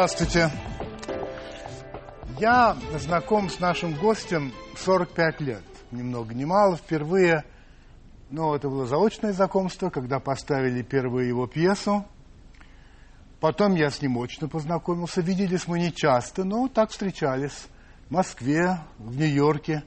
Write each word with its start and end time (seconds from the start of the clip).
Здравствуйте. 0.00 0.50
Я 2.38 2.74
знаком 2.98 3.50
с 3.50 3.60
нашим 3.60 3.92
гостем 3.92 4.50
45 4.78 5.40
лет. 5.42 5.62
Ни 5.90 6.00
много 6.00 6.32
ни 6.32 6.46
мало. 6.46 6.78
Впервые, 6.78 7.44
ну, 8.30 8.54
это 8.54 8.70
было 8.70 8.86
заочное 8.86 9.34
знакомство, 9.34 9.90
когда 9.90 10.18
поставили 10.18 10.80
первую 10.80 11.28
его 11.28 11.46
пьесу. 11.46 12.06
Потом 13.40 13.74
я 13.74 13.90
с 13.90 14.00
ним 14.00 14.16
очно 14.16 14.48
познакомился. 14.48 15.20
Виделись 15.20 15.68
мы 15.68 15.78
не 15.78 15.92
часто, 15.92 16.44
но 16.44 16.66
так 16.68 16.92
встречались. 16.92 17.68
В 18.08 18.12
Москве, 18.12 18.78
в 18.96 19.14
Нью-Йорке, 19.18 19.84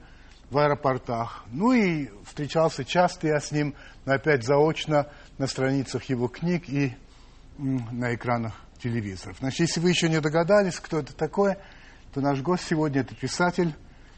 в 0.48 0.58
аэропортах. 0.58 1.44
Ну 1.50 1.72
и 1.72 2.08
встречался 2.24 2.84
часто 2.84 3.26
я 3.26 3.40
с 3.40 3.50
ним, 3.50 3.74
но 4.04 4.12
опять 4.12 4.44
заочно 4.44 5.08
на 5.38 5.48
страницах 5.48 6.04
его 6.04 6.28
книг 6.28 6.68
и 6.68 6.94
на 7.58 8.14
экранах 8.14 8.63
телевизоров. 8.78 9.36
Значит, 9.40 9.60
если 9.60 9.80
вы 9.80 9.90
еще 9.90 10.08
не 10.08 10.20
догадались, 10.20 10.76
кто 10.76 10.98
это 10.98 11.14
такой, 11.14 11.56
то 12.12 12.20
наш 12.20 12.40
гость 12.40 12.64
сегодня 12.68 13.00
это 13.00 13.14
писатель 13.14 13.74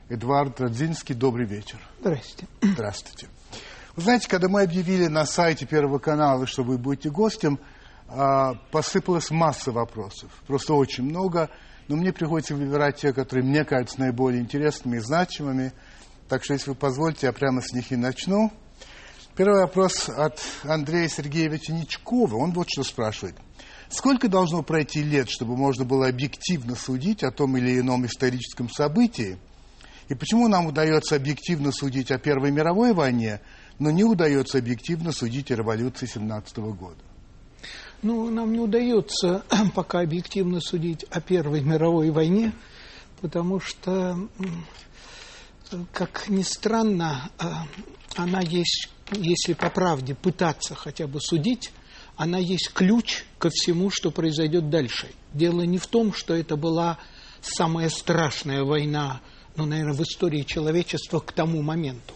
Эдуард 0.09 0.61
Радзинский. 0.61 1.15
Добрый 1.15 1.47
вечер. 1.47 1.79
Здравствуйте. 2.01 2.47
Здравствуйте. 2.63 3.29
Вы 3.97 4.03
знаете, 4.03 4.29
когда 4.29 4.49
мы 4.49 4.63
объявили 4.63 5.07
на 5.07 5.25
сайте 5.25 5.67
Первого 5.67 5.99
канала, 5.99 6.47
что 6.47 6.63
вы 6.63 6.79
будете 6.79 7.11
гостем, 7.11 7.59
а, 8.09 8.55
посыпалась 8.71 9.31
масса 9.31 9.73
вопросов. 9.73 10.31
Просто 10.47 10.75
очень 10.75 11.05
много. 11.05 11.51
Но 11.89 11.97
мне 11.97 12.13
приходится 12.13 12.55
выбирать 12.55 12.97
те, 12.97 13.13
которые 13.13 13.45
мне 13.45 13.65
кажутся 13.65 14.01
наиболее 14.01 14.41
интересными 14.41 14.97
и 14.97 15.01
значимыми. 15.01 15.73
Так 16.29 16.45
что, 16.45 16.55
если 16.55 16.71
вы 16.71 16.77
позволите, 16.77 17.27
я 17.27 17.33
прямо 17.33 17.63
с 17.63 17.73
них 17.73 17.93
и 17.93 17.97
начну. 17.97 18.53
Первый 19.37 19.63
вопрос 19.63 20.09
от 20.09 20.41
Андрея 20.65 21.09
Сергеевича 21.09 21.73
Ничкова. 21.73 22.37
Он 22.37 22.53
вот 22.53 22.69
что 22.69 22.83
спрашивает. 22.83 23.37
Сколько 23.89 24.29
должно 24.29 24.63
пройти 24.63 25.03
лет, 25.03 25.29
чтобы 25.31 25.57
можно 25.57 25.85
было 25.85 26.09
объективно 26.09 26.75
судить 26.75 27.23
о 27.23 27.31
том 27.31 27.57
или 27.57 27.79
ином 27.79 28.05
историческом 28.07 28.69
событии? 28.69 29.39
И 30.09 30.15
почему 30.15 30.49
нам 30.49 30.67
удается 30.67 31.17
объективно 31.17 31.73
судить 31.73 32.11
о 32.11 32.19
Первой 32.19 32.51
мировой 32.51 32.93
войне, 32.93 33.41
но 33.79 33.91
не 33.91 34.05
удается 34.05 34.59
объективно 34.59 35.13
судить 35.13 35.51
о 35.51 35.57
революции 35.57 36.07
17 36.07 36.59
года? 36.59 36.97
Ну, 38.03 38.31
нам 38.31 38.53
не 38.53 38.59
удается 38.59 39.45
пока 39.75 40.01
объективно 40.01 40.61
судить 40.61 41.05
о 41.11 41.21
Первой 41.21 41.61
мировой 41.61 42.11
войне, 42.11 42.53
потому 43.21 43.61
что, 43.61 44.29
как 45.93 46.29
ни 46.29 46.43
странно, 46.43 47.31
а, 47.39 47.67
она 48.17 48.41
есть, 48.41 48.89
если 49.13 49.55
по 49.55 49.71
правде 49.71 50.15
пытаться 50.15 50.75
хотя 50.75 51.07
бы 51.07 51.21
судить, 51.21 51.73
она 52.17 52.39
есть 52.39 52.71
ключ 52.73 53.25
ко 53.39 53.51
всему, 53.51 53.91
что 53.91 54.11
произойдет 54.11 54.71
дальше. 54.71 55.09
Дело 55.35 55.63
не 55.63 55.79
в 55.79 55.87
том, 55.87 56.13
что 56.13 56.35
это 56.35 56.57
была 56.57 56.99
самая 57.43 57.91
страшная 57.91 58.65
война, 58.65 59.21
ну, 59.57 59.67
наверное, 59.67 59.95
в 59.95 60.03
истории 60.03 60.43
человечества 60.43 61.21
к 61.21 61.33
тому 61.33 61.63
моменту. 61.63 62.15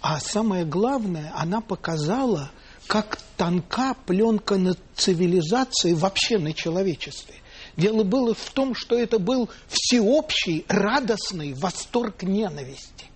А 0.00 0.18
самое 0.20 0.64
главное, 0.64 1.32
она 1.36 1.60
показала, 1.60 2.50
как 2.86 3.18
тонка 3.36 3.94
пленка 4.06 4.56
на 4.56 4.76
цивилизации, 4.94 5.92
вообще 5.92 6.38
на 6.38 6.52
человечестве. 6.52 7.36
Дело 7.76 8.04
было 8.04 8.34
в 8.34 8.50
том, 8.50 8.74
что 8.74 8.96
это 8.98 9.18
был 9.18 9.48
всеобщий, 9.68 10.64
радостный 10.68 11.54
восторг 11.54 12.22
ненависти. 12.22 13.06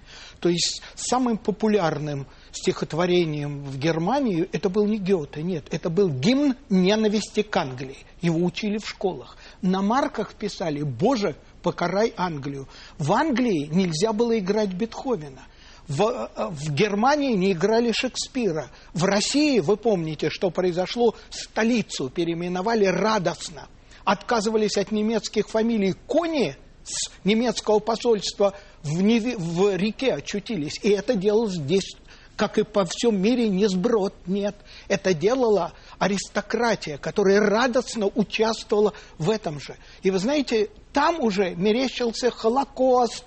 То 0.41 0.49
есть 0.49 0.83
самым 0.95 1.39
популярным 1.39 2.27
стихотворением 2.53 3.65
в 3.65 3.79
Германию, 3.79 4.49
это 4.53 4.69
был 4.69 4.87
не 4.87 4.99
Гёте, 4.99 5.43
нет, 5.43 5.67
это 5.71 5.91
был 5.91 6.09
гимн 6.09 6.57
ненависти 6.69 7.43
к 7.43 7.57
Англии. 7.57 7.99
Его 8.21 8.45
учили 8.45 8.79
в 8.79 8.89
школах. 8.89 9.37
На 9.63 9.83
марках 9.83 10.35
писали 10.35 10.83
«Боже, 10.83 11.37
покарай 11.63 12.13
Англию». 12.17 12.69
В 12.99 13.13
Англии 13.13 13.69
нельзя 13.71 14.13
было 14.13 14.39
играть 14.39 14.73
Бетховена. 14.73 15.43
В, 15.87 16.03
э, 16.03 16.49
в 16.51 16.71
Германии 16.73 17.33
не 17.33 17.53
играли 17.53 17.93
Шекспира. 17.93 18.71
В 18.93 19.05
России, 19.05 19.61
вы 19.61 19.77
помните, 19.77 20.29
что 20.29 20.51
произошло, 20.51 21.15
столицу 21.31 22.11
переименовали 22.11 22.85
радостно. 22.85 23.69
Отказывались 24.05 24.77
от 24.77 24.93
немецких 24.93 25.49
фамилий. 25.49 25.95
Кони 26.07 26.57
с 26.85 27.11
немецкого 27.25 27.79
посольства 27.79 28.55
в, 28.83 29.03
Неве, 29.03 29.37
в 29.37 29.77
реке 29.77 30.15
очутились. 30.15 30.79
И 30.83 30.91
это 30.91 31.15
делалось 31.15 31.55
здесь 31.55 31.97
как 32.39 32.57
и 32.57 32.63
по 32.63 32.85
всем 32.85 33.21
мире, 33.21 33.49
не 33.49 33.69
сброд, 33.69 34.15
нет. 34.27 34.55
Это 34.87 35.13
делала 35.13 35.73
аристократия, 35.99 36.97
которая 36.97 37.41
радостно 37.41 38.07
участвовала 38.07 38.95
в 39.19 39.29
этом 39.29 39.61
же. 39.61 39.77
И 40.03 40.13
вы 40.13 40.21
знаете, 40.21 40.71
там 40.93 41.21
уже 41.21 41.57
мерещился 41.57 42.31
Холокост, 42.31 43.25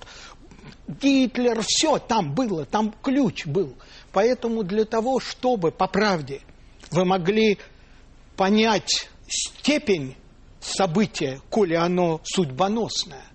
Гитлер, 0.87 1.61
все 1.67 1.99
там 1.99 2.33
было, 2.33 2.65
там 2.65 2.95
ключ 3.03 3.45
был. 3.45 3.75
Поэтому 4.13 4.63
для 4.63 4.85
того, 4.85 5.19
чтобы, 5.19 5.71
по 5.71 5.87
правде, 5.87 6.41
вы 6.89 7.03
могли 7.03 7.57
понять 8.37 9.09
степень 9.27 10.15
события, 10.61 11.41
коли 11.49 11.73
оно 11.73 12.21
судьбоносное, 12.23 13.25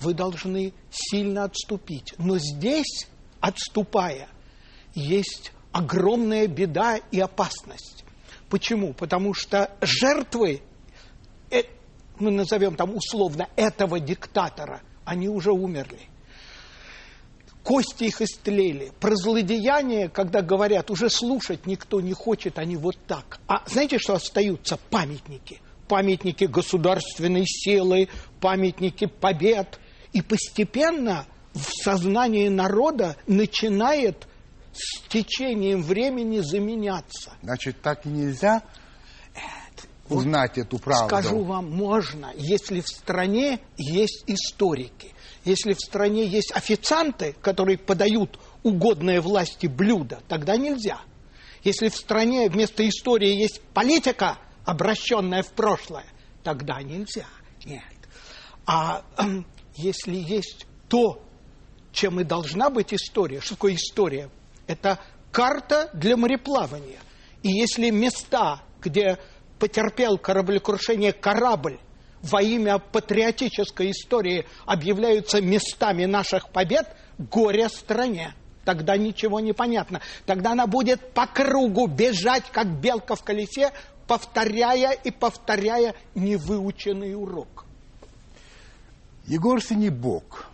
вы 0.00 0.12
должны 0.12 0.74
сильно 0.90 1.44
отступить. 1.44 2.12
Но 2.18 2.36
здесь, 2.36 3.06
отступая, 3.40 4.28
есть 4.94 5.52
огромная 5.72 6.46
беда 6.46 6.96
и 7.10 7.20
опасность. 7.20 8.04
Почему? 8.48 8.92
Потому 8.92 9.34
что 9.34 9.76
жертвы, 9.80 10.62
э, 11.50 11.62
мы 12.18 12.30
назовем 12.30 12.76
там 12.76 12.94
условно 12.94 13.48
этого 13.56 13.98
диктатора, 13.98 14.82
они 15.04 15.28
уже 15.28 15.50
умерли. 15.50 16.00
Кости 17.64 18.04
их 18.04 18.20
истлели. 18.20 18.92
Про 19.00 19.16
злодеяние, 19.16 20.08
когда 20.10 20.42
говорят, 20.42 20.90
уже 20.90 21.08
слушать 21.08 21.66
никто 21.66 22.00
не 22.00 22.12
хочет, 22.12 22.58
они 22.58 22.76
вот 22.76 22.96
так. 23.06 23.40
А 23.48 23.62
знаете, 23.66 23.98
что 23.98 24.14
остаются? 24.14 24.78
Памятники. 24.90 25.60
Памятники 25.88 26.44
государственной 26.44 27.44
силы, 27.46 28.08
памятники 28.40 29.06
побед. 29.06 29.80
И 30.12 30.20
постепенно 30.20 31.26
в 31.54 31.64
сознании 31.82 32.48
народа 32.48 33.16
начинает 33.26 34.28
с 34.76 35.00
течением 35.08 35.82
времени 35.82 36.40
заменяться. 36.40 37.32
Значит, 37.42 37.80
так 37.80 38.06
и 38.06 38.08
нельзя 38.08 38.62
узнать 40.08 40.56
вот 40.56 40.66
эту 40.66 40.78
правду. 40.78 41.06
Скажу 41.06 41.42
вам, 41.42 41.70
можно, 41.70 42.32
если 42.36 42.80
в 42.80 42.88
стране 42.88 43.60
есть 43.76 44.24
историки, 44.26 45.12
если 45.44 45.74
в 45.74 45.80
стране 45.80 46.26
есть 46.26 46.52
официанты, 46.54 47.34
которые 47.40 47.78
подают 47.78 48.38
угодное 48.62 49.20
власти 49.20 49.66
блюдо, 49.66 50.20
тогда 50.28 50.56
нельзя. 50.56 51.00
Если 51.62 51.88
в 51.88 51.96
стране 51.96 52.48
вместо 52.48 52.86
истории 52.86 53.34
есть 53.34 53.60
политика, 53.72 54.38
обращенная 54.64 55.42
в 55.42 55.52
прошлое, 55.52 56.06
тогда 56.42 56.82
нельзя. 56.82 57.26
Нет. 57.64 57.82
А 58.66 59.04
э, 59.18 59.42
если 59.76 60.16
есть 60.16 60.66
то, 60.88 61.22
чем 61.92 62.20
и 62.20 62.24
должна 62.24 62.70
быть 62.70 62.92
история, 62.92 63.40
что 63.40 63.54
такое 63.54 63.74
история? 63.74 64.30
Это 64.66 64.98
карта 65.30 65.90
для 65.92 66.16
мореплавания. 66.16 66.98
И 67.42 67.50
если 67.50 67.90
места, 67.90 68.62
где 68.80 69.18
потерпел 69.58 70.18
кораблекрушение 70.18 71.12
корабль, 71.12 71.78
во 72.22 72.40
имя 72.42 72.78
патриотической 72.78 73.90
истории 73.90 74.46
объявляются 74.64 75.42
местами 75.42 76.06
наших 76.06 76.48
побед, 76.48 76.88
горе 77.18 77.68
стране. 77.68 78.34
Тогда 78.64 78.96
ничего 78.96 79.40
не 79.40 79.52
понятно. 79.52 80.00
Тогда 80.24 80.52
она 80.52 80.66
будет 80.66 81.12
по 81.12 81.26
кругу 81.26 81.86
бежать, 81.86 82.44
как 82.50 82.80
белка 82.80 83.14
в 83.14 83.22
колесе, 83.22 83.72
повторяя 84.06 84.92
и 84.92 85.10
повторяя 85.10 85.94
невыученный 86.14 87.14
урок. 87.14 87.66
Егор 89.26 89.62
Синебок 89.62 90.46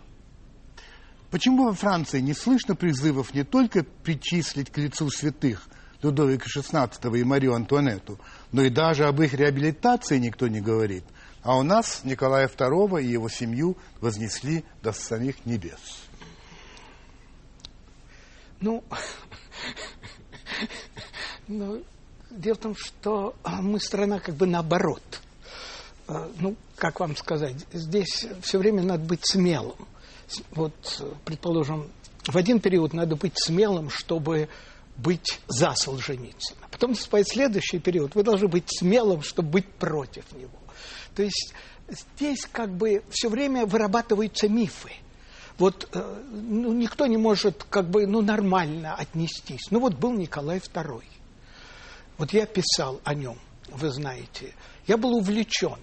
Почему 1.31 1.63
во 1.63 1.73
Франции 1.73 2.19
не 2.19 2.33
слышно 2.33 2.75
призывов 2.75 3.33
не 3.33 3.45
только 3.45 3.83
причислить 3.83 4.69
к 4.69 4.77
лицу 4.77 5.09
святых 5.09 5.65
Людовика 6.03 6.45
XVI 6.53 7.17
и 7.17 7.23
Марию 7.23 7.53
Антуанетту, 7.53 8.19
но 8.51 8.63
и 8.63 8.69
даже 8.69 9.05
об 9.05 9.21
их 9.21 9.33
реабилитации 9.33 10.17
никто 10.17 10.49
не 10.49 10.59
говорит, 10.59 11.05
а 11.41 11.57
у 11.57 11.63
нас 11.63 12.01
Николая 12.03 12.47
II 12.49 13.01
и 13.01 13.07
его 13.07 13.29
семью 13.29 13.77
вознесли 14.01 14.65
до 14.83 14.91
самих 14.91 15.45
небес? 15.45 16.03
Ну, 18.59 18.83
ну, 21.47 21.81
дело 22.29 22.55
в 22.55 22.59
том, 22.59 22.75
что 22.75 23.35
мы 23.61 23.79
страна 23.79 24.19
как 24.19 24.35
бы 24.35 24.47
наоборот. 24.47 25.21
А, 26.07 26.29
ну, 26.39 26.57
как 26.75 26.99
вам 26.99 27.15
сказать, 27.15 27.55
здесь 27.71 28.27
все 28.41 28.59
время 28.59 28.83
надо 28.83 29.05
быть 29.05 29.25
смелым 29.25 29.87
вот, 30.51 31.03
предположим, 31.25 31.89
в 32.27 32.35
один 32.37 32.59
период 32.59 32.93
надо 32.93 33.15
быть 33.15 33.33
смелым, 33.35 33.89
чтобы 33.89 34.49
быть 34.97 35.39
за 35.47 35.73
Солженицына. 35.73 36.67
потом 36.69 36.91
наступает 36.91 37.27
следующий 37.27 37.79
период. 37.79 38.15
Вы 38.15 38.23
должны 38.23 38.47
быть 38.47 38.65
смелым, 38.67 39.23
чтобы 39.23 39.49
быть 39.49 39.67
против 39.67 40.31
него. 40.33 40.59
То 41.15 41.23
есть 41.23 41.53
здесь 41.89 42.45
как 42.51 42.69
бы 42.69 43.03
все 43.09 43.29
время 43.29 43.65
вырабатываются 43.65 44.47
мифы. 44.47 44.91
Вот 45.57 45.89
э, 45.93 46.23
ну, 46.31 46.73
никто 46.73 47.05
не 47.07 47.17
может 47.17 47.63
как 47.69 47.89
бы 47.89 48.07
ну, 48.07 48.21
нормально 48.21 48.95
отнестись. 48.95 49.69
Ну 49.69 49.79
вот 49.79 49.95
был 49.95 50.13
Николай 50.13 50.57
II. 50.59 51.03
Вот 52.17 52.33
я 52.33 52.45
писал 52.45 53.01
о 53.03 53.13
нем, 53.13 53.37
вы 53.69 53.89
знаете. 53.89 54.53
Я 54.87 54.97
был 54.97 55.15
увлечен. 55.15 55.77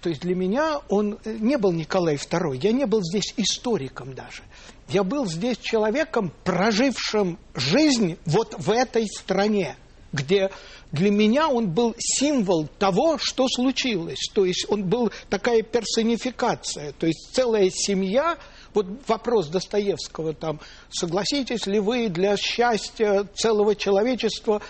То 0.00 0.10
есть 0.10 0.20
для 0.22 0.34
меня 0.34 0.80
он 0.88 1.18
э, 1.24 1.36
не 1.38 1.58
был 1.58 1.72
Николай 1.72 2.16
II, 2.16 2.58
я 2.62 2.72
не 2.72 2.86
был 2.86 3.02
здесь 3.02 3.34
историком 3.36 4.14
даже. 4.14 4.42
Я 4.88 5.02
был 5.02 5.26
здесь 5.26 5.58
человеком, 5.58 6.32
прожившим 6.44 7.38
жизнь 7.54 8.16
вот 8.24 8.54
в 8.58 8.70
этой 8.70 9.06
стране, 9.06 9.76
где 10.12 10.50
для 10.92 11.10
меня 11.10 11.48
он 11.48 11.68
был 11.70 11.94
символ 11.98 12.68
того, 12.78 13.18
что 13.18 13.48
случилось. 13.48 14.30
То 14.32 14.44
есть 14.44 14.66
он 14.70 14.84
был 14.84 15.10
такая 15.28 15.62
персонификация. 15.62 16.92
То 16.92 17.06
есть 17.06 17.34
целая 17.34 17.68
семья, 17.70 18.38
вот 18.72 18.86
вопрос 19.06 19.48
Достоевского 19.48 20.32
там, 20.32 20.60
согласитесь 20.90 21.66
ли 21.66 21.80
вы 21.80 22.08
для 22.08 22.36
счастья 22.36 23.26
целого 23.34 23.74
человечества 23.74 24.62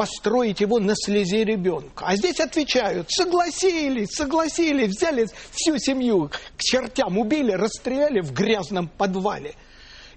построить 0.00 0.62
его 0.62 0.78
на 0.78 0.94
слезе 0.96 1.44
ребенка. 1.44 2.06
А 2.06 2.16
здесь 2.16 2.40
отвечают, 2.40 3.10
согласились, 3.10 4.08
согласились, 4.12 4.96
взяли 4.96 5.26
всю 5.50 5.76
семью 5.76 6.30
к 6.56 6.62
чертям, 6.62 7.18
убили, 7.18 7.52
расстреляли 7.52 8.22
в 8.22 8.32
грязном 8.32 8.88
подвале. 8.88 9.56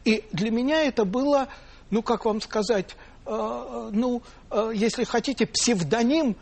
И 0.06 0.24
для 0.32 0.52
меня 0.52 0.84
это 0.84 1.04
было, 1.04 1.50
ну, 1.90 2.02
как 2.02 2.24
вам 2.24 2.40
сказать, 2.40 2.96
э, 3.26 3.90
ну, 3.92 4.22
э, 4.52 4.72
если 4.74 5.04
хотите, 5.04 5.48
псевдоним 5.48 6.38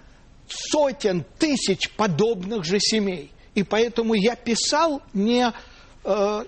сотен, 0.47 1.25
тысяч 1.39 1.89
подобных 1.95 2.63
же 2.63 2.79
семей. 2.79 3.31
И 3.55 3.63
поэтому 3.63 4.13
я 4.13 4.35
писал 4.35 5.01
не, 5.13 5.51
э, 6.03 6.45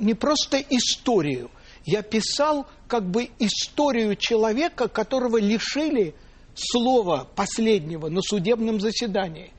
не 0.00 0.14
просто 0.14 0.60
историю, 0.70 1.52
я 1.84 2.02
писал 2.02 2.66
как 2.90 3.04
бы 3.04 3.30
историю 3.38 4.16
человека, 4.16 4.88
которого 4.88 5.38
лишили 5.38 6.12
слова 6.56 7.28
последнего 7.36 8.08
на 8.08 8.20
судебном 8.20 8.80
заседании. 8.80 9.52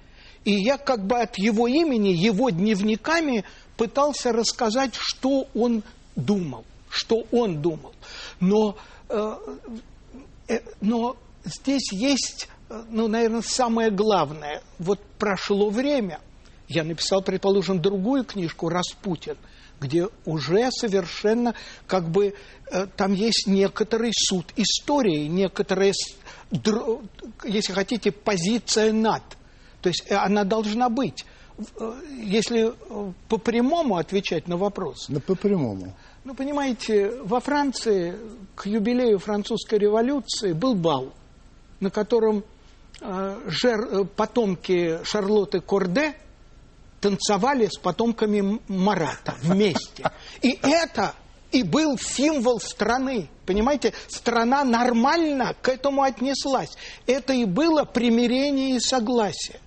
И 0.43 0.51
я 0.51 0.77
как 0.77 1.07
бы 1.07 1.17
от 1.17 1.37
его 1.37 1.67
имени, 1.67 2.09
его 2.09 2.49
дневниками 2.49 3.45
пытался 3.77 4.33
рассказать, 4.33 4.93
что 4.95 5.47
он 5.55 5.83
думал, 6.17 6.65
что 6.89 7.23
он 7.31 7.61
думал. 7.61 7.93
Но, 8.41 8.75
э, 9.07 9.37
э, 10.49 10.59
но 10.81 11.15
здесь 11.45 11.89
есть, 11.93 12.49
э, 12.69 12.83
ну, 12.89 13.07
наверное, 13.07 13.43
самое 13.43 13.91
главное. 13.91 14.61
Вот 14.77 14.99
прошло 15.17 15.69
время. 15.69 16.19
Я 16.67 16.83
написал, 16.83 17.21
предположим, 17.21 17.81
другую 17.81 18.25
книжку 18.25 18.67
«Распутин», 18.67 19.37
где 19.81 20.07
уже 20.25 20.69
совершенно 20.71 21.55
как 21.87 22.07
бы 22.07 22.35
э, 22.71 22.85
там 22.95 23.13
есть 23.13 23.47
некоторый 23.47 24.11
суд 24.13 24.45
истории, 24.55 25.25
некоторая, 25.25 25.91
если 27.43 27.73
хотите, 27.73 28.11
позиция 28.11 28.93
над. 28.93 29.23
То 29.81 29.89
есть 29.89 30.05
э, 30.07 30.15
она 30.15 30.43
должна 30.43 30.87
быть. 30.89 31.25
Э, 31.79 31.99
если 32.23 32.73
по 33.27 33.37
прямому 33.37 33.97
отвечать 33.97 34.47
на 34.47 34.55
вопрос. 34.55 35.07
Да 35.09 35.19
по 35.19 35.35
прямому. 35.35 35.95
Ну, 36.23 36.35
понимаете, 36.35 37.19
во 37.23 37.39
Франции 37.39 38.15
к 38.53 38.67
юбилею 38.67 39.17
французской 39.17 39.79
революции 39.79 40.53
был 40.53 40.75
бал, 40.75 41.11
на 41.79 41.89
котором 41.89 42.43
жер, 43.47 44.05
потомки 44.05 44.99
Шарлотты 45.03 45.59
Корде– 45.59 46.13
танцевали 47.01 47.67
с 47.67 47.77
потомками 47.77 48.59
Марата 48.67 49.35
вместе. 49.41 50.09
И 50.41 50.57
это 50.61 51.15
и 51.51 51.63
был 51.63 51.97
символ 51.97 52.61
страны. 52.61 53.27
Понимаете, 53.45 53.93
страна 54.07 54.63
нормально 54.63 55.55
к 55.61 55.67
этому 55.67 56.03
отнеслась. 56.03 56.71
Это 57.07 57.33
и 57.33 57.43
было 57.43 57.83
примирение 57.83 58.77
и 58.77 58.79
согласие. 58.79 59.59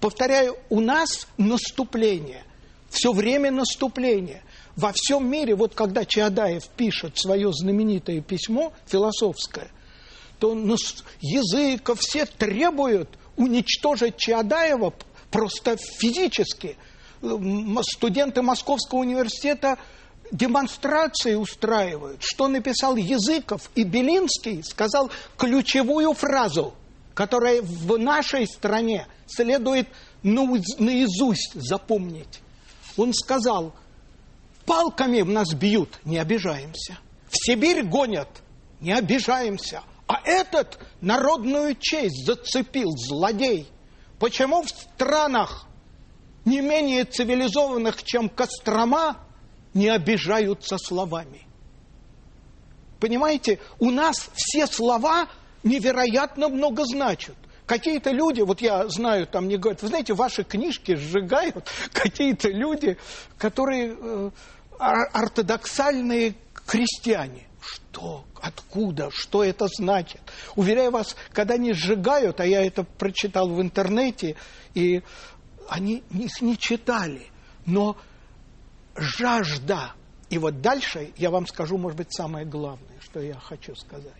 Повторяю, 0.00 0.56
у 0.70 0.80
нас 0.80 1.26
наступление. 1.36 2.44
Все 2.88 3.12
время 3.12 3.50
наступление. 3.50 4.42
Во 4.76 4.92
всем 4.92 5.28
мире, 5.28 5.54
вот 5.54 5.74
когда 5.74 6.04
Чаадаев 6.04 6.66
пишет 6.68 7.18
свое 7.18 7.52
знаменитое 7.52 8.20
письмо 8.20 8.72
философское, 8.86 9.70
то 10.38 10.54
языков 11.20 12.00
все 12.00 12.26
требуют 12.26 13.08
уничтожить 13.36 14.16
Чаадаева 14.16 14.92
просто 15.30 15.76
физически. 15.76 16.76
Студенты 17.82 18.42
Московского 18.42 19.00
университета 19.00 19.78
демонстрации 20.30 21.34
устраивают. 21.34 22.22
Что 22.22 22.48
написал 22.48 22.96
Языков 22.96 23.70
и 23.74 23.84
Белинский, 23.84 24.62
сказал 24.62 25.10
ключевую 25.36 26.12
фразу, 26.14 26.74
которая 27.14 27.62
в 27.62 27.98
нашей 27.98 28.46
стране 28.46 29.06
следует 29.26 29.88
наизусть 30.22 31.54
запомнить. 31.54 32.40
Он 32.96 33.12
сказал, 33.14 33.74
палками 34.64 35.22
в 35.22 35.28
нас 35.28 35.54
бьют, 35.54 35.98
не 36.04 36.18
обижаемся. 36.18 36.98
В 37.28 37.36
Сибирь 37.36 37.82
гонят, 37.84 38.28
не 38.80 38.92
обижаемся. 38.92 39.82
А 40.06 40.20
этот 40.24 40.78
народную 41.00 41.76
честь 41.78 42.24
зацепил, 42.26 42.90
злодей. 42.96 43.68
Почему 44.18 44.62
в 44.62 44.68
странах 44.68 45.66
не 46.44 46.60
менее 46.60 47.04
цивилизованных, 47.04 48.02
чем 48.02 48.28
Кострома, 48.28 49.18
не 49.74 49.88
обижаются 49.88 50.78
словами? 50.78 51.46
Понимаете, 52.98 53.58
у 53.78 53.90
нас 53.90 54.30
все 54.34 54.66
слова 54.66 55.28
невероятно 55.62 56.48
много 56.48 56.84
значат. 56.84 57.36
Какие-то 57.66 58.10
люди, 58.10 58.40
вот 58.40 58.60
я 58.60 58.88
знаю, 58.88 59.26
там 59.26 59.46
мне 59.46 59.58
говорят, 59.58 59.82
вы 59.82 59.88
знаете, 59.88 60.14
ваши 60.14 60.44
книжки 60.44 60.94
сжигают 60.94 61.68
какие-то 61.92 62.48
люди, 62.48 62.96
которые 63.38 63.96
э, 63.98 64.30
ортодоксальные 64.78 66.36
крестьяне. 66.66 67.45
Что? 67.66 68.24
Откуда? 68.40 69.10
Что 69.10 69.42
это 69.42 69.66
значит? 69.66 70.20
Уверяю 70.54 70.92
вас, 70.92 71.16
когда 71.32 71.54
они 71.54 71.72
сжигают, 71.72 72.40
а 72.40 72.46
я 72.46 72.64
это 72.64 72.84
прочитал 72.84 73.48
в 73.48 73.60
интернете, 73.60 74.36
и 74.74 75.02
они 75.68 76.04
их 76.10 76.40
не 76.40 76.56
читали, 76.56 77.26
но 77.64 77.96
жажда. 78.94 79.92
И 80.30 80.38
вот 80.38 80.60
дальше 80.60 81.12
я 81.16 81.30
вам 81.30 81.46
скажу, 81.46 81.76
может 81.76 81.98
быть, 81.98 82.14
самое 82.14 82.46
главное, 82.46 83.00
что 83.00 83.20
я 83.20 83.34
хочу 83.34 83.74
сказать. 83.74 84.12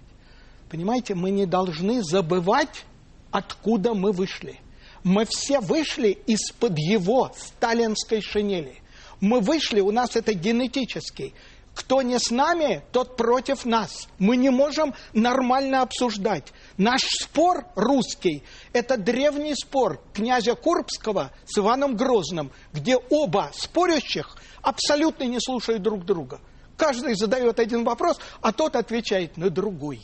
Понимаете, 0.69 1.15
мы 1.15 1.31
не 1.31 1.47
должны 1.47 2.03
забывать, 2.03 2.85
откуда 3.31 3.95
мы 3.95 4.13
вышли. 4.13 4.59
Мы 5.05 5.25
все 5.25 5.61
вышли 5.61 6.09
из-под 6.27 6.79
его 6.79 7.33
сталинской 7.37 8.21
шинели. 8.21 8.83
Мы 9.21 9.41
вышли, 9.41 9.81
у 9.81 9.93
нас 9.93 10.17
это 10.17 10.35
генетический. 10.35 11.33
Кто 11.77 12.01
не 12.01 12.19
с 12.19 12.31
нами, 12.31 12.83
тот 12.91 13.19
против 13.19 13.67
нас. 13.67 14.09
Мы 14.19 14.39
не 14.39 14.49
можем 14.49 14.95
нормально 15.13 15.83
обсуждать. 15.83 16.55
Наш 16.79 17.03
спор 17.03 17.67
русский– 17.75 18.43
это 18.73 18.97
древний 18.97 19.55
спор 19.55 20.01
князя 20.15 20.55
Курбского 20.55 21.33
с 21.45 21.59
Иваном 21.59 21.95
Грозным, 21.95 22.51
где 22.73 22.97
оба 22.97 23.51
спорящих 23.53 24.39
абсолютно 24.63 25.25
не 25.25 25.39
слушают 25.39 25.83
друг 25.83 26.07
друга. 26.07 26.41
Каждый 26.79 27.15
задает 27.15 27.61
один 27.61 27.85
вопрос, 27.85 28.19
а 28.41 28.53
тот 28.53 28.75
отвечает 28.75 29.37
на 29.37 29.51
другой. 29.51 30.01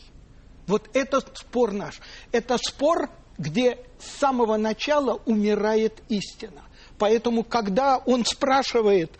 Вот 0.66 0.90
этот 0.92 1.38
спор 1.38 1.72
наш. 1.72 2.00
Это 2.32 2.58
спор, 2.58 3.08
где 3.38 3.78
с 3.98 4.18
самого 4.20 4.58
начала 4.58 5.22
умирает 5.24 6.02
истина. 6.10 6.64
Поэтому, 6.98 7.44
когда 7.44 7.96
он 7.96 8.26
спрашивает, 8.26 9.10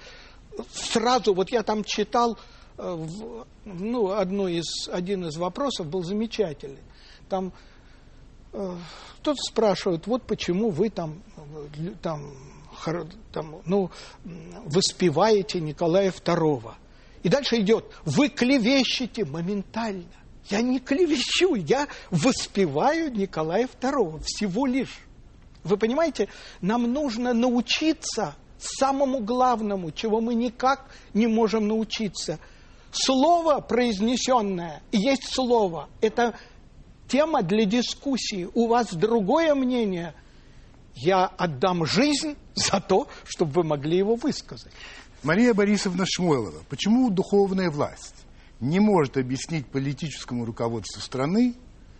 сразу, 0.73 1.35
вот 1.35 1.51
я 1.51 1.63
там 1.63 1.85
читал, 1.85 2.39
э, 2.79 3.07
ну, 3.65 4.11
одно 4.13 4.49
из, 4.49 4.89
один 4.89 5.27
из 5.27 5.37
вопросов 5.37 5.87
был 5.87 6.03
замечательный. 6.03 6.83
Там 7.29 7.53
э, 8.53 8.77
кто-то 9.21 9.41
спрашивает, 9.41 10.07
вот 10.07 10.25
почему 10.25 10.71
вы 10.71 10.91
там, 10.91 11.23
там, 12.03 12.33
там 13.33 13.63
ну, 13.67 13.91
воспеваете 14.65 15.61
Николая 15.61 16.11
II. 16.11 16.75
И 17.23 17.29
дальше 17.29 17.61
идет, 17.61 17.85
вы 18.05 18.29
клевещете 18.29 19.25
моментально. 19.25 20.05
Я 20.51 20.61
не 20.61 20.81
клевещу, 20.81 21.55
я 21.55 21.87
воспеваю 22.11 23.13
Николая 23.13 23.69
II 23.81 24.23
всего 24.25 24.67
лишь. 24.67 24.99
Вы 25.63 25.77
понимаете, 25.77 26.29
нам 26.61 26.93
нужно 26.93 27.33
научиться 27.33 28.35
самому 28.63 29.21
главному, 29.21 29.91
чего 29.91 30.21
мы 30.21 30.35
никак 30.35 30.87
не 31.15 31.27
можем 31.27 31.69
научиться. 31.69 32.39
Слово 32.91 33.61
произнесенное, 33.61 34.83
есть 34.93 35.33
слово, 35.33 35.89
это 36.01 36.35
тема 37.09 37.43
для 37.43 37.65
дискуссии. 37.65 38.49
У 38.55 38.69
вас 38.69 38.93
другое 38.93 39.55
мнение. 39.55 40.15
Я 40.95 41.27
отдам 41.27 41.87
жизнь 41.87 42.37
за 42.55 42.81
то, 42.81 43.09
чтобы 43.25 43.53
вы 43.53 43.65
могли 43.65 43.97
его 43.97 44.15
высказать. 44.15 44.73
Мария 45.23 45.55
Борисовна 45.55 46.05
Шмойлова, 46.07 46.65
почему 46.69 47.09
духовная 47.11 47.71
власть 47.71 48.27
не 48.61 48.81
может 48.81 49.17
объяснить 49.17 49.67
политическому 49.67 50.45
руководству 50.45 51.01
страны 51.01 51.55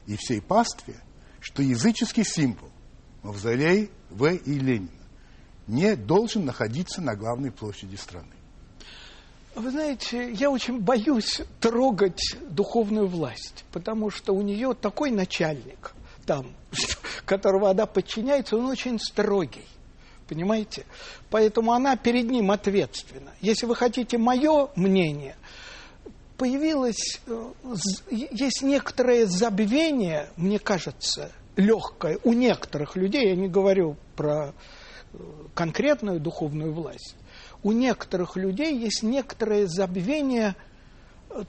и 0.07 0.17
всей 0.17 0.41
пастве, 0.41 0.97
что 1.41 1.63
языческий 1.63 2.25
символ 2.25 2.71
мавзолей 3.23 3.91
В. 4.11 4.35
и 4.35 4.59
Ленина 4.59 5.02
не 5.67 5.97
должен 5.97 6.45
находиться 6.45 7.01
на 7.01 7.15
главной 7.15 7.51
площади 7.51 7.97
страны? 7.97 8.35
Вы 9.55 9.71
знаете, 9.71 10.33
я 10.33 10.51
очень 10.51 10.81
боюсь 10.81 11.43
трогать 11.61 12.37
духовную 12.49 13.07
власть, 13.07 13.65
потому 13.71 14.11
что 14.11 14.33
у 14.33 14.41
нее 14.41 14.75
такой 14.75 15.11
начальник 15.11 15.93
там, 16.25 16.47
которого 17.27 17.71
она 17.71 17.87
подчиняется, 17.87 18.57
он 18.57 18.67
очень 18.67 18.99
строгий. 18.99 19.67
Понимаете? 20.29 20.87
Поэтому 21.31 21.73
она 21.73 21.97
перед 21.97 22.31
ним 22.31 22.51
ответственна. 22.51 23.33
Если 23.43 23.67
вы 23.67 23.75
хотите 23.77 24.17
мое 24.17 24.69
мнение, 24.77 25.37
появилось, 26.39 27.21
э, 27.27 27.53
есть 28.11 28.63
некоторое 28.63 29.27
забвение, 29.27 30.31
мне 30.37 30.59
кажется, 30.59 31.31
легкое 31.57 32.19
у 32.25 32.33
некоторых 32.33 32.97
людей, 32.97 33.29
я 33.29 33.37
не 33.37 33.49
говорю 33.49 33.97
про 34.17 34.55
конкретную 35.55 36.21
духовную 36.21 36.73
власть, 36.73 37.17
у 37.63 37.73
некоторых 37.73 38.37
людей 38.37 38.77
есть 38.77 39.03
некоторое 39.03 39.67
забвение 39.67 40.55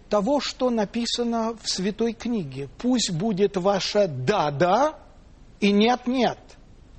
того, 0.10 0.40
что 0.40 0.70
написано 0.70 1.56
в 1.62 1.70
Святой 1.70 2.14
книге. 2.14 2.70
Пусть 2.78 3.12
будет 3.12 3.58
ваше 3.58 4.08
«да-да» 4.08 5.00
и 5.60 5.72
«нет-нет», 5.72 6.38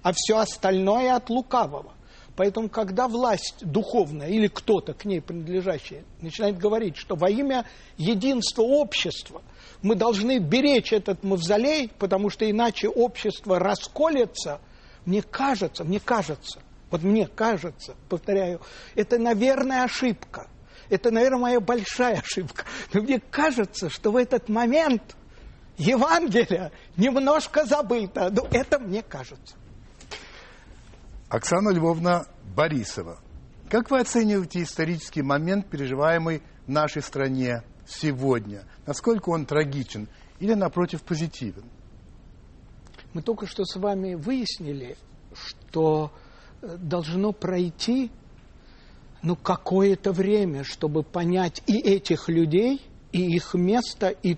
а 0.03 0.13
все 0.13 0.39
остальное 0.39 1.17
от 1.17 1.31
лукавого. 1.31 1.93
Поэтому, 2.37 2.69
когда 2.69 3.07
власть 3.07 3.59
духовная 3.61 4.29
или 4.29 4.49
кто-то 4.49 4.93
к 4.93 5.05
ней 5.05 5.21
принадлежащий 5.21 6.03
начинает 6.21 6.59
говорить, 6.59 6.97
что 6.97 7.15
во 7.15 7.31
имя 7.31 7.65
единства 7.97 8.63
общества 8.63 9.43
мы 9.83 9.95
должны 9.95 10.39
беречь 10.39 10.93
этот 10.93 11.23
мавзолей, 11.23 11.91
потому 11.99 12.31
что 12.31 12.51
иначе 12.51 12.89
общество 12.89 13.61
расколется, 13.61 14.61
мне 15.07 15.23
кажется, 15.23 15.85
мне 15.85 16.01
кажется, 16.01 16.61
вот 16.91 17.03
мне 17.03 17.27
кажется, 17.27 17.97
повторяю, 18.09 18.61
это, 18.95 19.19
наверное, 19.19 19.85
ошибка. 19.85 20.49
Это, 20.91 21.11
наверное, 21.11 21.41
моя 21.41 21.61
большая 21.61 22.21
ошибка. 22.21 22.65
Но 22.93 23.03
мне 23.03 23.19
кажется, 23.19 23.89
что 23.91 24.13
в 24.13 24.17
этот 24.17 24.49
момент 24.49 25.17
Евангелие 25.77 26.71
немножко 26.97 27.65
забыто. 27.65 28.31
Ну, 28.31 28.47
это 28.51 28.79
мне 28.79 29.03
кажется. 29.03 29.57
Оксана 31.29 31.71
Львовна 31.71 32.27
Борисова. 32.55 33.19
Как 33.69 33.91
вы 33.91 34.01
оцениваете 34.01 34.63
исторический 34.63 35.23
момент, 35.23 35.69
переживаемый 35.69 36.43
в 36.67 36.71
нашей 36.71 37.03
стране 37.03 37.63
сегодня? 37.89 38.65
Насколько 38.87 39.31
он 39.31 39.47
трагичен 39.47 40.09
или, 40.39 40.55
напротив, 40.55 41.03
позитивен? 41.03 41.65
Мы 43.15 43.23
только 43.23 43.47
что 43.47 43.65
с 43.65 43.77
вами 43.77 44.15
выяснили, 44.15 44.97
что 45.33 46.11
должно 46.61 47.33
пройти 47.33 48.11
ну, 49.23 49.37
какое-то 49.37 50.13
время, 50.13 50.65
чтобы 50.65 51.05
понять 51.05 51.63
и 51.67 51.79
этих 51.79 52.29
людей, 52.29 52.83
и 53.13 53.23
их 53.37 53.55
место, 53.55 54.09
и 54.09 54.37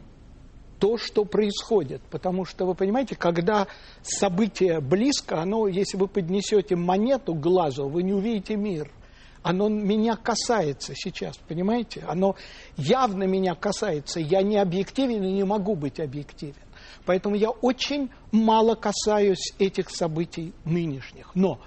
то, 0.79 0.99
что 0.99 1.25
происходит. 1.25 2.03
Потому 2.11 2.45
что, 2.45 2.67
вы 2.67 2.75
понимаете, 2.75 3.17
когда 3.17 3.67
событие 4.03 4.81
близко, 4.81 5.41
оно, 5.41 5.69
если 5.69 5.97
вы 5.97 6.07
поднесете 6.07 6.77
монету 6.77 7.35
к 7.35 7.41
глазу, 7.41 7.89
вы 7.89 8.03
не 8.03 8.13
увидите 8.13 8.57
мир. 8.57 8.91
Оно 9.43 9.69
меня 9.69 10.17
касается 10.17 10.93
сейчас, 10.95 11.39
понимаете? 11.39 12.05
Оно 12.07 12.37
явно 12.77 13.25
меня 13.25 13.55
касается. 13.55 14.21
Я 14.21 14.43
не 14.43 14.59
объективен 14.59 15.23
и 15.23 15.33
не 15.33 15.45
могу 15.45 15.77
быть 15.77 15.99
объективен. 15.99 16.66
Поэтому 17.07 17.37
я 17.37 17.51
очень 17.51 18.11
мало 18.33 18.75
касаюсь 18.75 19.55
этих 19.59 19.91
событий 19.91 20.53
нынешних. 20.65 21.31
Но 21.35 21.61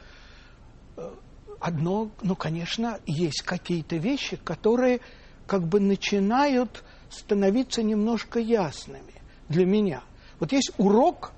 одно, 1.59 2.11
ну, 2.21 2.35
конечно, 2.35 2.99
есть 3.05 3.41
какие-то 3.41 3.95
вещи, 3.95 4.37
которые 4.37 4.99
как 5.47 5.67
бы 5.67 5.79
начинают 5.79 6.83
становиться 7.09 7.81
немножко 7.81 8.39
ясными 8.39 9.13
для 9.47 9.65
меня. 9.65 10.03
Вот 10.39 10.51
есть 10.51 10.71
урок 10.77 11.31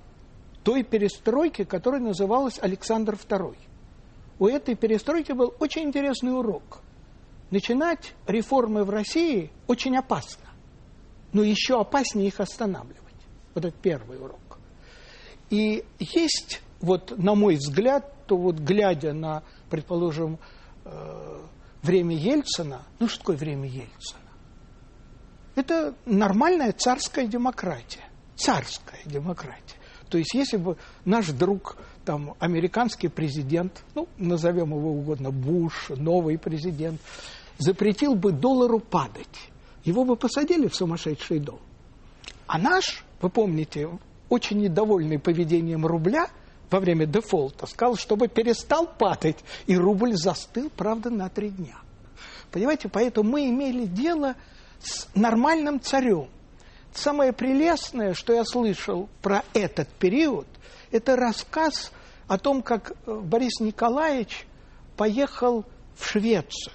той 0.64 0.84
перестройки, 0.84 1.64
которая 1.64 2.02
называлась 2.02 2.60
Александр 2.60 3.14
II. 3.14 3.56
У 4.40 4.48
этой 4.48 4.76
перестройки 4.76 5.32
был 5.32 5.54
очень 5.60 5.84
интересный 5.84 6.34
урок. 6.34 6.82
Начинать 7.52 8.14
реформы 8.28 8.84
в 8.84 8.90
России 8.90 9.52
очень 9.68 9.96
опасно, 9.98 10.50
но 11.34 11.44
еще 11.44 11.80
опаснее 11.80 12.28
их 12.28 12.40
останавливать. 12.40 13.11
Вот 13.54 13.66
это 13.66 13.76
первый 13.82 14.18
урок. 14.18 14.60
И 15.50 15.84
есть, 16.00 16.62
вот 16.80 17.18
на 17.18 17.36
мой 17.36 17.56
взгляд, 17.56 18.26
то 18.28 18.38
вот 18.38 18.58
глядя 18.60 19.14
на 19.14 19.44
предположим, 19.70 20.40
э, 20.86 21.40
время 21.82 22.16
Ельцина, 22.16 22.84
ну 23.00 23.08
что 23.08 23.20
такое 23.20 23.38
время 23.38 23.68
Ельцина? 23.68 24.22
Это 25.56 25.96
нормальная 26.06 26.72
царская 26.72 27.28
демократия. 27.28 28.04
Царская 28.36 29.02
демократия. 29.06 29.76
То 30.10 30.18
есть, 30.18 30.34
если 30.34 30.58
бы 30.58 30.78
наш 31.06 31.30
друг, 31.30 31.78
там, 32.04 32.36
американский 32.40 33.08
президент, 33.08 33.84
ну, 33.96 34.08
назовем 34.18 34.76
его 34.76 34.92
угодно, 34.92 35.32
Буш, 35.32 35.90
новый 35.90 36.38
президент, 36.38 37.00
запретил 37.58 38.16
бы 38.16 38.32
доллару 38.32 38.80
падать, 38.80 39.52
его 39.86 40.04
бы 40.04 40.16
посадили 40.16 40.68
в 40.68 40.76
сумасшедший 40.76 41.40
дом. 41.40 41.60
А 42.48 42.58
наш, 42.58 43.06
вы 43.22 43.30
помните, 43.30 43.90
очень 44.30 44.60
недовольный 44.60 45.20
поведением 45.20 45.86
рубля– 45.86 46.28
во 46.72 46.80
время 46.80 47.06
дефолта 47.06 47.68
сказал, 47.68 47.98
чтобы 47.98 48.30
перестал 48.30 48.88
падать, 48.88 49.38
и 49.68 49.78
рубль 49.78 50.16
застыл, 50.16 50.72
правда, 50.76 51.10
на 51.10 51.30
три 51.30 51.50
дня. 51.50 51.76
Понимаете, 52.50 52.88
поэтому 52.88 53.30
мы 53.30 53.50
имели 53.50 53.86
дело 53.86 54.36
с 54.82 55.08
нормальным 55.14 55.82
царем. 55.82 56.30
Самое 56.94 57.34
прелестное, 57.34 58.14
что 58.14 58.34
я 58.34 58.46
слышал 58.46 59.10
про 59.22 59.44
этот 59.54 59.90
период, 59.90 60.48
это 60.92 61.16
рассказ 61.16 61.92
о 62.28 62.38
том, 62.38 62.62
как 62.62 62.94
э, 63.06 63.20
Борис 63.22 63.60
Николаевич 63.60 64.46
поехал 64.98 65.66
в 65.98 66.06
Швецию. 66.06 66.74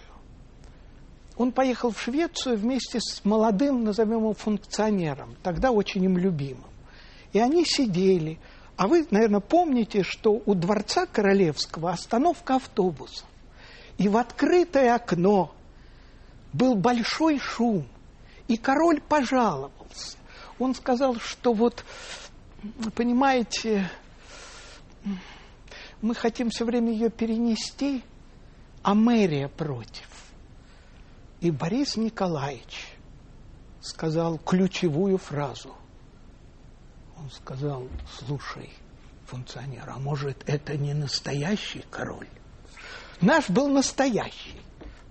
Он 1.37 1.53
поехал 1.53 1.91
в 1.91 2.01
Швецию 2.01 2.57
вместе 2.57 2.99
с 3.01 3.25
молодым, 3.25 3.85
назовем 3.85 4.19
его, 4.19 4.33
функционером, 4.33 5.37
тогда 5.43 5.71
очень 5.71 6.03
им 6.05 6.17
любимым. 6.17 6.71
И 7.33 7.39
они 7.39 7.65
сидели, 7.67 8.39
а 8.77 8.89
вы, 8.89 9.07
наверное, 9.11 9.41
помните, 9.41 10.03
что 10.03 10.41
у 10.47 10.55
Дворца 10.55 11.07
Королевского 11.07 11.91
остановка 11.91 12.57
автобуса. 12.57 13.25
И 13.99 14.09
в 14.09 14.17
открытое 14.17 14.95
окно 14.95 15.55
был 16.53 16.75
большой 16.75 17.39
шум. 17.39 17.87
И 18.49 18.57
король 18.57 19.01
пожаловался. 19.01 20.17
Он 20.59 20.75
сказал, 20.75 21.17
что 21.17 21.53
вот, 21.53 21.85
понимаете, 22.95 23.91
мы 26.01 26.15
хотим 26.15 26.51
все 26.51 26.65
время 26.65 26.93
ее 26.93 27.11
перенести, 27.11 28.03
а 28.83 28.95
мэрия 28.95 29.49
против. 29.49 30.16
И 31.47 31.51
Борис 31.53 31.97
Николаевич 31.97 32.89
сказал 33.81 34.39
ключевую 34.39 35.17
фразу– 35.17 35.75
он 37.19 37.31
сказал, 37.31 37.89
слушай, 38.19 38.71
функционер, 39.27 39.85
а 39.89 39.99
может 39.99 40.43
это 40.47 40.77
не 40.77 40.93
настоящий 40.93 41.85
король? 41.91 42.29
Наш 43.21 43.49
был 43.49 43.69
настоящий. 43.69 44.61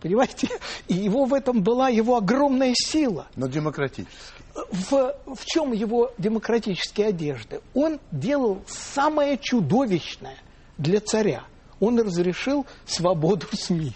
Понимаете? 0.02 0.48
И 0.88 0.94
его 0.94 1.26
в 1.26 1.34
этом 1.34 1.64
была 1.64 1.90
его 1.90 2.18
огромная 2.18 2.74
сила. 2.76 3.28
Но 3.36 3.48
демократический. 3.48 4.14
В, 4.72 5.16
в 5.26 5.46
чем 5.46 5.74
его 5.74 6.14
демократические 6.18 7.08
одежды? 7.08 7.62
Он 7.74 8.00
делал 8.12 8.62
самое 8.68 9.38
чудовищное 9.38 10.38
для 10.78 11.02
царя. 11.02 11.46
Он 11.80 12.00
разрешил 12.00 12.66
свободу 12.86 13.48
СМИ. 13.52 13.94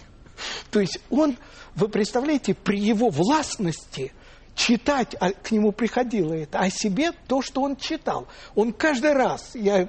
То 0.71 0.79
есть 0.79 0.99
он, 1.09 1.37
вы 1.75 1.87
представляете, 1.87 2.53
при 2.53 2.79
его 2.79 3.09
властности 3.09 4.13
читать, 4.55 5.15
а 5.19 5.31
к 5.31 5.51
нему 5.51 5.71
приходило 5.71 6.33
это, 6.33 6.59
о 6.59 6.69
себе 6.69 7.11
то, 7.27 7.41
что 7.41 7.61
он 7.61 7.75
читал. 7.77 8.27
Он 8.55 8.73
каждый 8.73 9.13
раз, 9.13 9.55
я 9.55 9.87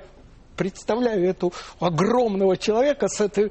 представляю 0.56 1.28
эту 1.28 1.52
огромного 1.80 2.56
человека 2.56 3.08
с 3.08 3.20
этой... 3.20 3.50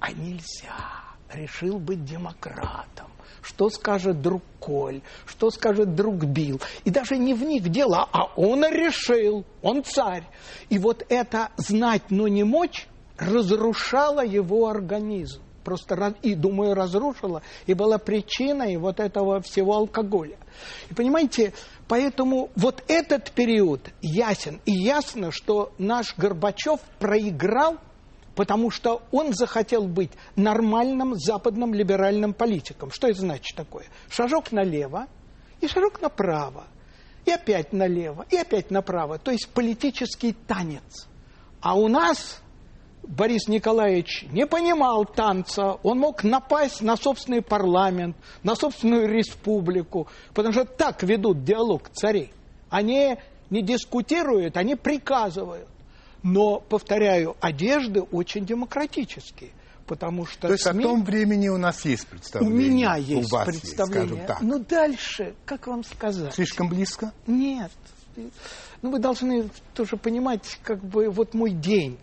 А 0.00 0.12
нельзя. 0.12 1.02
Решил 1.32 1.78
быть 1.78 2.04
демократом. 2.04 3.06
что 3.42 3.70
скажет 3.70 4.20
друг 4.22 4.42
Коль, 4.60 5.02
что 5.26 5.50
скажет 5.50 5.94
друг 5.94 6.24
Билл. 6.24 6.60
И 6.84 6.90
даже 6.90 7.16
не 7.16 7.34
в 7.34 7.42
них 7.42 7.68
дело, 7.68 8.08
а 8.12 8.26
он 8.36 8.64
решил, 8.64 9.44
он 9.60 9.82
царь. 9.84 10.24
И 10.68 10.78
вот 10.78 11.04
это 11.08 11.50
знать, 11.56 12.02
но 12.10 12.28
не 12.28 12.44
мочь 12.44 12.86
разрушало 13.22 14.24
его 14.24 14.68
организм. 14.68 15.42
Просто, 15.64 16.14
и 16.22 16.34
думаю, 16.34 16.74
разрушила, 16.74 17.42
и 17.66 17.74
была 17.74 17.98
причиной 17.98 18.76
вот 18.78 18.98
этого 18.98 19.40
всего 19.40 19.76
алкоголя. 19.76 20.36
И 20.90 20.94
понимаете, 20.94 21.52
поэтому 21.86 22.50
вот 22.56 22.82
этот 22.88 23.30
период 23.30 23.80
ясен. 24.00 24.60
И 24.64 24.72
ясно, 24.72 25.30
что 25.30 25.72
наш 25.78 26.16
Горбачев 26.16 26.80
проиграл 26.98 27.78
потому 28.34 28.70
что 28.70 29.02
он 29.10 29.34
захотел 29.34 29.86
быть 29.86 30.10
нормальным 30.36 31.14
западным 31.16 31.74
либеральным 31.74 32.32
политиком. 32.32 32.90
Что 32.90 33.08
это 33.08 33.20
значит 33.20 33.54
такое? 33.54 33.86
Шажок 34.08 34.52
налево 34.52 35.06
и 35.60 35.68
шажок 35.68 36.00
направо, 36.00 36.64
и 37.24 37.30
опять 37.30 37.72
налево, 37.72 38.26
и 38.30 38.36
опять 38.36 38.70
направо. 38.70 39.18
То 39.18 39.30
есть 39.30 39.48
политический 39.50 40.32
танец. 40.32 41.06
А 41.60 41.74
у 41.74 41.88
нас 41.88 42.41
Борис 43.02 43.48
Николаевич 43.48 44.24
не 44.30 44.46
понимал 44.46 45.04
танца, 45.04 45.78
он 45.82 45.98
мог 45.98 46.22
напасть 46.22 46.82
на 46.82 46.96
собственный 46.96 47.42
парламент, 47.42 48.16
на 48.42 48.54
собственную 48.54 49.08
республику, 49.08 50.06
потому 50.34 50.52
что 50.52 50.64
так 50.64 51.02
ведут 51.02 51.44
диалог 51.44 51.88
царей. 51.90 52.32
Они 52.70 53.18
не 53.50 53.62
дискутируют, 53.62 54.56
они 54.56 54.76
приказывают. 54.76 55.68
Но, 56.22 56.60
повторяю, 56.60 57.36
одежды 57.40 58.00
очень 58.00 58.46
демократические. 58.46 59.50
Потому 59.86 60.24
что 60.24 60.46
То 60.46 60.52
есть 60.52 60.64
СМИ... 60.64 60.84
о 60.84 60.88
том 60.88 61.04
времени 61.04 61.48
у 61.48 61.58
нас 61.58 61.84
есть 61.84 62.06
представление? 62.06 62.54
У 62.54 62.58
меня 62.58 62.96
есть 62.96 63.32
у 63.32 63.36
вас 63.36 63.46
представление. 63.46 64.14
Есть, 64.14 64.26
так. 64.26 64.40
Но 64.40 64.58
дальше, 64.58 65.34
как 65.44 65.66
вам 65.66 65.82
сказать? 65.82 66.32
Слишком 66.34 66.68
близко? 66.68 67.12
Нет. 67.26 67.72
Ну, 68.80 68.90
вы 68.90 69.00
должны 69.00 69.50
тоже 69.74 69.96
понимать, 69.96 70.58
как 70.62 70.82
бы, 70.84 71.10
вот 71.10 71.34
мой 71.34 71.50
день. 71.50 71.98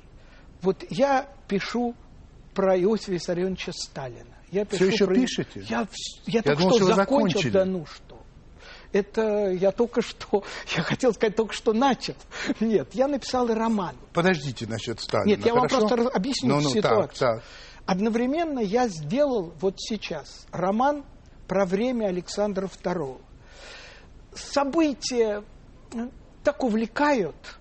Вот 0.62 0.84
я 0.90 1.28
пишу 1.48 1.96
про 2.54 2.78
Иосифа 2.78 3.14
Виссарионовича 3.14 3.72
Сталина. 3.74 4.36
Я 4.52 4.66
пишу 4.66 4.86
Все 4.86 4.94
еще 4.94 5.06
про... 5.06 5.16
пишете? 5.16 5.66
Я, 5.70 5.88
я, 6.26 6.40
я 6.40 6.42
только 6.42 6.62
думал, 6.62 6.76
что, 6.76 6.86
что 6.86 6.96
закончил, 6.96 7.28
закончили. 7.40 7.52
да 7.52 7.66
ну 7.66 7.86
что 7.86 8.20
это 8.92 9.52
я 9.52 9.72
только 9.72 10.02
что, 10.02 10.44
я 10.76 10.84
хотел 10.84 11.14
сказать, 11.14 11.36
только 11.36 11.54
что 11.54 11.74
начал. 11.74 12.16
Нет, 12.60 12.90
я 12.94 13.08
написал 13.08 13.48
роман. 13.48 13.96
Подождите 14.14 14.68
насчет 14.68 15.00
Сталина. 15.00 15.28
Нет, 15.28 15.46
я 15.46 15.54
Хорошо? 15.54 15.80
вам 15.80 15.88
просто 15.88 16.10
объясню 16.10 16.56
ну, 16.56 16.62
ну, 16.62 16.70
ситуацию. 16.70 17.08
Так, 17.08 17.18
так. 17.18 17.44
Одновременно 17.86 18.60
я 18.60 18.88
сделал 18.88 19.54
вот 19.60 19.76
сейчас 19.78 20.46
роман 20.52 21.04
про 21.48 21.66
время 21.66 22.08
Александра 22.08 22.68
II. 22.68 23.20
События 24.36 25.44
так 26.44 26.64
увлекают, 26.64 27.59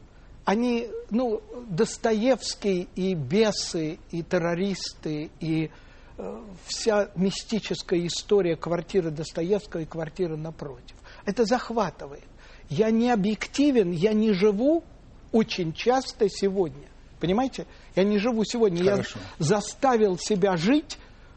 они, 0.49 0.88
ну, 1.11 1.43
Достоевский 1.69 2.88
и 2.97 3.12
бесы, 3.12 3.99
и 4.11 4.23
террористы, 4.23 5.31
и 5.40 5.71
э, 6.17 6.43
вся 6.64 7.11
мистическая 7.17 8.07
история 8.07 8.57
квартиры 8.57 9.11
Достоевского 9.11 9.83
и 9.83 9.85
квартиры 9.85 10.38
напротив. 10.38 10.97
Это 11.26 11.45
захватывает. 11.45 12.25
Я 12.71 12.90
не 12.90 13.11
объективен, 13.11 13.90
я 13.90 14.14
не 14.14 14.33
живу 14.33 14.85
очень 15.33 15.75
часто 15.75 16.31
сегодня. 16.31 16.88
Понимаете? 17.21 17.67
Я 17.95 18.05
не 18.05 18.17
живу 18.17 18.43
сегодня. 18.47 18.82
Хорошо. 18.82 19.19
Я 19.39 19.45
заставил 19.45 20.17
себя 20.17 20.56
жить 20.56 20.97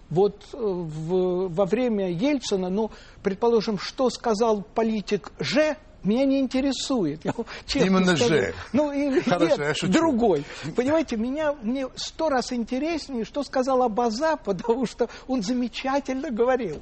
вот 0.10 0.42
э, 0.54 0.58
в, 0.58 1.54
во 1.54 1.66
время 1.66 2.10
Ельцина, 2.10 2.70
ну, 2.70 2.92
предположим, 3.24 3.78
что 3.78 4.10
сказал 4.10 4.62
политик 4.62 5.34
Ж, 5.38 5.76
меня 6.04 6.26
не 6.26 6.40
интересует. 6.40 7.24
Я, 7.24 7.34
Именно 7.86 8.16
скажу. 8.18 8.36
Ж. 8.36 8.54
Ну, 8.74 8.92
или 8.92 9.20
Хорошо, 9.22 9.46
нет, 9.46 9.60
я 9.60 9.74
шучу. 9.76 9.94
другой. 9.94 10.44
Понимаете, 10.76 11.18
меня, 11.18 11.54
мне 11.62 11.88
сто 11.96 12.30
раз 12.30 12.52
интереснее, 12.54 13.26
что 13.26 13.44
сказал 13.44 13.84
Абаза, 13.84 14.36
потому 14.38 14.86
что 14.86 15.10
он 15.28 15.42
замечательно 15.44 16.32
говорил. 16.32 16.82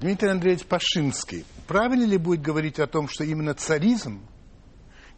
Дмитрий 0.00 0.30
Андреевич 0.30 0.64
Пашинский, 0.66 1.44
правильно 1.68 2.04
ли 2.04 2.18
будет 2.18 2.42
говорить 2.42 2.80
о 2.80 2.86
том, 2.88 3.08
что 3.08 3.22
именно 3.22 3.54
царизм 3.54 4.20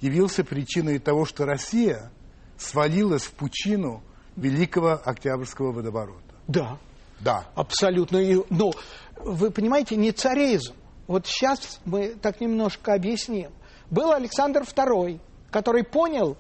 явился 0.01 0.45
причиной 0.45 0.99
того, 0.99 1.25
что 1.25 1.47
Россия 1.47 2.11
свалилась 2.59 3.23
в 3.23 3.33
пучину 3.33 4.03
Великого 4.37 5.01
Октябрьского 5.03 5.73
водоворота? 5.73 6.35
Да. 6.47 6.79
Да. 7.21 7.47
Абсолютно. 7.55 8.21
Но 8.51 8.73
вы 9.19 9.51
понимаете, 9.51 9.97
не 9.97 10.13
царизм. 10.13 10.75
Вот 11.07 11.27
сейчас 11.27 11.81
мы 11.85 12.15
так 12.15 12.41
немножко 12.41 12.95
объясним. 12.95 13.51
Был 13.91 14.13
Александр 14.13 14.63
II, 14.63 15.21
который 15.51 15.85
понял, 15.85 16.37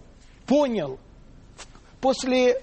понял, 0.46 0.98
после 2.00 2.62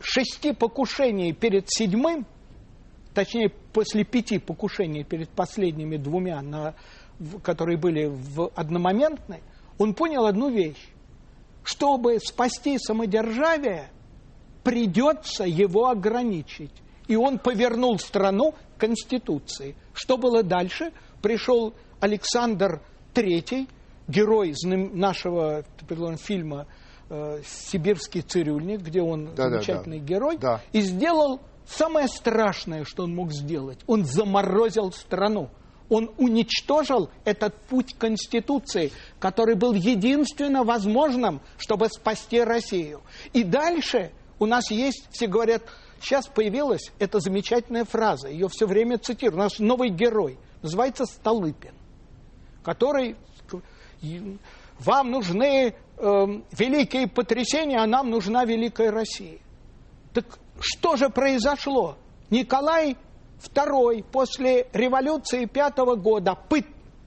шести 0.00 0.52
покушений 0.52 1.32
перед 1.32 1.64
седьмым, 1.68 2.26
точнее, 3.14 3.50
после 3.72 4.04
пяти 4.04 4.38
покушений 4.38 5.04
перед 5.04 5.28
последними 5.28 5.96
двумя, 5.96 6.40
на, 6.40 6.74
которые 7.42 7.78
были 7.78 8.06
в 8.06 8.50
одномоментной, 8.54 9.42
он 9.78 9.94
понял 9.94 10.26
одну 10.26 10.50
вещь. 10.50 10.88
Чтобы 11.62 12.18
спасти 12.20 12.78
самодержавие, 12.78 13.90
придется 14.64 15.44
его 15.44 15.88
ограничить. 15.88 16.72
И 17.06 17.16
он 17.16 17.38
повернул 17.38 17.98
страну 17.98 18.52
к 18.52 18.80
Конституции. 18.80 19.76
Что 19.92 20.16
было 20.16 20.42
дальше? 20.42 20.92
Пришел 21.22 21.74
Александр 22.00 22.80
III, 23.14 23.68
герой 24.06 24.54
нашего 24.64 25.64
фильма 26.16 26.66
э, 27.10 27.40
«Сибирский 27.44 28.22
цирюльник», 28.22 28.80
где 28.80 29.02
он 29.02 29.34
да, 29.34 29.50
замечательный 29.50 30.00
да, 30.00 30.06
да. 30.06 30.14
герой, 30.14 30.38
да. 30.38 30.60
и 30.72 30.80
сделал 30.80 31.40
Самое 31.68 32.08
страшное, 32.08 32.84
что 32.84 33.04
он 33.04 33.14
мог 33.14 33.32
сделать, 33.32 33.78
он 33.86 34.04
заморозил 34.04 34.90
страну. 34.92 35.50
Он 35.90 36.10
уничтожил 36.18 37.10
этот 37.24 37.54
путь 37.62 37.94
Конституции, 37.98 38.92
который 39.18 39.54
был 39.54 39.72
единственно 39.72 40.64
возможным, 40.64 41.40
чтобы 41.56 41.88
спасти 41.88 42.40
Россию. 42.40 43.02
И 43.32 43.42
дальше 43.42 44.12
у 44.38 44.46
нас 44.46 44.70
есть, 44.70 45.08
все 45.10 45.26
говорят, 45.26 45.62
сейчас 46.00 46.26
появилась 46.26 46.90
эта 46.98 47.20
замечательная 47.20 47.84
фраза, 47.84 48.28
ее 48.28 48.48
все 48.48 48.66
время 48.66 48.98
цитирую, 48.98 49.38
у 49.38 49.42
нас 49.42 49.58
новый 49.58 49.88
герой, 49.88 50.38
называется 50.62 51.04
Столыпин, 51.06 51.74
который 52.62 53.16
вам 54.78 55.10
нужны 55.10 55.74
э, 55.74 56.26
великие 56.52 57.08
потрясения, 57.08 57.78
а 57.78 57.86
нам 57.86 58.10
нужна 58.10 58.44
великая 58.44 58.90
Россия. 58.90 59.38
Так 60.14 60.38
что 60.60 60.96
же 60.96 61.08
произошло? 61.08 61.96
Николай 62.30 62.96
II 63.42 64.04
после 64.10 64.68
революции 64.72 65.46
пятого 65.46 65.96
года 65.96 66.36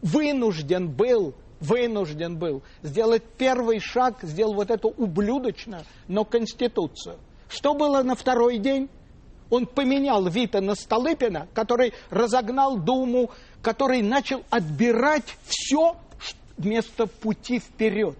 вынужден 0.01 0.89
был, 0.89 1.35
вынужден 1.59 2.37
был 2.37 2.63
сделать 2.81 3.23
первый 3.37 3.79
шаг, 3.79 4.19
сделал 4.23 4.55
вот 4.55 4.71
эту 4.71 4.89
ублюдочную, 4.89 5.83
но 6.07 6.25
конституцию. 6.25 7.17
Что 7.47 7.73
было 7.73 8.01
на 8.01 8.15
второй 8.15 8.57
день? 8.57 8.89
Он 9.51 9.67
поменял 9.67 10.27
Вита 10.27 10.61
на 10.61 10.73
Столыпина, 10.73 11.47
который 11.53 11.93
разогнал 12.09 12.77
Думу, 12.77 13.29
который 13.61 14.01
начал 14.01 14.43
отбирать 14.49 15.37
все 15.45 15.95
вместо 16.57 17.05
пути 17.05 17.59
вперед. 17.59 18.17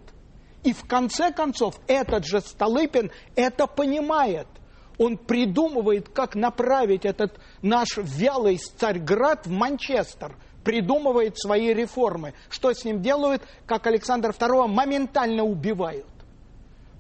И 0.64 0.74
в 0.74 0.84
конце 0.86 1.32
концов 1.32 1.80
этот 1.88 2.28
же 2.28 2.40
Столыпин 2.42 3.10
это 3.36 3.66
понимает– 3.66 4.46
он 5.02 5.18
придумывает, 5.18 6.10
как 6.10 6.36
направить 6.36 7.06
этот 7.06 7.40
наш 7.64 7.98
вялый 7.98 8.60
Царьград 8.78 9.48
в 9.48 9.50
Манчестер, 9.50 10.36
придумывает 10.64 11.40
свои 11.40 11.74
реформы. 11.74 12.36
Что 12.52 12.72
с 12.72 12.86
ним 12.86 13.02
делают, 13.02 13.42
как 13.66 13.88
Александр 13.88 14.30
II 14.30 14.68
моментально 14.68 15.44
убивают. 15.44 16.06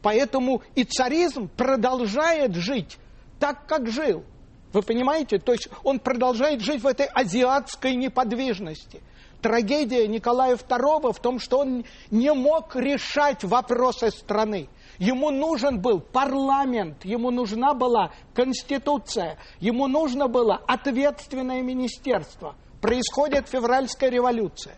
Поэтому 0.01 0.63
и 0.73 0.83
царизм 0.83 1.47
продолжает 1.47 2.55
жить 2.55 2.97
так, 3.41 3.65
как 3.65 3.89
жил. 3.89 4.23
Вы 4.71 4.83
понимаете? 4.83 5.39
То 5.39 5.51
есть 5.51 5.67
он 5.83 5.99
продолжает 5.99 6.61
жить 6.61 6.81
в 6.81 6.87
этой 6.87 7.07
азиатской 7.07 7.95
неподвижности. 7.95 9.01
Трагедия 9.41 10.07
Николая 10.07 10.55
II 10.55 11.11
в 11.11 11.19
том, 11.19 11.39
что 11.39 11.59
он 11.59 11.83
не 12.11 12.31
мог 12.31 12.75
решать 12.75 13.43
вопросы 13.43 14.11
страны. 14.11 14.69
Ему 14.99 15.31
нужен 15.31 15.81
был 15.81 15.99
парламент, 15.99 17.03
ему 17.03 17.31
нужна 17.31 17.73
была 17.73 18.11
конституция, 18.35 19.39
ему 19.59 19.87
нужно 19.87 20.27
было 20.27 20.61
ответственное 20.67 21.63
министерство. 21.63 22.55
Происходит 22.79 23.49
февральская 23.49 24.11
революция. 24.11 24.75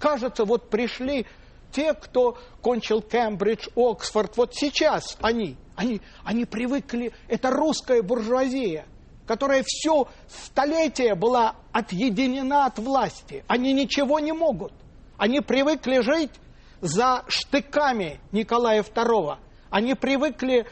Кажется, 0.00 0.44
вот 0.44 0.68
пришли 0.70 1.26
те, 1.72 1.94
кто 1.94 2.38
кончил 2.62 3.02
Кембридж, 3.02 3.68
Оксфорд, 3.76 4.36
вот 4.36 4.54
сейчас 4.54 5.16
они, 5.20 5.56
они, 5.76 6.00
они 6.24 6.44
привыкли, 6.44 7.12
это 7.28 7.50
русская 7.50 8.02
буржуазия. 8.02 8.86
которая 9.26 9.62
все 9.66 10.08
столетие 10.26 11.14
была 11.14 11.56
отъединена 11.72 12.64
от 12.64 12.78
власти. 12.78 13.44
Они 13.46 13.74
ничего 13.74 14.20
не 14.20 14.32
могут. 14.32 14.72
Они 15.18 15.40
привыкли 15.40 16.00
жить 16.00 16.30
за 16.80 17.24
штыками 17.28 18.20
Николая 18.32 18.82
II. 18.82 19.36
Они 19.68 19.94
привыкли 19.94 20.66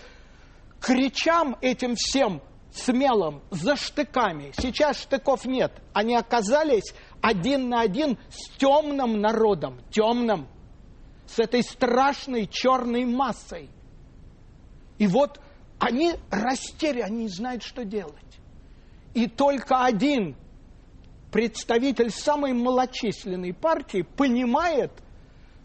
к 0.80 0.88
речам 0.88 1.56
этим 1.60 1.96
всем 1.96 2.40
смелым, 2.72 3.42
за 3.50 3.76
штыками. 3.76 4.52
Сейчас 4.56 5.00
штыков 5.00 5.44
нет. 5.44 5.72
Они 5.92 6.14
оказались 6.14 6.94
один 7.20 7.68
на 7.68 7.80
один 7.80 8.18
с 8.28 8.56
темным 8.58 9.20
народом, 9.20 9.80
темным, 9.90 10.48
с 11.26 11.38
этой 11.38 11.62
страшной 11.62 12.46
черной 12.46 13.04
массой. 13.04 13.68
И 14.98 15.06
вот 15.06 15.40
они 15.78 16.14
растеряны, 16.30 17.06
они 17.06 17.22
не 17.24 17.28
знают, 17.28 17.62
что 17.62 17.84
делать. 17.84 18.14
И 19.14 19.26
только 19.26 19.84
один 19.84 20.36
представитель 21.30 22.10
самой 22.10 22.52
малочисленной 22.52 23.52
партии 23.52 24.02
понимает, 24.02 24.92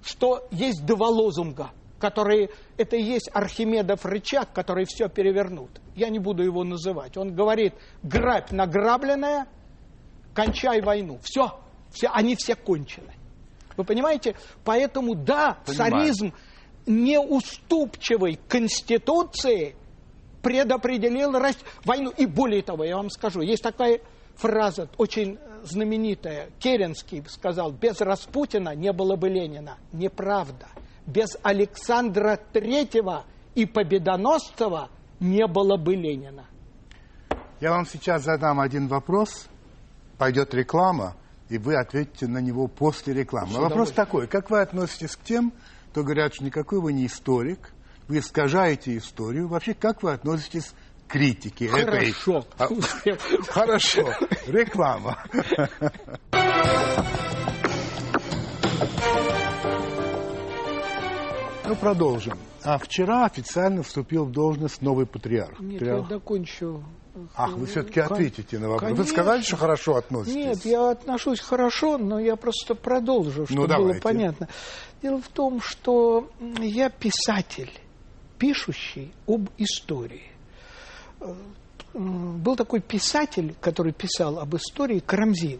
что 0.03 0.47
есть 0.51 0.85
два 0.85 1.07
лозунга, 1.07 1.71
которые, 1.99 2.49
это 2.77 2.95
и 2.95 3.03
есть 3.03 3.29
Архимедов 3.33 4.05
рычаг, 4.05 4.51
который 4.53 4.85
все 4.85 5.07
перевернут. 5.07 5.69
Я 5.95 6.09
не 6.09 6.19
буду 6.19 6.43
его 6.43 6.63
называть. 6.63 7.15
Он 7.17 7.33
говорит, 7.33 7.73
грабь 8.03 8.51
награбленное, 8.51 9.47
кончай 10.33 10.81
войну. 10.81 11.19
Все, 11.23 11.59
все 11.91 12.09
они 12.09 12.35
все 12.35 12.55
кончены. 12.55 13.13
Вы 13.77 13.83
понимаете? 13.83 14.35
Поэтому, 14.63 15.15
да, 15.15 15.57
Понимаю. 15.65 15.91
царизм 15.91 16.33
неуступчивой 16.85 18.39
конституции 18.47 19.75
предопределил 20.41 21.33
войну. 21.85 22.11
И 22.17 22.25
более 22.25 22.61
того, 22.61 22.83
я 22.83 22.97
вам 22.97 23.09
скажу, 23.09 23.41
есть 23.41 23.63
такая 23.63 24.01
фраза, 24.35 24.89
очень 24.97 25.37
знаменитая, 25.63 26.49
Керенский 26.59 27.23
сказал, 27.27 27.71
без 27.71 28.01
Распутина 28.01 28.75
не 28.75 28.91
было 28.91 29.15
бы 29.15 29.29
Ленина. 29.29 29.77
Неправда. 29.91 30.67
Без 31.05 31.37
Александра 31.43 32.39
Третьего 32.51 33.25
и 33.55 33.65
Победоносцева 33.65 34.89
не 35.19 35.45
было 35.47 35.77
бы 35.77 35.95
Ленина. 35.95 36.45
Я 37.59 37.71
вам 37.71 37.85
сейчас 37.85 38.23
задам 38.23 38.59
один 38.59 38.87
вопрос, 38.87 39.47
пойдет 40.17 40.53
реклама, 40.53 41.15
и 41.51 41.57
вы 41.57 41.75
ответите 41.75 42.27
на 42.27 42.37
него 42.37 42.67
после 42.67 43.13
рекламы. 43.13 43.59
Вопрос 43.59 43.91
такой, 43.91 44.27
как 44.27 44.49
вы 44.49 44.61
относитесь 44.61 45.17
к 45.17 45.21
тем, 45.21 45.51
кто 45.91 46.01
говорят, 46.01 46.33
что 46.33 46.45
никакой 46.45 46.79
вы 46.79 46.93
не 46.93 47.05
историк, 47.05 47.73
вы 48.07 48.19
искажаете 48.19 48.95
историю. 48.95 49.49
Вообще, 49.49 49.73
как 49.73 50.01
вы 50.01 50.13
относитесь 50.13 50.73
к 51.07 51.11
критике 51.11 51.67
Хорошо. 51.67 52.45
этой... 52.57 52.77
А, 53.05 53.43
хорошо. 53.51 54.13
Реклама. 54.47 55.17
Ну, 61.65 61.75
продолжим. 61.75 62.37
А 62.63 62.77
вчера 62.77 63.25
официально 63.25 63.83
вступил 63.83 64.23
в 64.23 64.31
должность 64.31 64.81
новый 64.81 65.05
патриарх. 65.05 65.59
Нет, 65.59 65.79
патриарх. 65.79 66.03
я 66.03 66.07
докончу. 66.07 66.83
Ах, 67.35 67.57
вы 67.57 67.65
все-таки 67.65 67.99
ответите 67.99 68.57
на 68.57 68.69
вопрос. 68.69 68.81
Конечно. 68.81 69.03
Вы 69.03 69.09
сказали, 69.09 69.41
что 69.41 69.57
хорошо 69.57 69.95
относитесь? 69.95 70.35
Нет, 70.35 70.65
я 70.65 70.91
отношусь 70.91 71.39
хорошо, 71.39 71.97
но 71.97 72.19
я 72.19 72.35
просто 72.35 72.73
продолжу, 72.73 73.45
чтобы 73.45 73.67
ну, 73.67 73.77
было 73.77 73.93
понятно. 74.01 74.47
Дело 75.01 75.21
в 75.21 75.27
том, 75.27 75.59
что 75.61 76.29
я 76.59 76.89
писатель 76.89 77.71
пишущий 78.37 79.13
об 79.27 79.49
истории. 79.57 80.31
Э, 81.19 81.33
был 81.93 82.55
такой 82.55 82.79
писатель, 82.79 83.55
который 83.59 83.93
писал 83.93 84.39
об 84.39 84.55
истории, 84.55 84.99
Карамзин. 84.99 85.59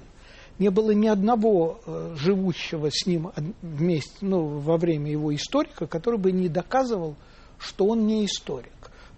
Не 0.58 0.70
было 0.70 0.92
ни 0.92 1.08
одного 1.08 1.82
э, 1.86 2.16
живущего 2.18 2.90
с 2.92 3.06
ним 3.06 3.32
вместе, 3.62 4.18
ну, 4.22 4.60
во 4.60 4.78
время 4.78 5.12
его 5.12 5.34
историка, 5.36 5.86
который 5.86 6.20
бы 6.20 6.32
не 6.32 6.50
доказывал, 6.50 7.16
что 7.60 7.86
он 7.88 8.08
не 8.08 8.26
историк. 8.26 8.72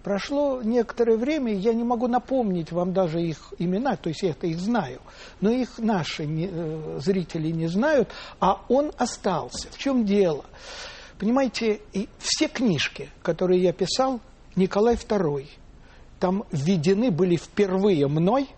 Прошло 0.04 0.60
некоторое 0.62 1.16
время, 1.16 1.54
я 1.54 1.72
не 1.72 1.82
могу 1.82 2.08
напомнить 2.08 2.70
вам 2.70 2.92
даже 2.92 3.22
их 3.22 3.54
имена, 3.58 3.96
то 3.96 4.10
есть 4.10 4.22
я 4.22 4.32
это 4.32 4.46
их 4.46 4.60
знаю, 4.60 5.00
но 5.40 5.50
их 5.50 5.78
наши 5.78 6.26
не, 6.26 6.50
э, 6.52 6.98
зрители 7.02 7.48
не 7.48 7.68
знают, 7.68 8.10
а 8.38 8.60
он 8.68 8.92
остался. 8.98 9.70
В 9.70 9.78
чем 9.78 10.04
дело? 10.04 10.44
Понимаете, 11.18 11.80
и 11.94 12.10
все 12.18 12.48
книжки, 12.48 13.08
которые 13.22 13.62
я 13.62 13.72
писал, 13.72 14.20
Николай 14.56 14.96
II, 14.96 15.46
там 16.20 16.44
введены 16.52 17.10
были 17.10 17.36
впервые 17.36 18.06
мной 18.06 18.50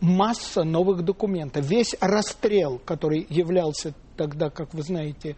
масса 0.00 0.62
новых 0.62 1.04
документов. 1.04 1.66
Весь 1.66 1.96
расстрел, 2.00 2.78
который 2.78 3.26
являлся 3.28 3.94
тогда, 4.16 4.48
как 4.48 4.72
вы 4.72 4.82
знаете, 4.82 5.34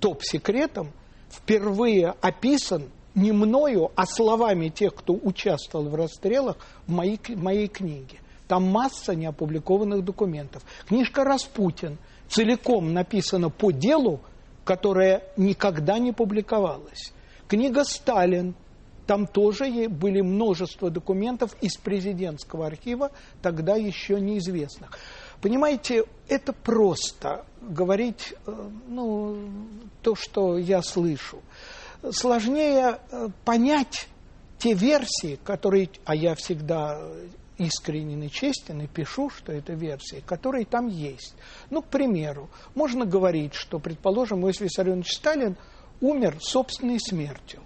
топ-секретом, 0.00 0.90
впервые 1.30 2.16
описан 2.20 2.90
не 3.14 3.32
мною, 3.32 3.90
а 3.94 4.06
словами 4.06 4.68
тех, 4.68 4.94
кто 4.94 5.14
участвовал 5.14 5.88
в 5.88 5.94
расстрелах 5.94 6.56
в 6.86 6.92
моей, 6.92 7.20
моей 7.34 7.68
книге. 7.68 8.18
Там 8.48 8.64
масса 8.64 9.14
неопубликованных 9.14 10.04
документов. 10.04 10.62
Книжка 10.86 11.24
«Распутин» 11.24 11.98
целиком 12.28 12.92
написана 12.92 13.50
по 13.50 13.70
делу, 13.70 14.20
которая 14.64 15.22
никогда 15.36 15.98
не 15.98 16.12
публиковалась. 16.12 17.12
Книга 17.48 17.84
«Сталин», 17.84 18.54
там 19.06 19.26
тоже 19.26 19.88
были 19.88 20.20
множество 20.20 20.88
документов 20.88 21.56
из 21.60 21.76
президентского 21.76 22.66
архива, 22.66 23.10
тогда 23.42 23.74
еще 23.74 24.20
неизвестных. 24.20 24.96
Понимаете, 25.40 26.04
это 26.28 26.52
просто 26.52 27.44
говорить 27.60 28.34
э, 28.46 28.70
ну, 28.86 29.48
то, 30.02 30.14
что 30.14 30.58
я 30.58 30.80
слышу. 30.82 31.40
Сложнее 32.10 32.98
э, 33.10 33.28
понять 33.44 34.08
те 34.58 34.74
версии, 34.74 35.38
которые, 35.44 35.90
а 36.04 36.14
я 36.14 36.34
всегда 36.34 37.00
искренен 37.58 38.22
и 38.22 38.30
честен 38.30 38.80
и 38.80 38.86
пишу, 38.86 39.28
что 39.28 39.52
это 39.52 39.74
версии, 39.74 40.22
которые 40.26 40.64
там 40.64 40.88
есть. 40.88 41.34
Ну, 41.68 41.82
к 41.82 41.86
примеру, 41.86 42.48
можно 42.74 43.04
говорить, 43.04 43.54
что, 43.54 43.78
предположим, 43.78 44.44
Иосиф 44.44 44.62
Виссарионович 44.62 45.12
Сталин 45.12 45.56
умер 46.00 46.38
собственной 46.40 46.98
смертью. 46.98 47.60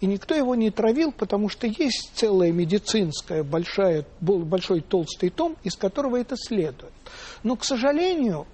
И 0.00 0.06
никто 0.06 0.34
его 0.34 0.54
не 0.54 0.70
травил, 0.70 1.12
потому 1.12 1.48
что 1.48 1.66
есть 1.66 2.12
целая 2.14 2.52
медицинская 2.52 3.42
большая, 3.42 4.06
большой 4.20 4.80
толстый 4.80 5.28
том, 5.28 5.56
из 5.62 5.76
которого 5.76 6.16
это 6.16 6.36
следует. 6.36 6.92
Но, 7.42 7.56
к 7.56 7.64
сожалению, 7.64 8.46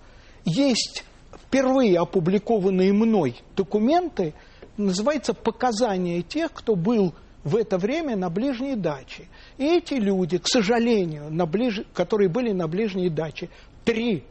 есть 0.45 1.05
впервые 1.47 2.01
опубликованные 2.01 2.93
мной 2.93 3.37
документы, 3.55 4.35
называется 4.77 5.35
«Показания 5.35 6.23
тех, 6.23 6.53
кто 6.53 6.75
был 6.75 7.15
в 7.45 7.55
это 7.55 7.79
время 7.79 8.17
на 8.17 8.29
ближней 8.29 8.75
даче. 8.75 9.29
И 9.57 9.65
эти 9.65 9.95
люди, 9.95 10.39
к 10.39 10.49
сожалению, 10.49 11.31
на 11.31 11.47
ближ... 11.47 11.83
которые 11.95 12.29
были 12.29 12.51
на 12.51 12.67
ближней 12.67 13.09
даче, 13.09 13.51
три 13.85 14.25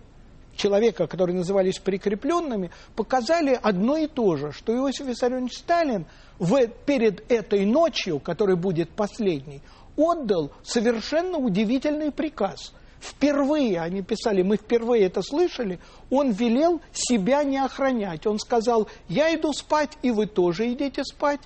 человека, 0.56 1.08
которые 1.08 1.38
назывались 1.38 1.80
прикрепленными, 1.80 2.72
показали 2.96 3.58
одно 3.62 3.98
и 3.98 4.08
то 4.08 4.36
же, 4.36 4.52
что 4.52 4.76
Иосиф 4.76 5.08
Виссарионович 5.08 5.58
Сталин 5.58 6.06
в, 6.40 6.68
перед 6.86 7.32
этой 7.32 7.66
ночью, 7.66 8.20
которая 8.20 8.58
будет 8.58 8.90
последней, 8.90 9.62
отдал 9.96 10.52
совершенно 10.64 11.38
удивительный 11.38 12.12
приказ. 12.12 12.74
Впервые, 13.06 13.80
они 13.82 14.02
писали, 14.02 14.42
мы 14.42 14.58
впервые 14.58 15.04
это 15.04 15.22
слышали, 15.22 15.80
он 16.10 16.32
велел 16.32 16.82
себя 16.92 17.44
не 17.44 17.58
охранять. 17.58 18.26
Он 18.26 18.40
сказал, 18.40 18.90
я 19.08 19.34
иду 19.36 19.54
спать, 19.54 19.92
и 20.02 20.10
вы 20.10 20.26
тоже 20.26 20.74
идите 20.74 21.04
спать, 21.04 21.42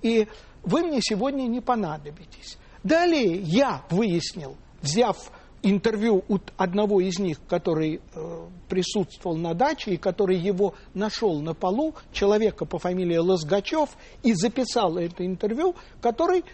и 0.00 0.26
вы 0.62 0.82
мне 0.82 1.00
сегодня 1.02 1.42
не 1.42 1.60
понадобитесь. 1.60 2.56
Далее 2.82 3.40
я 3.42 3.84
выяснил, 3.90 4.56
взяв 4.80 5.30
интервью 5.62 6.24
у 6.28 6.38
одного 6.56 7.00
из 7.00 7.18
них, 7.18 7.38
который 7.46 8.00
э, 8.14 8.48
присутствовал 8.70 9.36
на 9.36 9.52
даче 9.52 9.92
и 9.92 9.96
который 9.98 10.38
его 10.38 10.74
нашел 10.94 11.40
на 11.42 11.52
полу, 11.52 11.94
человека 12.12 12.64
по 12.64 12.78
фамилии 12.78 13.18
Лозгачев, 13.18 13.90
и 14.22 14.32
записал 14.32 14.96
это 14.96 15.26
интервью, 15.26 15.76
который 16.00 16.44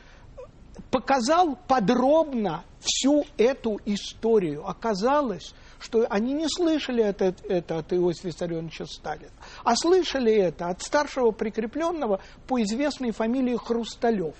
показал 0.90 1.58
подробно 1.66 2.64
всю 2.80 3.24
эту 3.36 3.80
историю. 3.84 4.68
Оказалось, 4.68 5.54
что 5.80 6.06
они 6.08 6.32
не 6.32 6.46
слышали 6.48 7.02
это, 7.02 7.34
это 7.48 7.78
от 7.78 7.92
Иосифа 7.92 8.28
Виссарионовича 8.28 8.86
Сталина, 8.86 9.32
а 9.64 9.76
слышали 9.76 10.32
это 10.32 10.68
от 10.68 10.82
старшего 10.82 11.30
прикрепленного 11.30 12.20
по 12.46 12.62
известной 12.62 13.12
фамилии 13.12 13.56
Хрусталев. 13.56 14.36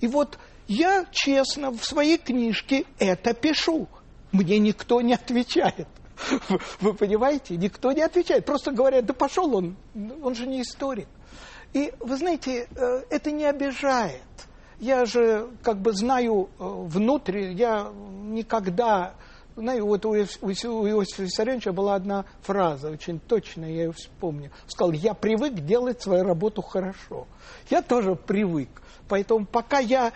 И 0.00 0.06
вот 0.06 0.38
я 0.66 1.06
честно 1.10 1.70
в 1.70 1.84
своей 1.84 2.18
книжке 2.18 2.84
это 2.98 3.34
пишу. 3.34 3.88
Мне 4.32 4.58
никто 4.58 5.00
не 5.00 5.14
отвечает. 5.14 5.88
Вы 6.80 6.94
понимаете? 6.94 7.56
Никто 7.56 7.92
не 7.92 8.02
отвечает. 8.02 8.44
Просто 8.44 8.72
говорят, 8.72 9.04
да 9.06 9.14
пошел 9.14 9.54
он, 9.54 9.76
он 10.22 10.34
же 10.34 10.46
не 10.46 10.62
историк. 10.62 11.08
И 11.72 11.92
вы 12.00 12.16
знаете, 12.16 12.68
э, 12.74 13.02
это 13.10 13.30
не 13.32 13.44
обижает. 13.44 14.22
Я 14.84 15.06
же 15.06 15.48
как 15.62 15.78
бы 15.78 15.92
знаю 15.92 16.50
э, 16.58 16.64
внутрь, 16.64 17.52
я 17.52 17.90
никогда... 18.22 19.14
Знаю, 19.56 19.86
вот 19.86 20.04
у 20.04 20.16
Иосифа 20.16 21.22
Виссарионовича 21.22 21.72
была 21.72 21.94
одна 21.94 22.24
фраза, 22.42 22.90
очень 22.90 23.20
точная, 23.20 23.70
я 23.70 23.82
ее 23.84 23.92
вспомню. 23.92 24.50
Сказал, 24.66 24.90
я 24.90 25.14
привык 25.14 25.54
делать 25.54 26.02
свою 26.02 26.24
работу 26.24 26.60
хорошо. 26.60 27.28
Я 27.70 27.80
тоже 27.80 28.16
привык. 28.16 28.68
Поэтому 29.08 29.46
пока 29.46 29.78
я, 29.78 30.12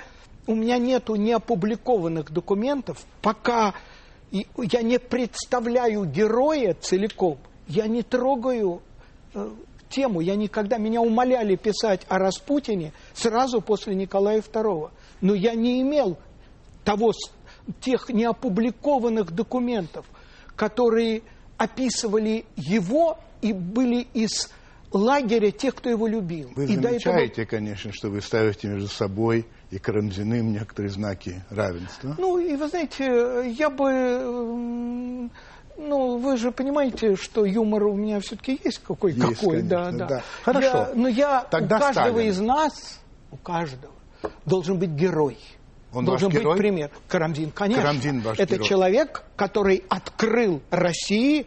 у 0.48 0.57
меня 0.57 0.78
нету 0.78 1.14
неопубликованных 1.14 2.33
документов, 2.33 2.98
пока 3.22 3.74
я 4.33 4.83
не 4.83 4.98
представляю 4.98 6.04
героя 6.04 6.74
целиком, 6.74 7.38
я 7.68 7.87
не 7.87 8.02
трогаю 8.02 8.83
э, 9.35 9.50
тему. 9.88 10.20
Я 10.20 10.37
никогда, 10.37 10.79
меня 10.79 11.01
умоляли 11.01 11.57
писать 11.57 12.03
о 12.09 12.18
Распутине 12.18 12.92
сразу 13.14 13.61
после 13.61 13.94
Николая 13.94 14.40
II. 14.40 14.90
Но 15.20 15.35
я 15.35 15.55
не 15.55 15.81
имел 15.83 16.18
того, 16.85 17.12
тех 17.81 18.09
неопубликованных 18.09 19.33
документов, 19.33 20.07
которые 20.57 21.22
описывали 21.57 22.44
его 22.57 23.18
и 23.42 23.53
были 23.53 24.07
из 24.14 24.51
лагеря 24.92 25.51
тех, 25.51 25.74
кто 25.74 25.90
его 25.90 26.07
любил. 26.07 26.51
Вы 26.57 26.64
и 26.64 26.74
замечаете, 26.74 27.42
этого... 27.42 27.59
конечно, 27.59 27.92
что 27.92 28.09
вы 28.09 28.20
ставите 28.20 28.68
между 28.68 28.88
собой 28.88 29.46
и 29.70 29.79
Карамзиным 29.79 30.53
некоторые 30.53 30.90
знаки 30.90 31.42
равенства. 31.51 32.14
Ну, 32.18 32.38
и 32.38 32.57
вы 32.57 32.68
знаете, 32.68 33.55
я 33.59 33.68
бы 33.68 35.29
ну, 35.79 36.19
вы 36.19 36.37
же 36.37 36.51
понимаете, 36.51 37.17
что 37.17 37.45
юмор 37.45 37.85
у 37.85 37.95
меня 37.95 38.21
все-таки 38.21 38.61
есть 38.64 38.81
какой 38.87 39.12
есть, 39.12 39.41
какой, 39.41 39.62
да, 39.62 39.91
да. 39.93 40.07
да. 40.07 40.23
Хорошо. 40.45 40.67
Я, 40.67 40.91
но 40.95 41.09
я 41.09 41.41
Тогда 41.51 41.77
у 41.77 41.81
каждого 41.81 42.11
Сталин. 42.11 42.29
из 42.29 42.41
нас, 42.41 43.01
у 43.31 43.37
каждого, 43.37 43.95
должен 44.45 44.79
быть 44.79 44.91
герой. 44.91 45.38
Он 45.93 46.05
должен 46.05 46.29
быть 46.31 46.41
герой? 46.41 46.57
пример. 46.59 46.91
Карамзин, 47.09 47.51
конечно. 47.53 47.83
Карамзин 47.83 48.21
ваш 48.21 48.38
Это 48.38 48.57
герой. 48.57 48.67
человек, 48.67 49.25
который 49.37 49.85
открыл 49.88 50.61
России, 50.71 51.47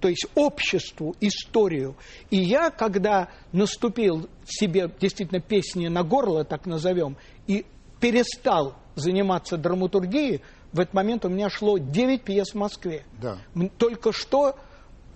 то 0.00 0.08
есть 0.08 0.26
обществу, 0.34 1.14
историю. 1.20 1.94
И 2.30 2.38
я, 2.38 2.70
когда 2.70 3.28
наступил 3.52 4.28
себе 4.46 4.90
действительно 5.00 5.40
песни 5.40 5.86
на 5.86 6.02
горло, 6.02 6.44
так 6.44 6.66
назовем, 6.66 7.16
и 7.46 7.64
перестал 8.00 8.74
заниматься 8.96 9.56
драматургией, 9.56 10.42
в 10.72 10.80
этот 10.80 10.94
момент 10.94 11.24
у 11.24 11.28
меня 11.28 11.50
шло 11.50 11.78
9 11.78 12.22
пьес 12.22 12.52
в 12.52 12.54
Москве. 12.54 13.04
Да. 13.20 13.38
Только 13.78 14.12
что 14.12 14.56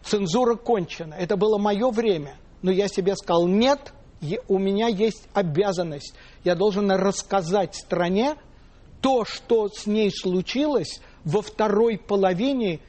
цензура 0.04 0.54
кончена. 0.56 1.14
Это 1.14 1.36
было 1.36 1.58
мое 1.58 1.90
время. 1.90 2.36
Но 2.62 2.70
я 2.70 2.88
себе 2.88 3.16
сказал, 3.16 3.46
нет, 3.46 3.92
у 4.48 4.58
меня 4.58 4.88
есть 4.88 5.28
обязанность. 5.34 6.14
Я 6.44 6.54
должен 6.54 6.90
рассказать 6.90 7.74
стране 7.74 8.36
то, 9.00 9.24
что 9.24 9.68
с 9.68 9.86
ней 9.86 10.10
случилось 10.10 11.00
во 11.24 11.42
второй 11.42 11.98
половине 11.98 12.80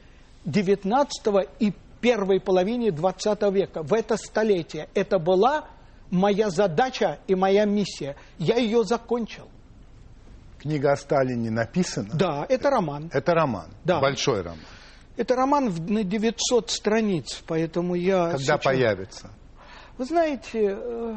19 0.44 1.10
и 1.58 1.72
первой 2.00 2.40
половине 2.40 2.90
20 2.90 3.42
века, 3.52 3.82
в 3.82 3.92
это 3.92 4.16
столетие. 4.16 4.88
Это 4.94 5.18
была 5.18 5.68
моя 6.10 6.50
задача 6.50 7.18
и 7.26 7.34
моя 7.34 7.64
миссия. 7.64 8.16
Я 8.38 8.56
ее 8.56 8.84
закончил. 8.84 9.48
Книга 10.58 10.92
о 10.92 10.96
Сталине 10.96 11.50
написана? 11.50 12.08
Да, 12.14 12.44
это 12.48 12.70
роман. 12.70 13.10
Это 13.12 13.34
роман, 13.34 13.70
да. 13.84 14.00
большой 14.00 14.42
роман. 14.42 14.58
Это 15.16 15.34
роман 15.34 15.74
на 15.88 16.04
900 16.04 16.70
страниц, 16.70 17.42
поэтому 17.46 17.94
я... 17.94 18.26
Когда 18.26 18.38
сейчас... 18.38 18.64
появится? 18.64 19.30
Вы 19.98 20.04
знаете, 20.04 20.78
э, 20.80 21.14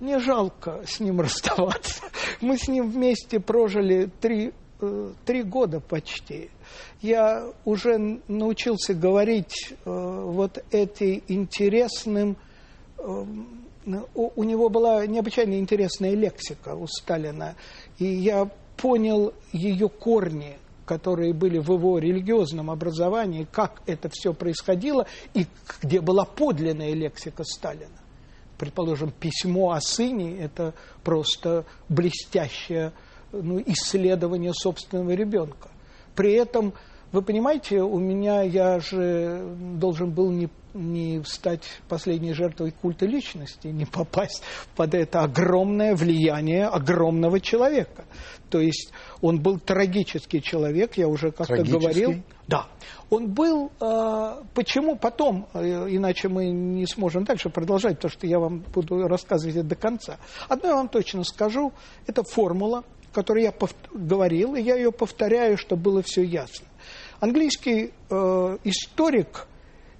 мне 0.00 0.18
жалко 0.18 0.82
с 0.86 0.98
ним 0.98 1.20
расставаться. 1.22 2.04
Мы 2.40 2.56
с 2.56 2.68
ним 2.68 2.90
вместе 2.90 3.38
прожили 3.38 4.10
три, 4.20 4.52
э, 4.80 5.12
три 5.26 5.42
года 5.42 5.80
почти. 5.80 6.50
Я 7.02 7.46
уже 7.64 8.20
научился 8.28 8.94
говорить 8.94 9.74
э, 9.84 9.90
вот 9.90 10.64
эти 10.70 11.22
интересным... 11.28 12.36
У 14.14 14.44
него 14.44 14.68
была 14.68 15.04
необычайно 15.06 15.58
интересная 15.58 16.14
лексика 16.14 16.76
у 16.76 16.86
Сталина. 16.86 17.56
И 17.98 18.04
я 18.04 18.48
понял 18.76 19.32
ее 19.52 19.88
корни, 19.88 20.58
которые 20.84 21.32
были 21.32 21.58
в 21.58 21.72
его 21.72 21.98
религиозном 21.98 22.70
образовании, 22.70 23.46
как 23.50 23.82
это 23.86 24.08
все 24.10 24.34
происходило, 24.34 25.06
и 25.34 25.46
где 25.82 26.00
была 26.00 26.24
подлинная 26.24 26.92
лексика 26.92 27.44
Сталина. 27.44 27.90
Предположим, 28.58 29.10
письмо 29.10 29.72
о 29.72 29.80
сыне– 29.80 30.38
это 30.40 30.74
просто 31.02 31.64
блестящее 31.88 32.92
ну, 33.32 33.60
исследование 33.64 34.52
собственного 34.54 35.10
ребенка. 35.12 35.68
При 36.14 36.34
этом, 36.34 36.74
вы 37.10 37.22
понимаете, 37.22 37.80
у 37.80 37.98
меня, 37.98 38.42
я 38.42 38.78
же 38.80 39.56
должен 39.74 40.10
был 40.10 40.30
не 40.30 40.48
не 40.74 41.22
стать 41.24 41.62
последней 41.88 42.32
жертвой 42.32 42.72
культа 42.72 43.06
личности, 43.06 43.68
не 43.68 43.84
попасть 43.84 44.42
под 44.76 44.94
это 44.94 45.20
огромное 45.20 45.94
влияние 45.94 46.66
огромного 46.66 47.40
человека. 47.40 48.04
То 48.50 48.60
есть 48.60 48.92
он 49.20 49.40
был 49.40 49.58
трагический 49.58 50.42
человек, 50.42 50.96
я 50.96 51.08
уже 51.08 51.30
как-то 51.30 51.64
говорил. 51.64 52.22
Да. 52.48 52.68
Он 53.08 53.28
был... 53.30 53.72
Э, 53.80 54.42
почему 54.54 54.96
потом, 54.96 55.48
э, 55.54 55.86
иначе 55.88 56.28
мы 56.28 56.50
не 56.50 56.86
сможем 56.86 57.24
дальше 57.24 57.48
продолжать, 57.48 57.96
потому 57.96 58.10
что 58.10 58.26
я 58.26 58.38
вам 58.38 58.58
буду 58.58 59.08
рассказывать 59.08 59.56
это 59.56 59.68
до 59.68 59.74
конца. 59.74 60.18
Одно 60.48 60.68
я 60.68 60.74
вам 60.76 60.88
точно 60.88 61.24
скажу, 61.24 61.72
это 62.06 62.24
формула, 62.24 62.84
которую 63.12 63.44
я 63.44 63.54
говорил, 63.92 64.54
и 64.54 64.60
я 64.60 64.76
ее 64.76 64.92
повторяю, 64.92 65.56
чтобы 65.56 65.82
было 65.82 66.02
все 66.02 66.22
ясно. 66.22 66.66
Английский 67.20 67.92
э, 68.10 68.58
историк 68.64 69.46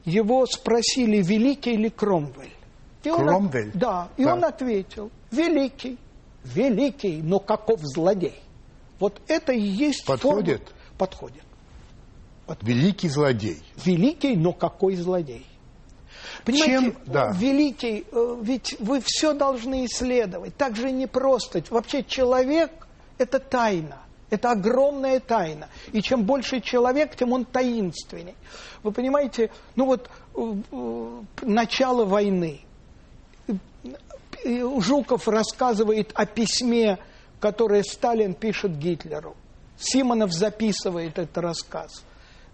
его 0.05 0.47
спросили, 0.47 1.23
великий 1.23 1.77
ли 1.77 1.91
Кромвель. 1.91 2.53
И 3.05 3.11
Кромвель? 3.11 3.71
Он, 3.75 3.79
да, 3.79 4.09
и 4.17 4.25
да. 4.25 4.35
он 4.35 4.45
ответил, 4.45 5.11
великий, 5.31 5.99
великий, 6.45 7.21
но 7.23 7.39
каков 7.39 7.81
злодей. 7.81 8.41
Вот 8.99 9.21
это 9.27 9.53
и 9.53 9.61
есть 9.61 10.05
Подходит? 10.05 10.61
Форма. 10.61 10.99
Подходит. 10.99 11.43
Подходит. 12.47 12.69
Великий 12.69 13.09
злодей. 13.09 13.63
Великий, 13.85 14.37
но 14.37 14.53
какой 14.53 14.95
злодей. 14.97 15.47
Понимаете, 16.45 16.93
Чем? 16.93 16.97
Да. 17.07 17.33
великий, 17.33 18.05
э, 18.11 18.37
ведь 18.43 18.77
вы 18.81 19.01
все 19.05 19.33
должны 19.33 19.87
исследовать. 19.87 20.57
Так 20.57 20.77
же 20.77 20.91
не 20.91 21.07
просто. 21.07 21.63
Вообще 21.71 22.03
человек– 22.03 22.87
это 23.19 23.39
тайна. 23.39 23.99
Это 24.33 24.53
огромная 24.53 25.21
тайна. 25.21 25.69
И 25.93 26.01
чем 26.01 26.25
больше 26.25 26.63
человек, 26.63 27.15
тем 27.15 27.33
он 27.33 27.45
таинственней. 27.45 28.35
Вы 28.83 28.91
понимаете, 28.91 29.51
ну 29.77 29.85
вот 29.85 30.09
начало 31.43 32.07
войны. 32.07 32.63
Жуков 34.43 35.29
рассказывает 35.29 36.13
о 36.15 36.25
письме, 36.25 36.99
которое 37.41 37.83
Сталин 37.83 38.33
пишет 38.33 38.79
Гитлеру. 38.79 39.37
Симонов 39.77 40.33
записывает 40.33 41.19
этот 41.19 41.37
рассказ. 41.37 42.03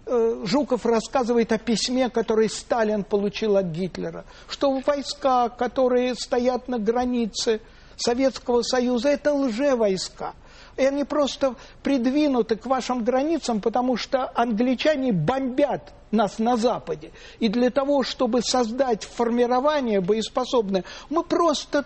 Жуков 0.05 0.85
рассказывает 0.85 1.53
о 1.53 1.59
письме, 1.59 2.09
которое 2.09 2.49
Сталин 2.49 3.05
получил 3.05 3.55
от 3.55 3.67
Гитлера, 3.67 4.25
что 4.49 4.77
войска, 4.85 5.47
которые 5.47 6.13
стоят 6.15 6.67
на 6.67 6.77
границе 6.77 7.61
Советского 7.95 8.63
Союза, 8.63 9.07
это 9.07 9.33
лже-войска. 9.33 10.33
И 10.79 10.85
они 10.85 11.03
просто 11.03 11.55
придвинуты 11.83 12.55
к 12.55 12.65
вашим 12.65 13.03
границам, 13.03 13.59
потому 13.59 13.97
что 13.97 14.31
англичане 14.33 15.11
бомбят 15.11 15.93
нас 16.09 16.39
на 16.39 16.55
Западе. 16.55 17.11
И 17.39 17.49
для 17.49 17.69
того, 17.69 18.03
чтобы 18.03 18.41
создать 18.41 19.03
формирование 19.03 19.99
боеспособное, 19.99 20.85
мы 21.09 21.25
просто 21.25 21.85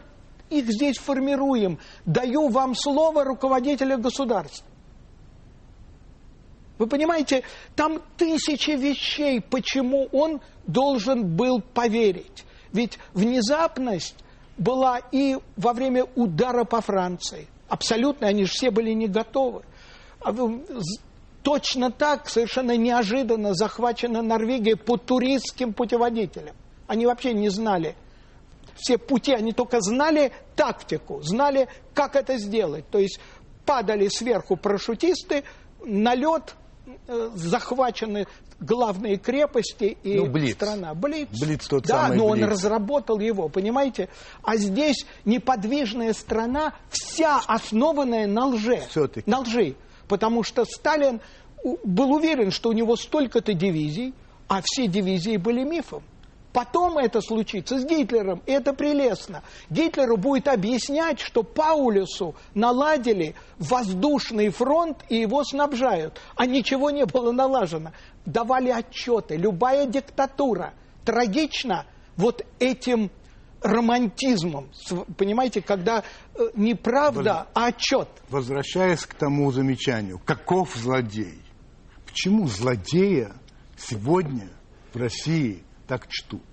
их 0.52 0.68
здесь 0.68 1.00
формируем. 1.00 1.80
Даю 2.06 2.50
вам 2.50 2.76
слово 2.76 3.24
руководителя 3.24 3.98
государства. 3.98 4.68
Вы 6.78 6.86
понимаете, 6.86 7.42
там 7.76 8.00
тысячи 8.16 8.72
вещей, 8.72 9.42
почему 9.42 10.08
он 10.12 10.40
должен 10.68 11.36
был 11.36 11.62
поверить. 11.62 12.46
Ведь 12.72 13.00
внезапность 13.16 14.18
была 14.56 15.00
и 15.12 15.40
во 15.56 15.74
время 15.74 16.06
удара 16.16 16.64
по 16.64 16.80
Франции. 16.80 17.48
Абсолютно, 17.68 18.28
они 18.28 18.46
же 18.46 18.52
все 18.52 18.72
были 18.72 18.92
не 18.92 19.08
готовы. 19.08 19.64
А 20.22 20.34
точно 21.42 21.92
так, 21.92 22.30
совершенно 22.30 22.78
неожиданно 22.78 23.54
захвачена 23.54 24.22
Норвегия 24.22 24.76
по 24.76 24.98
туристским 24.98 25.74
путеводителям. 25.74 26.56
Они 26.88 27.06
вообще 27.06 27.34
не 27.34 27.50
знали 27.50 27.96
все 28.76 28.98
пути, 28.98 29.34
они 29.34 29.54
только 29.54 29.82
знали 29.82 30.32
тактику, 30.56 31.22
знали, 31.22 31.68
как 31.94 32.16
это 32.16 32.38
сделать. 32.38 32.88
То 32.90 33.00
есть 33.00 33.20
падали 33.66 34.08
сверху 34.08 34.58
парашютисты, 34.58 35.44
на 35.86 36.16
лед 36.16 36.56
э, 37.08 37.30
захвачены 37.36 38.28
главные 38.60 39.18
крепости 39.18 39.98
и 40.04 40.16
ну, 40.16 40.28
Блиц. 40.28 40.56
страна. 40.56 40.94
Блиц. 40.94 41.30
Блиц 41.40 41.68
тот 41.68 41.84
да, 41.84 42.04
самый 42.04 42.18
но 42.18 42.30
Блиц. 42.30 42.44
он 42.44 42.50
разработал 42.50 43.20
его, 43.20 43.50
понимаете? 43.50 44.10
А 44.44 44.58
здесь 44.58 45.06
неподвижная 45.26 46.14
страна, 46.14 46.74
вся 46.90 47.40
основанная 47.48 48.28
на 48.28 48.48
лже. 48.48 48.82
Все-таки. 48.90 49.30
На 49.30 49.40
лжи. 49.40 49.76
Потому 50.08 50.44
что 50.44 50.66
Сталин 50.66 51.22
был 51.84 52.12
уверен, 52.14 52.52
что 52.52 52.70
у 52.70 52.74
него 52.74 52.96
столько-то 52.96 53.54
дивизий, 53.54 54.14
а 54.48 54.62
все 54.64 54.88
дивизии 54.88 55.38
были 55.38 55.64
мифом. 55.64 56.04
Потом 56.54 57.00
это 57.00 57.20
случится 57.20 57.80
с 57.80 57.84
Гитлером, 57.84 58.44
и 58.46 58.52
это 58.52 58.74
прелестно. 58.74 59.42
Гитлеру 59.72 60.18
будет 60.18 60.48
объяснять, 60.48 61.20
что 61.20 61.42
Паулюсу 61.42 62.36
наладили 62.54 63.34
воздушный 63.58 64.50
фронт 64.50 65.00
и 65.10 65.16
его 65.16 65.44
снабжают, 65.44 66.22
а 66.36 66.46
ничего 66.46 66.92
не 66.92 67.06
было 67.06 67.32
налажено. 67.32 67.92
Давали 68.26 68.70
отчеты. 68.70 69.36
Любая 69.36 69.86
диктатура 69.86 70.74
трагична 71.06 71.86
вот 72.16 72.46
этим 72.60 73.12
романтизмом, 73.62 74.70
понимаете, 75.18 75.62
когда 75.62 76.04
э, 76.36 76.50
не 76.56 76.76
правда, 76.76 77.48
а 77.54 77.68
отчет. 77.68 78.10
Возвращаясь 78.30 79.06
к 79.06 79.14
тому 79.14 79.52
замечанию, 79.52 80.20
каков 80.20 80.76
злодей? 80.76 81.42
Почему 82.06 82.46
злодея 82.48 83.34
сегодня 83.78 84.50
в 84.94 84.98
России 84.98 85.64
так 85.88 86.08
чтут? 86.10 86.44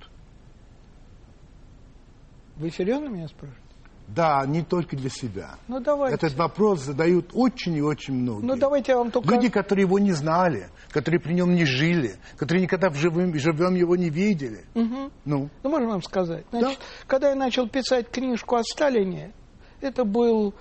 Вы 2.57 2.71
серьезно 2.71 3.09
меня 3.09 3.27
спрашиваете? 3.27 3.70
Да, 4.15 4.45
не 4.47 4.63
только 4.63 4.97
для 4.97 5.11
себя. 5.11 5.57
Ну, 5.69 5.81
давайте. 5.81 6.15
Этот 6.17 6.35
вопрос 6.37 6.83
задают 6.83 7.31
очень 7.33 7.77
и 7.77 7.83
очень 7.83 8.15
многие. 8.15 8.45
Ну, 8.45 8.57
давайте 8.57 8.93
я 8.93 8.99
вам 8.99 9.11
только... 9.11 9.35
Люди, 9.35 9.49
которые 9.49 9.87
его 9.87 9.99
не 9.99 10.13
знали, 10.13 10.69
которые 10.91 11.19
при 11.21 11.33
нем 11.35 11.55
не 11.55 11.65
жили, 11.65 12.17
которые 12.37 12.63
никогда 12.63 12.91
в 12.91 12.97
живым, 12.97 13.35
живем 13.39 13.75
его 13.75 13.97
не 13.97 14.11
видели. 14.11 14.65
Угу. 14.75 15.11
Ну? 15.25 15.49
Ну, 15.63 15.71
можно 15.71 15.89
вам 15.89 16.03
сказать. 16.03 16.45
Значит, 16.51 16.79
Да. 16.79 16.85
когда 17.07 17.31
я 17.31 17.37
начал 17.37 17.67
писать 17.69 18.11
книжку 18.11 18.57
о 18.57 18.63
Сталине, 18.65 19.33
это 19.81 20.05
был 20.05 20.55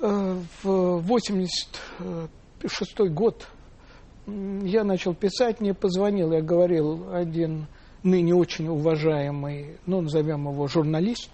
э, 0.00 0.36
в 0.62 0.98
86 0.98 2.98
год. 3.10 3.46
Я 4.26 4.84
начал 4.84 5.14
писать, 5.14 5.60
мне 5.60 5.74
позвонил, 5.74 6.32
я 6.32 6.42
говорил, 6.42 7.12
один 7.12 7.66
ныне 8.04 8.34
очень 8.34 8.68
уважаемый, 8.68 9.78
ну, 9.86 10.00
назовем 10.00 10.48
его 10.48 10.68
журналист, 10.68 11.28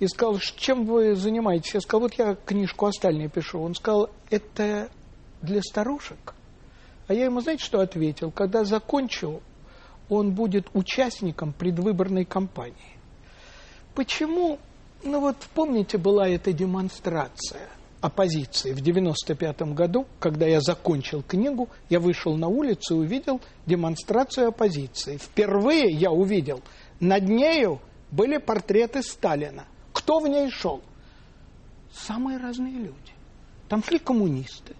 и 0.00 0.06
сказал, 0.08 0.38
«Ш- 0.38 0.54
чем 0.56 0.86
вы 0.86 1.14
занимаетесь? 1.14 1.74
Я 1.74 1.80
сказал, 1.80 2.00
вот 2.00 2.14
я 2.14 2.34
книжку 2.34 2.86
о 2.86 2.92
Сталине 2.92 3.28
пишу. 3.28 3.60
Он 3.60 3.74
сказал, 3.74 4.10
это 4.30 4.88
для 5.42 5.60
старушек. 5.62 6.34
А 7.06 7.14
я 7.14 7.26
ему, 7.26 7.40
знаете, 7.40 7.64
что 7.64 7.80
ответил? 7.80 8.30
Когда 8.30 8.64
закончу, 8.64 9.40
он 10.08 10.32
будет 10.32 10.66
участником 10.74 11.52
предвыборной 11.52 12.24
кампании. 12.24 12.96
Почему? 13.94 14.58
Ну 15.02 15.20
вот 15.20 15.36
помните, 15.54 15.98
была 15.98 16.28
эта 16.28 16.52
демонстрация 16.52 17.68
оппозиции 18.00 18.72
в 18.72 18.80
95 18.80 19.62
году, 19.74 20.06
когда 20.18 20.46
я 20.46 20.60
закончил 20.60 21.22
книгу, 21.22 21.68
я 21.90 22.00
вышел 22.00 22.36
на 22.36 22.48
улицу 22.48 22.96
и 22.96 22.98
увидел 23.00 23.40
демонстрацию 23.66 24.48
оппозиции. 24.48 25.18
Впервые 25.18 25.90
я 25.90 26.10
увидел, 26.10 26.62
над 26.98 27.24
нею 27.28 27.80
были 28.10 28.38
портреты 28.38 29.02
Сталина. 29.02 29.64
Кто 30.00 30.18
в 30.18 30.26
ней 30.26 30.50
шел? 30.50 30.80
Самые 31.92 32.38
разные 32.38 32.72
люди. 32.72 33.12
Там 33.68 33.84
шли 33.84 33.98
коммунисты, 33.98 34.74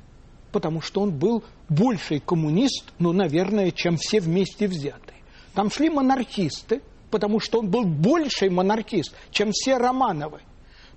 потому 0.50 0.80
что 0.80 1.02
он 1.02 1.10
был 1.10 1.44
больший 1.68 2.20
коммунист, 2.20 2.86
ну, 2.98 3.12
наверное, 3.12 3.70
чем 3.70 3.98
все 3.98 4.20
вместе 4.20 4.66
взятые. 4.66 5.18
Там 5.52 5.70
шли 5.70 5.90
монархисты, 5.90 6.80
потому 7.10 7.38
что 7.38 7.58
он 7.58 7.68
был 7.68 7.84
больший 7.84 8.48
монархист, 8.48 9.14
чем 9.30 9.52
все 9.52 9.76
Романовы. 9.76 10.40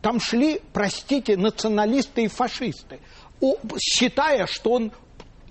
Там 0.02 0.22
шли, 0.22 0.62
простите, 0.72 1.36
националисты 1.36 2.24
и 2.24 2.28
фашисты, 2.30 3.02
считая, 3.78 4.46
что 4.46 4.72
он 4.72 4.94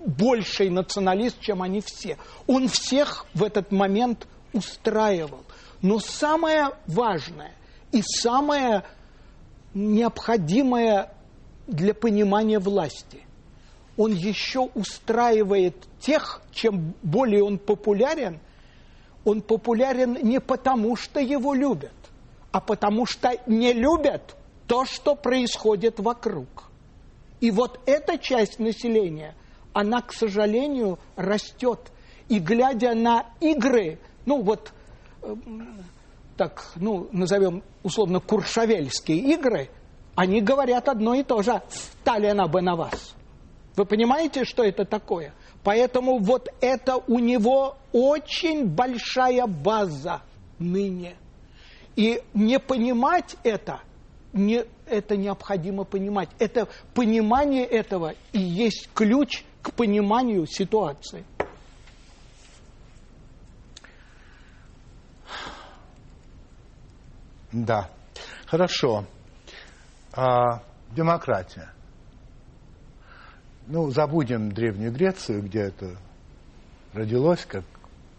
больший 0.03 0.71
националист, 0.71 1.39
чем 1.41 1.61
они 1.61 1.81
все. 1.81 2.17
Он 2.47 2.67
всех 2.67 3.27
в 3.35 3.43
этот 3.43 3.71
момент 3.71 4.27
устраивал. 4.51 5.43
Но 5.81 5.99
самое 5.99 6.71
важное 6.87 7.53
и 7.93 8.01
самое 8.01 8.83
необходимое 9.73 11.11
для 11.67 11.93
понимания 11.93 12.59
власти, 12.59 13.21
он 13.95 14.11
еще 14.11 14.69
устраивает 14.73 15.75
тех, 15.99 16.41
чем 16.51 16.95
более 17.03 17.43
он 17.43 17.59
популярен, 17.59 18.39
он 19.23 19.41
популярен 19.41 20.17
не 20.23 20.41
потому, 20.41 20.95
что 20.95 21.19
его 21.19 21.53
любят, 21.53 21.93
а 22.51 22.59
потому 22.59 23.05
что 23.05 23.31
не 23.45 23.71
любят 23.71 24.35
то, 24.67 24.85
что 24.85 25.15
происходит 25.15 25.99
вокруг. 25.99 26.47
И 27.39 27.51
вот 27.51 27.79
эта 27.85 28.17
часть 28.17 28.57
населения, 28.57 29.35
она, 29.71 30.01
к 30.01 30.13
сожалению, 30.13 30.97
растет. 31.15 31.79
И 32.27 32.39
глядя 32.39 32.95
на 32.95 33.25
игры, 33.41 33.99
ну 34.25 34.41
вот, 34.41 34.71
эм, 35.21 35.83
так, 36.37 36.71
ну, 36.75 37.07
назовем 37.11 37.63
условно 37.83 38.19
куршавельские 38.19 39.17
игры, 39.33 39.69
они 40.15 40.41
говорят 40.41 40.89
одно 40.89 41.13
и 41.15 41.23
то 41.23 41.41
же. 41.41 41.61
Сталина 41.69 42.47
бы 42.47 42.61
на 42.61 42.75
вас. 42.75 43.15
Вы 43.75 43.85
понимаете, 43.85 44.45
что 44.45 44.63
это 44.63 44.85
такое? 44.85 45.33
Поэтому 45.63 46.19
вот 46.19 46.49
это 46.61 46.97
у 46.97 47.19
него 47.19 47.77
очень 47.91 48.67
большая 48.67 49.47
база 49.47 50.21
ныне. 50.59 51.15
И 51.95 52.21
не 52.33 52.59
понимать 52.59 53.35
это, 53.43 53.81
не, 54.33 54.65
это 54.85 55.15
необходимо 55.15 55.83
понимать. 55.85 56.29
Это 56.39 56.67
понимание 56.93 57.65
этого 57.65 58.13
и 58.31 58.39
есть 58.39 58.89
ключ 58.93 59.43
к 59.61 59.73
пониманию 59.73 60.45
ситуации. 60.45 61.23
Да. 67.53 67.89
Хорошо. 68.47 69.05
А, 70.11 70.63
демократия. 70.91 71.69
Ну, 73.67 73.91
забудем 73.91 74.51
Древнюю 74.51 74.91
Грецию, 74.91 75.43
где 75.43 75.59
это 75.59 75.95
родилось 76.93 77.45
как 77.45 77.63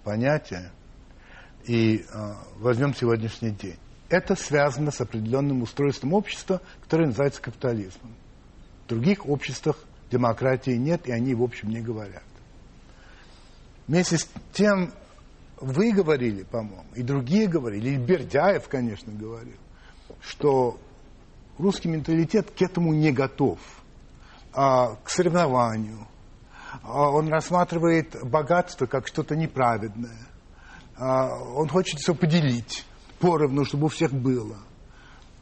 понятие, 0.05 0.71
и 1.67 2.07
а, 2.13 2.37
возьмем 2.57 2.95
сегодняшний 2.95 3.51
день. 3.51 3.79
Это 4.09 4.37
связано 4.37 4.91
с 4.91 5.01
определенным 5.01 5.63
устройством 5.63 6.15
общества, 6.15 6.61
которое 6.83 7.07
называется 7.07 7.43
капитализмом. 7.43 8.15
В 8.85 8.89
других 8.89 9.27
обществах 9.27 9.79
демократии 10.11 10.77
нет, 10.77 11.09
и 11.09 11.13
они, 11.13 11.35
в 11.35 11.43
общем, 11.43 11.71
не 11.71 11.81
говорят. 11.81 12.23
Вместе 13.89 14.19
с 14.19 14.29
тем, 14.53 14.93
вы 15.61 15.93
говорили, 15.93 16.43
по-моему, 16.43 16.85
и 16.95 17.03
другие 17.03 17.47
говорили, 17.47 17.91
и 17.91 17.97
Бердяев, 17.97 18.69
конечно, 18.69 19.13
говорил, 19.13 19.59
что 20.21 20.79
русский 21.59 21.89
менталитет 21.89 22.51
к 22.51 22.63
этому 22.63 22.93
не 22.93 23.13
готов, 23.13 23.59
а, 24.53 24.97
к 24.97 25.09
соревнованию. 25.09 26.07
А, 26.83 27.11
он 27.11 27.29
рассматривает 27.29 28.17
богатство 28.25 28.87
как 28.87 29.07
что-то 29.07 29.37
неправедное. 29.37 30.29
А, 30.97 31.29
он 31.55 31.69
хочет 31.69 32.01
все 32.01 32.15
поделить 32.15 32.85
поровну, 33.19 33.65
чтобы 33.65 33.87
у 33.87 33.89
всех 33.89 34.13
было. 34.13 34.59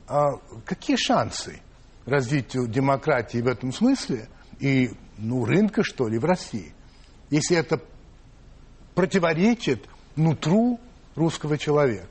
А 0.06 0.32
какие 0.64 0.96
шансы 0.96 1.60
развитию 2.04 2.66
демократии 2.66 3.38
в 3.38 3.46
этом 3.46 3.72
смысле 3.72 4.28
и 4.58 4.90
ну, 5.18 5.44
рынка, 5.44 5.82
что 5.84 6.08
ли, 6.08 6.18
в 6.18 6.24
России, 6.24 6.74
если 7.30 7.56
это 7.56 7.80
противоречит 8.94 9.86
нутру 10.16 10.78
русского 11.14 11.58
человека? 11.58 12.06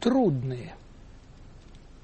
Трудные. 0.00 0.74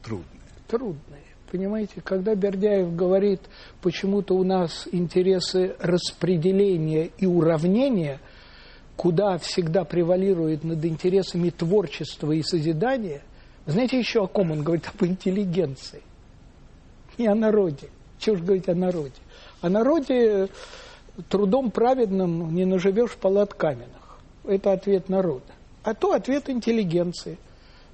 Трудно. 0.03 0.25
трудные. 0.69 1.23
Понимаете, 1.51 2.01
когда 2.03 2.35
Бердяев 2.35 2.95
говорит, 2.95 3.41
почему-то 3.81 4.35
у 4.35 4.45
нас 4.45 4.87
интересы 4.93 5.75
распределения 5.81 7.11
и 7.19 7.27
уравнения, 7.27 8.21
куда 8.97 9.39
всегда 9.39 9.85
превалирует 9.85 10.63
над 10.63 10.85
интересами 10.85 11.51
творчества 11.51 12.33
и 12.33 12.43
созидания, 12.43 13.23
знаете 13.67 13.99
еще 13.99 14.25
о 14.25 14.27
ком 14.27 14.51
он 14.51 14.63
говорит? 14.63 14.89
Об 14.89 15.07
интеллигенции. 15.07 16.03
Не 17.17 17.29
о 17.29 17.35
народе. 17.35 17.89
Чего 18.19 18.37
же 18.37 18.43
говорить 18.43 18.69
о 18.69 18.75
народе? 18.75 19.21
О 19.61 19.69
народе 19.69 20.49
трудом 21.29 21.71
праведным 21.71 22.55
не 22.55 22.65
наживешь 22.65 23.17
палат 23.17 23.55
каменных. 23.55 23.98
Это 24.49 24.73
ответ 24.73 25.09
народа. 25.11 25.53
А 25.85 25.95
то 25.95 26.13
ответ 26.13 26.49
интеллигенции. 26.49 27.39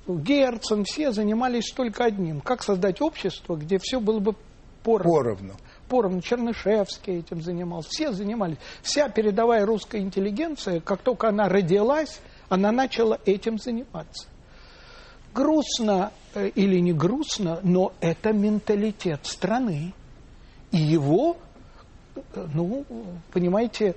Герцен, 0.06 0.84
все 0.84 1.10
занимались 1.10 1.72
только 1.72 2.04
одним. 2.04 2.40
Как 2.40 2.62
создать 2.62 3.00
общество, 3.00 3.56
где 3.56 3.78
все 3.78 3.98
было 3.98 4.20
бы 4.20 4.34
поровну. 4.84 5.54
Поровну. 5.88 6.20
пор 6.20 6.22
Чернышевский 6.22 7.18
этим 7.18 7.42
занимался, 7.42 7.88
все 7.90 8.12
занимались. 8.12 8.58
Вся 8.82 9.08
передовая 9.08 9.66
русская 9.66 10.00
интеллигенция, 10.00 10.80
как 10.80 11.00
только 11.02 11.28
она 11.28 11.48
родилась, 11.48 12.20
она 12.48 12.70
начала 12.70 13.18
этим 13.24 13.58
заниматься. 13.58 14.28
Грустно 15.34 16.12
э, 16.34 16.48
или 16.48 16.78
не 16.78 16.92
грустно, 16.92 17.58
но 17.64 17.92
это 18.00 18.32
менталитет 18.32 19.26
страны. 19.26 19.92
И 20.70 20.76
его, 20.76 21.36
э, 22.14 22.46
ну, 22.54 22.84
понимаете, 23.32 23.96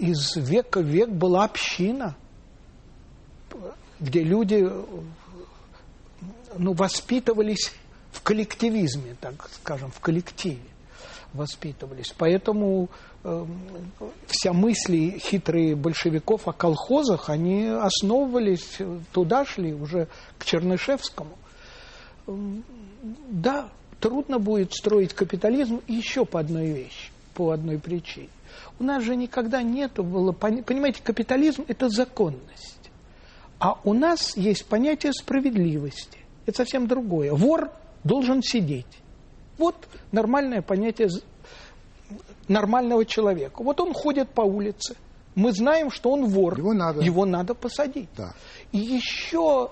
из 0.00 0.34
века 0.36 0.80
в 0.80 0.86
век 0.86 1.10
была 1.10 1.44
община, 1.44 2.16
где 4.00 4.22
люди 4.22 4.68
ну, 6.56 6.72
воспитывались 6.72 7.72
в 8.12 8.22
коллективизме, 8.22 9.14
так 9.20 9.48
скажем, 9.52 9.90
в 9.90 10.00
коллективе 10.00 10.62
воспитывались. 11.32 12.12
Поэтому 12.16 12.88
э, 13.22 13.46
вся 14.26 14.52
мысли 14.52 15.18
хитрые 15.18 15.76
большевиков 15.76 16.48
о 16.48 16.52
колхозах, 16.52 17.30
они 17.30 17.66
основывались, 17.66 18.78
туда 19.12 19.44
шли 19.44 19.72
уже 19.72 20.08
к 20.38 20.44
Чернышевскому. 20.44 21.36
Эм, 22.26 22.64
да, 23.28 23.68
трудно 24.00 24.38
будет 24.38 24.72
строить 24.72 25.14
капитализм 25.14 25.80
еще 25.86 26.24
по 26.24 26.40
одной 26.40 26.72
вещи, 26.72 27.10
по 27.34 27.50
одной 27.50 27.78
причине. 27.78 28.28
У 28.80 28.82
нас 28.82 29.02
же 29.02 29.14
никогда 29.14 29.62
нету 29.62 30.02
было, 30.02 30.32
понимаете, 30.32 31.02
капитализм– 31.02 31.66
это 31.68 31.90
законность. 31.90 32.90
А 33.58 33.78
у 33.84 33.92
нас 33.92 34.38
есть 34.38 34.64
понятие 34.64 35.12
справедливости. 35.12 36.18
Это 36.46 36.56
совсем 36.56 36.86
другое. 36.86 37.34
Вор 37.34 37.70
должен 38.04 38.42
сидеть. 38.42 38.86
Вот 39.58 39.76
нормальное 40.12 40.62
понятие 40.62 41.10
нормального 42.48 43.04
человека. 43.04 43.62
Вот 43.62 43.82
он 43.82 43.92
ходит 43.92 44.30
по 44.30 44.40
улице. 44.40 44.96
Мы 45.34 45.52
знаем, 45.52 45.90
что 45.90 46.12
он 46.12 46.24
вор. 46.24 46.56
Его 46.56 46.72
надо, 46.72 47.02
Его 47.02 47.26
надо 47.26 47.54
посадить. 47.54 48.08
Да. 48.16 48.32
И 48.72 48.78
еще... 48.78 49.70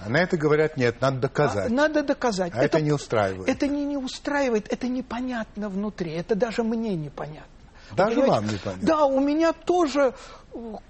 А 0.00 0.08
на 0.08 0.18
это 0.18 0.36
говорят, 0.36 0.76
нет, 0.76 1.00
надо 1.00 1.18
доказать. 1.18 1.70
А, 1.70 1.74
надо 1.74 2.02
доказать. 2.02 2.52
А 2.54 2.58
это, 2.58 2.78
это 2.78 2.80
не 2.80 2.92
устраивает. 2.92 3.48
Это 3.48 3.66
не, 3.66 3.84
не 3.84 3.96
устраивает, 3.96 4.70
это 4.72 4.88
непонятно 4.88 5.68
внутри. 5.68 6.12
Это 6.12 6.34
даже 6.34 6.62
мне 6.62 6.94
непонятно. 6.94 7.50
Даже 7.96 8.20
вам 8.20 8.44
непонятно. 8.46 8.86
Да, 8.86 9.06
у 9.06 9.20
меня 9.20 9.52
тоже 9.52 10.12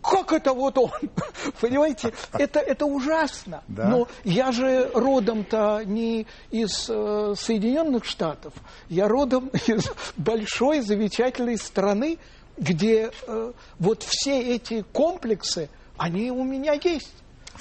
как 0.00 0.32
это 0.32 0.52
вот 0.52 0.78
он? 0.78 0.90
Понимаете, 1.60 2.12
это, 2.32 2.60
это 2.60 2.86
ужасно. 2.86 3.62
Да? 3.68 3.88
Но 3.88 4.08
я 4.24 4.52
же 4.52 4.90
родом-то 4.94 5.82
не 5.84 6.26
из 6.50 6.88
э, 6.88 7.34
Соединенных 7.36 8.04
Штатов, 8.04 8.54
я 8.88 9.08
родом 9.08 9.48
из 9.66 9.90
большой 10.16 10.80
замечательной 10.80 11.58
страны, 11.58 12.18
где 12.56 13.10
э, 13.26 13.52
вот 13.78 14.02
все 14.02 14.40
эти 14.40 14.82
комплексы, 14.92 15.68
они 15.96 16.30
у 16.30 16.44
меня 16.44 16.74
есть. 16.74 17.12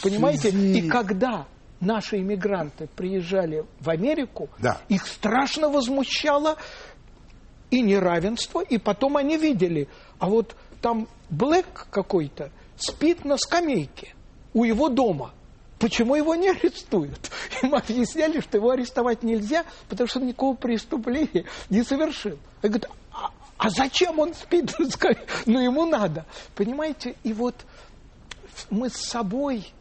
Понимаете? 0.01 0.49
И 0.49 0.87
когда 0.89 1.45
наши 1.79 2.17
иммигранты 2.17 2.87
приезжали 2.95 3.65
в 3.79 3.89
Америку, 3.89 4.49
да. 4.59 4.81
их 4.89 5.05
страшно 5.07 5.69
возмущало 5.69 6.57
и 7.71 7.81
неравенство, 7.81 8.61
и 8.61 8.77
потом 8.77 9.17
они 9.17 9.37
видели, 9.37 9.87
а 10.19 10.27
вот 10.29 10.55
там 10.81 11.07
Блэк 11.29 11.87
какой-то 11.89 12.51
спит 12.77 13.25
на 13.25 13.37
скамейке 13.37 14.13
у 14.53 14.63
его 14.63 14.89
дома. 14.89 15.31
Почему 15.79 16.15
его 16.15 16.35
не 16.35 16.49
арестуют? 16.51 17.31
Им 17.61 17.75
объясняли, 17.75 18.39
что 18.39 18.57
его 18.57 18.71
арестовать 18.71 19.23
нельзя, 19.23 19.65
потому 19.89 20.07
что 20.07 20.19
он 20.19 20.27
никакого 20.27 20.55
преступления 20.55 21.45
не 21.69 21.83
совершил. 21.83 22.37
Я 22.61 22.69
говорю, 22.69 22.87
а, 23.11 23.31
а 23.57 23.69
зачем 23.69 24.19
он 24.19 24.33
спит 24.33 24.77
на 24.79 24.89
скамейке? 24.89 25.27
Ну, 25.45 25.59
ему 25.59 25.85
надо. 25.85 26.25
Понимаете? 26.55 27.15
И 27.23 27.33
вот 27.33 27.55
мы 28.69 28.89
с 28.89 28.95
собой 28.95 29.73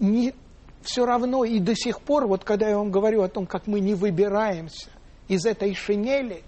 не 0.00 0.34
все 0.82 1.04
равно 1.04 1.44
и 1.44 1.58
до 1.58 1.74
сих 1.74 2.00
пор, 2.00 2.26
вот 2.26 2.44
когда 2.44 2.68
я 2.68 2.78
вам 2.78 2.90
говорю 2.90 3.22
о 3.22 3.28
том, 3.28 3.46
как 3.46 3.66
мы 3.66 3.80
не 3.80 3.94
выбираемся 3.94 4.90
из 5.28 5.44
этой 5.44 5.74
шинели, 5.74 6.42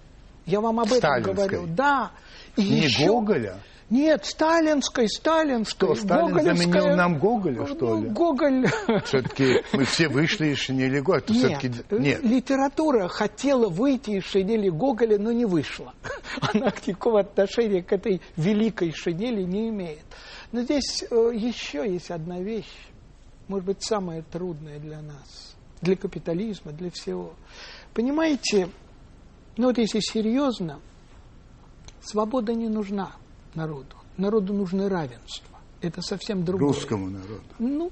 я 0.46 0.61
вам 0.61 0.80
об 0.80 0.92
этом 0.92 1.22
говорю. 1.22 1.66
Да. 1.66 2.12
И 2.57 2.62
не 2.62 2.80
еще... 2.80 3.07
Гоголя? 3.07 3.59
Нет, 3.90 4.24
сталинской, 4.24 5.09
сталинской. 5.09 5.96
Что, 5.96 6.05
Сталин 6.07 6.40
заменил 6.40 6.94
нам 6.94 7.18
Гоголя, 7.18 7.66
что 7.66 7.96
ну, 7.96 8.05
ли? 8.05 8.09
Гоголь... 8.11 8.66
Все-таки 9.05 9.64
мы 9.72 9.84
все 9.84 10.09
вышли 10.09 10.51
из 10.51 10.59
шинели 10.59 11.01
Гоголя. 11.01 11.24
Нет, 11.28 11.90
нет, 11.90 12.22
литература 12.22 13.09
хотела 13.09 13.68
выйти 13.68 14.11
из 14.18 14.24
шинели 14.24 14.68
Гоголя, 14.68 15.18
но 15.18 15.32
не 15.32 15.44
вышла. 15.44 15.92
Она 16.40 16.72
никакого 16.86 17.20
отношения 17.20 17.82
к 17.82 17.92
этой 17.92 18.20
великой 18.36 18.92
шинели 18.92 19.42
не 19.42 19.70
имеет. 19.70 20.05
Но 20.53 20.62
здесь 20.62 21.05
э, 21.11 21.32
еще 21.34 21.84
есть 21.90 22.12
одна 22.12 22.38
вещь, 22.40 22.70
может 23.51 23.66
быть, 23.66 23.82
самая 23.82 24.22
трудная 24.22 24.78
для 24.78 25.03
нас, 25.03 25.57
для 25.82 25.96
капитализма, 25.96 26.70
для 26.70 26.88
всего. 26.92 27.34
Понимаете, 27.92 28.68
ну 29.57 29.66
вот 29.66 29.78
если 29.78 29.98
серьезно, 29.98 30.78
свобода 32.01 32.55
не 32.55 32.68
нужна 32.68 33.11
народу. 33.57 33.96
Народу 34.16 34.55
нужно 34.55 34.88
равенство. 34.88 35.59
Это 35.80 36.01
совсем 36.01 36.44
другое. 36.44 36.68
Русскому 36.68 37.09
народу. 37.09 37.42
Ну, 37.59 37.90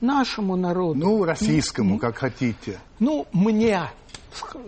нашему 0.00 0.54
народу. 0.54 1.00
Ну, 1.00 1.24
российскому, 1.24 1.94
ну, 1.94 1.98
как 1.98 2.16
хотите. 2.18 2.78
Ну, 3.00 3.26
мне. 3.32 3.90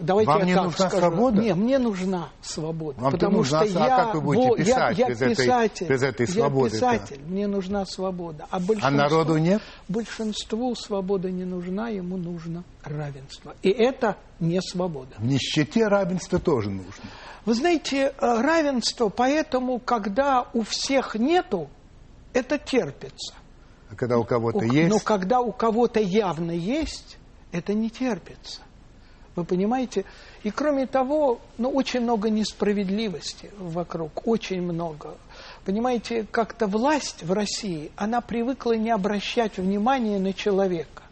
Давайте 0.00 0.30
Вам 0.30 0.40
я 0.40 0.44
не 0.44 0.54
так 0.54 0.64
нужна 0.64 0.88
скажу. 0.88 1.06
свобода? 1.06 1.40
Не, 1.40 1.54
мне 1.54 1.78
нужна 1.78 2.28
свобода. 2.40 3.00
Вам 3.00 3.12
потому 3.12 3.36
нужна, 3.38 3.64
что 3.66 3.78
а 3.78 3.86
я, 3.86 3.96
как 3.96 4.14
вы 4.14 4.20
будете 4.20 4.64
писать 4.64 4.98
я, 4.98 5.06
я 5.06 5.10
без, 5.10 5.18
писатель, 5.18 5.84
этой, 5.84 5.88
без 5.88 6.02
этой 6.02 6.28
свободы? 6.28 6.76
Я 6.76 6.80
писатель, 6.80 7.20
мне 7.26 7.46
нужна 7.46 7.86
свобода. 7.86 8.46
А, 8.50 8.60
а 8.80 8.90
народу 8.90 9.36
нет? 9.36 9.62
Большинству 9.88 10.74
свобода 10.74 11.30
не 11.30 11.44
нужна, 11.44 11.88
ему 11.88 12.16
нужно 12.16 12.64
равенство. 12.82 13.54
И 13.62 13.70
это 13.70 14.16
не 14.40 14.60
свобода. 14.60 15.14
В 15.18 15.24
нищете 15.24 15.86
равенство 15.86 16.38
тоже 16.38 16.70
нужно. 16.70 17.04
Вы 17.44 17.54
знаете, 17.54 18.14
э, 18.16 18.40
равенство, 18.40 19.08
поэтому, 19.08 19.78
когда 19.78 20.46
у 20.52 20.62
всех 20.62 21.16
нету, 21.16 21.68
это 22.32 22.58
терпится. 22.58 23.34
А 23.90 23.94
когда 23.94 24.18
у 24.18 24.24
кого-то 24.24 24.64
есть? 24.64 24.88
Но 24.88 24.98
когда 25.00 25.40
у 25.40 25.52
кого-то 25.52 26.00
явно 26.00 26.52
есть, 26.52 27.18
это 27.50 27.74
не 27.74 27.90
терпится. 27.90 28.62
Вы 29.34 29.44
понимаете? 29.44 30.04
И 30.42 30.50
кроме 30.50 30.86
того, 30.86 31.40
ну, 31.56 31.70
очень 31.70 32.00
много 32.00 32.28
несправедливости 32.28 33.50
вокруг, 33.58 34.26
очень 34.26 34.60
много. 34.60 35.16
Понимаете, 35.64 36.26
как-то 36.30 36.66
власть 36.66 37.22
в 37.22 37.32
России, 37.32 37.90
она 37.96 38.20
привыкла 38.20 38.72
не 38.72 38.90
обращать 38.90 39.56
внимания 39.56 40.18
на 40.18 40.34
человека. 40.34 41.02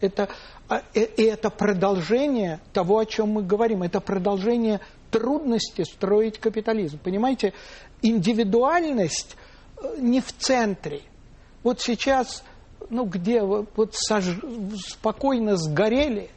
Это, 0.00 0.28
а, 0.68 0.82
и 0.94 1.22
это 1.22 1.50
продолжение 1.50 2.60
того, 2.72 2.98
о 2.98 3.04
чем 3.04 3.30
мы 3.30 3.42
говорим. 3.42 3.82
Это 3.82 4.00
продолжение 4.00 4.80
трудности 5.10 5.82
строить 5.82 6.38
капитализм. 6.38 6.98
Понимаете, 6.98 7.52
индивидуальность 8.00 9.36
э, 9.82 9.96
не 9.98 10.20
в 10.20 10.32
центре. 10.32 11.02
Вот 11.62 11.80
сейчас, 11.80 12.42
ну 12.88 13.04
где, 13.04 13.42
вот 13.42 13.94
сож... 13.94 14.24
спокойно 14.86 15.56
сгорели, 15.56 16.30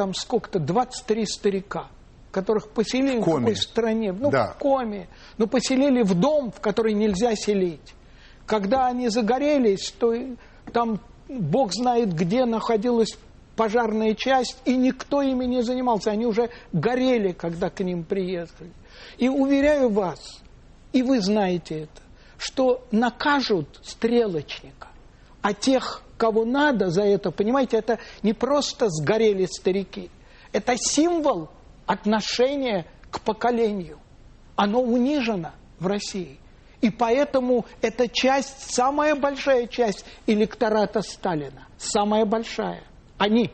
там 0.00 0.14
сколько-то, 0.14 0.58
23 0.58 1.26
старика, 1.26 1.88
которых 2.30 2.70
поселили 2.70 3.18
в, 3.18 3.26
в 3.26 3.34
какой 3.36 3.54
стране, 3.54 4.12
ну 4.12 4.30
да. 4.30 4.46
в 4.46 4.56
коме, 4.56 5.08
но 5.36 5.46
поселили 5.46 6.02
в 6.02 6.14
дом, 6.14 6.50
в 6.52 6.58
который 6.58 6.94
нельзя 6.94 7.34
селить. 7.36 7.94
Когда 8.46 8.86
они 8.86 9.10
загорелись, 9.10 9.90
то 9.98 10.14
там 10.72 11.00
Бог 11.28 11.74
знает 11.74 12.14
где 12.14 12.46
находилась 12.46 13.10
пожарная 13.56 14.14
часть, 14.14 14.56
и 14.64 14.74
никто 14.74 15.20
ими 15.20 15.44
не 15.44 15.62
занимался. 15.62 16.12
Они 16.12 16.24
уже 16.24 16.48
горели, 16.72 17.32
когда 17.32 17.68
к 17.68 17.80
ним 17.80 18.04
приехали. 18.04 18.72
И 19.18 19.28
уверяю 19.28 19.90
вас, 19.90 20.40
и 20.94 21.02
вы 21.02 21.20
знаете 21.20 21.80
это, 21.80 22.02
что 22.38 22.86
накажут 22.90 23.80
стрелочника, 23.82 24.88
а 25.42 25.52
тех, 25.52 26.00
кого 26.20 26.44
надо 26.44 26.90
за 26.90 27.02
это, 27.02 27.30
понимаете, 27.30 27.78
это 27.78 27.98
не 28.22 28.34
просто 28.34 28.90
сгорели 28.90 29.46
старики, 29.46 30.10
это 30.52 30.74
символ 30.76 31.48
отношения 31.86 32.84
к 33.10 33.20
поколению. 33.20 33.98
Оно 34.54 34.82
унижено 34.82 35.52
в 35.78 35.86
России. 35.86 36.38
И 36.82 36.90
поэтому 36.90 37.64
эта 37.80 38.06
часть, 38.06 38.70
самая 38.70 39.14
большая 39.14 39.66
часть 39.66 40.04
электората 40.26 41.00
Сталина, 41.00 41.66
самая 41.78 42.26
большая, 42.26 42.84
они, 43.16 43.50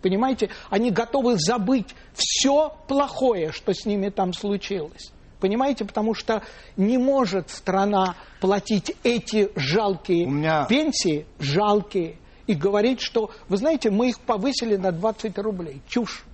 понимаете, 0.00 0.50
они 0.70 0.92
готовы 0.92 1.36
забыть 1.38 1.92
все 2.14 2.72
плохое, 2.86 3.50
что 3.50 3.74
с 3.74 3.84
ними 3.84 4.10
там 4.10 4.32
случилось. 4.32 5.10
Понимаете, 5.40 5.84
потому 5.84 6.14
что 6.14 6.42
не 6.76 6.98
может 6.98 7.50
страна 7.50 8.16
платить 8.40 8.96
эти 9.02 9.50
жалкие 9.54 10.26
меня... 10.26 10.64
пенсии, 10.64 11.26
жалкие, 11.38 12.16
и 12.46 12.54
говорить, 12.54 13.00
что, 13.00 13.30
вы 13.48 13.56
знаете, 13.56 13.90
мы 13.90 14.10
их 14.10 14.20
повысили 14.20 14.76
на 14.76 14.92
20 14.92 15.36
рублей. 15.38 15.82
Чушь. 15.88 16.24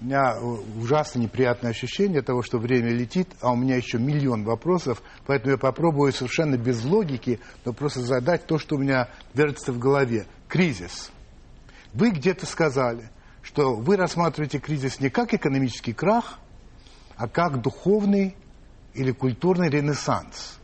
у 0.00 0.04
меня 0.04 0.34
э, 0.36 0.40
ужасно 0.78 1.20
неприятное 1.20 1.70
ощущение 1.70 2.22
того, 2.22 2.42
что 2.42 2.58
время 2.58 2.90
летит, 2.90 3.28
а 3.40 3.52
у 3.52 3.56
меня 3.56 3.76
еще 3.76 3.98
миллион 3.98 4.44
вопросов, 4.44 5.02
поэтому 5.26 5.52
я 5.52 5.58
попробую 5.58 6.12
совершенно 6.12 6.56
без 6.56 6.84
логики, 6.84 7.40
но 7.64 7.72
просто 7.72 8.00
задать 8.00 8.46
то, 8.46 8.58
что 8.58 8.76
у 8.76 8.78
меня 8.78 9.08
вертится 9.34 9.72
в 9.72 9.78
голове. 9.78 10.26
Кризис. 10.46 11.10
Вы 11.92 12.10
где-то 12.10 12.46
сказали, 12.46 13.10
что 13.42 13.74
вы 13.74 13.96
рассматриваете 13.96 14.58
кризис 14.58 15.00
не 15.00 15.08
как 15.08 15.34
экономический 15.34 15.92
крах, 15.92 16.38
а 17.20 17.28
как 17.28 17.60
духовный 17.60 18.34
или 18.94 19.12
культурный 19.12 19.68
ренессанс. 19.68 20.58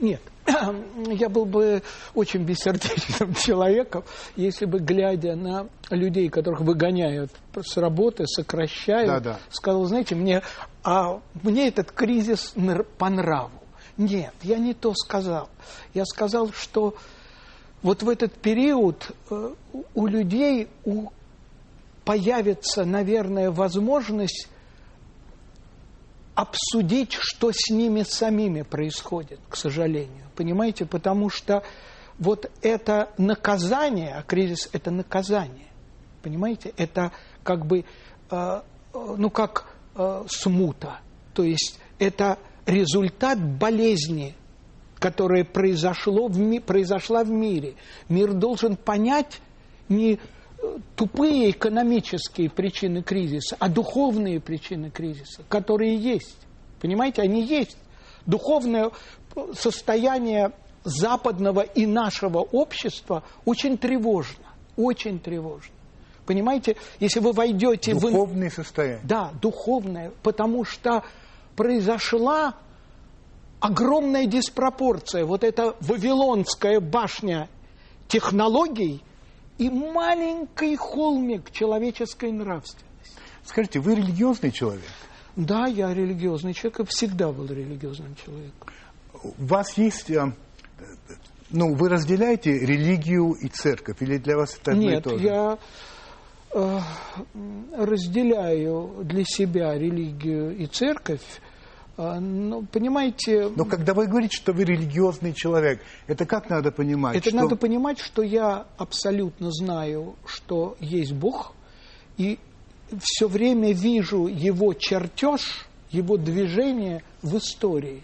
Нет, 0.00 0.22
я 0.46 1.28
был 1.28 1.44
бы 1.44 1.82
очень 2.14 2.42
бессердечным 2.42 3.34
человеком, 3.42 4.02
если 4.34 4.64
бы, 4.64 4.78
глядя 4.78 5.36
на 5.36 5.68
людей, 5.90 6.30
которых 6.30 6.62
выгоняют 6.62 7.30
с 7.54 7.76
работы, 7.76 8.26
сокращают, 8.26 9.08
да, 9.08 9.20
да. 9.20 9.38
сказал, 9.50 9.84
знаете, 9.84 10.14
мне, 10.14 10.40
а 10.82 11.20
мне 11.42 11.68
этот 11.68 11.92
кризис 11.92 12.54
по 12.96 13.10
нраву. 13.10 13.60
Нет, 13.98 14.32
я 14.42 14.56
не 14.56 14.72
то 14.72 14.94
сказал. 14.94 15.50
Я 15.92 16.06
сказал, 16.06 16.50
что 16.52 16.94
вот 17.82 18.02
в 18.02 18.08
этот 18.08 18.32
период 18.32 19.10
э, 19.30 19.54
у 19.94 20.06
людей 20.06 20.68
у, 20.86 21.10
появится, 22.06 22.86
наверное, 22.86 23.50
возможность 23.50 24.48
обсудить, 26.34 27.12
что 27.18 27.52
с 27.52 27.70
ними 27.70 28.02
самими 28.02 28.62
происходит, 28.62 29.38
к 29.48 29.56
сожалению. 29.56 30.24
Понимаете? 30.34 30.84
Потому 30.84 31.30
что 31.30 31.62
вот 32.18 32.50
это 32.62 33.10
наказание, 33.18 34.14
а 34.14 34.22
кризис– 34.22 34.68
это 34.72 34.90
наказание. 34.90 35.68
Понимаете? 36.22 36.72
Это 36.76 37.12
как 37.42 37.66
бы, 37.66 37.84
э, 38.30 38.60
ну 38.94 39.30
как 39.30 39.66
э, 39.94 40.24
смута. 40.28 41.00
То 41.34 41.42
есть 41.42 41.78
это 41.98 42.38
результат 42.66 43.38
болезни, 43.40 44.34
которая 44.98 45.44
произошло 45.44 46.28
в 46.28 46.38
ми- 46.38 46.60
произошла 46.60 47.24
в 47.24 47.30
мире. 47.30 47.74
Мир 48.08 48.32
должен 48.32 48.76
понять 48.76 49.40
не 49.88 50.18
тупые 50.96 51.50
экономические 51.50 52.50
причины 52.50 53.02
кризиса, 53.02 53.56
а 53.58 53.68
духовные 53.68 54.40
причины 54.40 54.90
кризиса, 54.90 55.42
которые 55.48 55.96
есть. 55.96 56.38
Понимаете, 56.80 57.22
они 57.22 57.42
есть. 57.42 57.76
Духовное 58.26 58.90
состояние 59.54 60.52
западного 60.84 61.60
и 61.60 61.86
нашего 61.86 62.38
общества 62.38 63.22
очень 63.44 63.78
тревожно. 63.78 64.44
Очень 64.76 65.18
тревожно. 65.18 65.72
Понимаете, 66.26 66.76
если 67.00 67.20
вы 67.20 67.32
войдете 67.32 67.94
в... 67.94 68.00
Духовное 68.00 68.50
состояние. 68.50 69.00
Да, 69.04 69.30
духовное, 69.42 70.12
потому 70.22 70.64
что 70.64 71.04
произошла 71.54 72.54
огромная 73.60 74.26
диспропорция. 74.26 75.24
Вот 75.26 75.44
эта 75.44 75.76
Вавилонская 75.80 76.80
башня 76.80 77.48
технологий– 78.08 79.02
и 79.58 79.70
маленький 79.70 80.76
холмик 80.76 81.50
человеческой 81.50 82.32
нравственности. 82.32 82.84
Скажите, 83.44 83.80
вы 83.80 83.94
религиозный 83.94 84.50
человек? 84.50 84.82
Да, 85.36 85.66
я 85.66 85.92
религиозный 85.92 86.54
человек 86.54 86.80
и 86.80 86.84
всегда 86.86 87.32
был 87.32 87.46
религиозным 87.46 88.14
человеком. 88.16 88.68
У 89.22 89.44
вас 89.44 89.76
есть, 89.76 90.10
э, 90.10 90.32
ну, 91.50 91.74
вы 91.74 91.88
разделяете 91.88 92.52
религию 92.58 93.32
и 93.32 93.48
церковь, 93.48 94.00
или 94.00 94.18
для 94.18 94.36
вас 94.36 94.56
это 94.60 94.72
одно 94.72 94.82
Нет, 94.82 95.06
и 95.06 95.10
то 95.10 95.18
же? 95.18 95.24
я 95.24 95.58
э, 96.52 96.80
разделяю 97.76 99.04
для 99.04 99.24
себя 99.24 99.74
религию 99.74 100.56
и 100.56 100.66
церковь, 100.66 101.40
ну, 101.96 102.62
понимаете... 102.62 103.50
Но 103.54 103.64
когда 103.64 103.94
вы 103.94 104.06
говорите, 104.06 104.36
что 104.36 104.52
вы 104.52 104.64
религиозный 104.64 105.32
человек, 105.32 105.80
это 106.06 106.26
как 106.26 106.50
надо 106.50 106.72
понимать? 106.72 107.16
Это 107.16 107.30
что... 107.30 107.38
надо 107.38 107.56
понимать, 107.56 107.98
что 107.98 108.22
я 108.22 108.66
абсолютно 108.76 109.50
знаю, 109.52 110.16
что 110.26 110.76
есть 110.80 111.12
Бог, 111.12 111.54
и 112.16 112.38
все 113.00 113.28
время 113.28 113.72
вижу 113.72 114.26
его 114.26 114.74
чертеж, 114.74 115.66
его 115.90 116.16
движение 116.16 117.02
в 117.22 117.36
истории. 117.36 118.02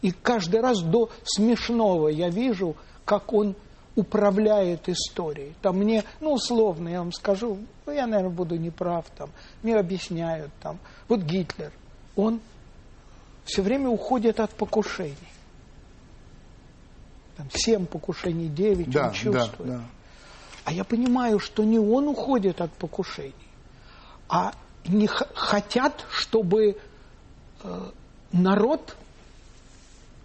И 0.00 0.10
каждый 0.10 0.60
раз 0.60 0.80
до 0.80 1.10
смешного 1.24 2.08
я 2.08 2.28
вижу, 2.28 2.76
как 3.04 3.32
он 3.32 3.54
управляет 3.94 4.88
историей. 4.88 5.54
Там 5.60 5.78
мне, 5.78 6.04
ну, 6.20 6.32
условно, 6.32 6.88
я 6.88 7.00
вам 7.00 7.12
скажу, 7.12 7.58
ну, 7.86 7.92
я, 7.92 8.06
наверное, 8.06 8.34
буду 8.34 8.56
неправ, 8.56 9.06
там, 9.16 9.30
мне 9.62 9.76
объясняют, 9.76 10.50
там, 10.62 10.78
вот 11.08 11.20
Гитлер, 11.20 11.72
он 12.16 12.40
все 13.44 13.62
время 13.62 13.88
уходит 13.88 14.40
от 14.40 14.50
покушений. 14.50 15.16
Там 17.36 17.48
семь 17.52 17.86
покушений, 17.86 18.48
девять, 18.48 18.90
да, 18.90 19.08
он 19.08 19.12
чувствует. 19.12 19.70
Да, 19.70 19.78
да. 19.78 19.84
А 20.64 20.72
я 20.72 20.84
понимаю, 20.84 21.38
что 21.38 21.64
не 21.64 21.78
он 21.78 22.08
уходит 22.08 22.60
от 22.60 22.72
покушений, 22.72 23.34
а 24.28 24.52
не 24.86 25.06
хотят, 25.06 26.06
чтобы 26.10 26.76
э, 27.62 27.90
народ, 28.32 28.96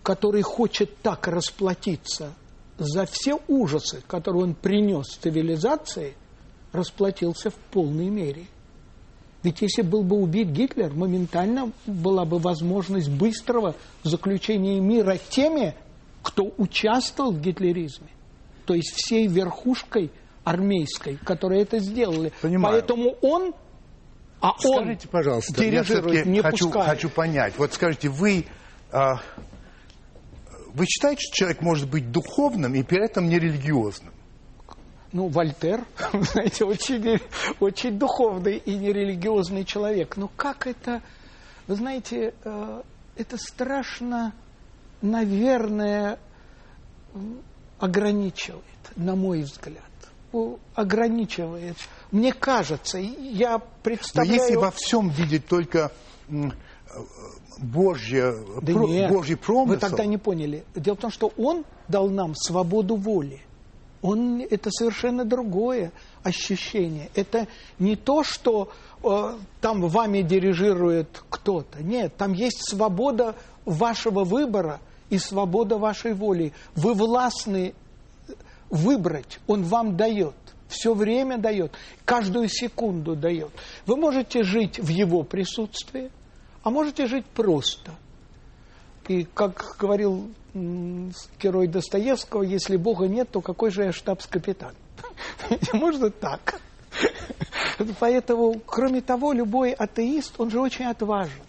который 0.03 0.41
хочет 0.41 0.97
так 1.01 1.27
расплатиться 1.27 2.33
за 2.77 3.05
все 3.05 3.39
ужасы, 3.47 4.03
которые 4.07 4.43
он 4.43 4.53
принес 4.53 5.07
цивилизации, 5.07 6.15
расплатился 6.71 7.49
в 7.49 7.55
полной 7.55 8.09
мере. 8.09 8.45
Ведь 9.43 9.61
если 9.61 9.81
был 9.81 10.03
бы 10.03 10.17
убит 10.17 10.49
Гитлер, 10.49 10.93
моментально 10.93 11.71
была 11.85 12.25
бы 12.25 12.39
возможность 12.39 13.09
быстрого 13.09 13.75
заключения 14.03 14.79
мира 14.79 15.17
теми, 15.29 15.75
кто 16.23 16.51
участвовал 16.57 17.31
в 17.31 17.39
гитлеризме. 17.39 18.09
То 18.65 18.73
есть 18.73 18.93
всей 18.95 19.27
верхушкой 19.27 20.11
армейской, 20.43 21.17
которые 21.23 21.61
это 21.61 21.79
сделали. 21.79 22.33
Понимаю. 22.41 22.75
Поэтому 22.75 23.15
он, 23.21 23.53
а 24.41 24.53
скажите, 24.57 25.07
он 25.07 25.11
пожалуйста, 25.11 25.53
дирижирует, 25.53 26.25
я 26.25 26.31
не 26.31 26.41
хочу, 26.41 26.65
пускает. 26.65 26.89
хочу 26.89 27.09
понять. 27.09 27.53
Вот 27.57 27.73
скажите, 27.73 28.09
вы, 28.09 28.45
а, 28.91 29.21
вы 30.73 30.85
считаете, 30.85 31.21
что 31.21 31.35
человек 31.35 31.61
может 31.61 31.89
быть 31.89 32.11
духовным 32.11 32.75
и 32.75 32.83
при 32.83 33.03
этом 33.05 33.29
нерелигиозным? 33.29 34.13
Ну, 35.13 35.27
Вольтер, 35.27 35.85
знаете, 36.33 36.65
очень, 36.65 37.19
очень 37.59 37.97
духовный 37.97 38.57
и 38.57 38.75
нерелигиозный 38.75 39.63
человек. 39.63 40.17
Но 40.17 40.29
как 40.35 40.67
это, 40.67 41.01
вы 41.67 41.75
знаете, 41.75 42.33
э, 42.43 42.81
это 43.15 43.37
страшно, 43.37 44.33
наверное, 45.01 46.19
ограничивает, 47.79 48.63
на 48.95 49.15
мой 49.15 49.41
взгляд. 49.41 49.83
Ограничивает. 50.75 51.77
Мне 52.11 52.33
кажется, 52.33 52.97
я 52.99 53.59
представляю... 53.81 54.37
Но 54.37 54.43
если 54.43 54.55
во 54.55 54.71
всем 54.71 55.09
видеть 55.09 55.47
только 55.47 55.91
Божье, 57.57 58.35
да 58.61 58.73
про, 58.73 58.87
нет, 58.87 59.11
Божий 59.11 59.37
промысел... 59.37 59.73
Вы 59.73 59.77
тогда 59.77 60.05
не 60.05 60.17
поняли. 60.17 60.63
Дело 60.75 60.95
в 60.95 60.99
том, 60.99 61.11
что 61.11 61.31
Он 61.37 61.65
дал 61.87 62.09
нам 62.09 62.35
свободу 62.35 62.97
воли 62.97 63.41
он, 64.01 64.41
это 64.41 64.69
совершенно 64.71 65.25
другое 65.25 65.91
ощущение. 66.23 67.09
Это 67.15 67.47
не 67.79 67.95
то, 67.95 68.23
что 68.23 68.71
э, 69.03 69.37
там 69.61 69.81
вами 69.87 70.21
дирижирует 70.21 71.23
кто-то. 71.29 71.81
Нет, 71.81 72.15
там 72.17 72.33
есть 72.33 72.69
свобода 72.69 73.35
вашего 73.65 74.23
выбора 74.23 74.79
и 75.09 75.17
свобода 75.17 75.77
вашей 75.77 76.13
воли. 76.13 76.53
Вы 76.75 76.93
властны 76.93 77.73
выбрать, 78.69 79.39
он 79.47 79.63
вам 79.63 79.97
дает. 79.97 80.35
Все 80.67 80.93
время 80.93 81.37
дает, 81.37 81.71
каждую 82.03 82.49
секунду 82.49 83.15
дает. 83.15 83.51
Вы 83.85 83.95
можете 83.95 84.43
жить 84.43 84.79
в 84.79 84.89
его 84.89 85.23
присутствии, 85.23 86.11
а 86.61 86.69
можете 86.69 87.07
жить 87.07 87.25
просто. 87.25 87.93
И, 89.07 89.23
как 89.23 89.77
говорил 89.79 90.29
герой 91.41 91.67
Достоевского, 91.67 92.43
если 92.43 92.77
Бога 92.77 93.07
нет, 93.07 93.29
то 93.31 93.41
какой 93.41 93.71
же 93.71 93.83
я 93.83 93.91
штабс-капитан? 93.91 94.73
Можно 95.73 96.09
так. 96.09 96.59
Поэтому, 97.99 98.59
кроме 98.65 99.01
того, 99.01 99.33
любой 99.33 99.71
атеист, 99.71 100.39
он 100.39 100.49
же 100.49 100.59
очень 100.59 100.85
отважен. 100.85 101.41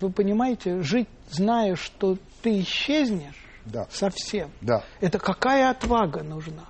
Вы 0.00 0.10
понимаете, 0.10 0.82
жить, 0.82 1.08
зная, 1.30 1.76
что 1.76 2.16
ты 2.42 2.60
исчезнешь 2.60 3.44
да. 3.64 3.86
совсем, 3.90 4.50
да. 4.60 4.84
это 5.00 5.18
какая 5.18 5.70
отвага 5.70 6.22
нужна? 6.22 6.64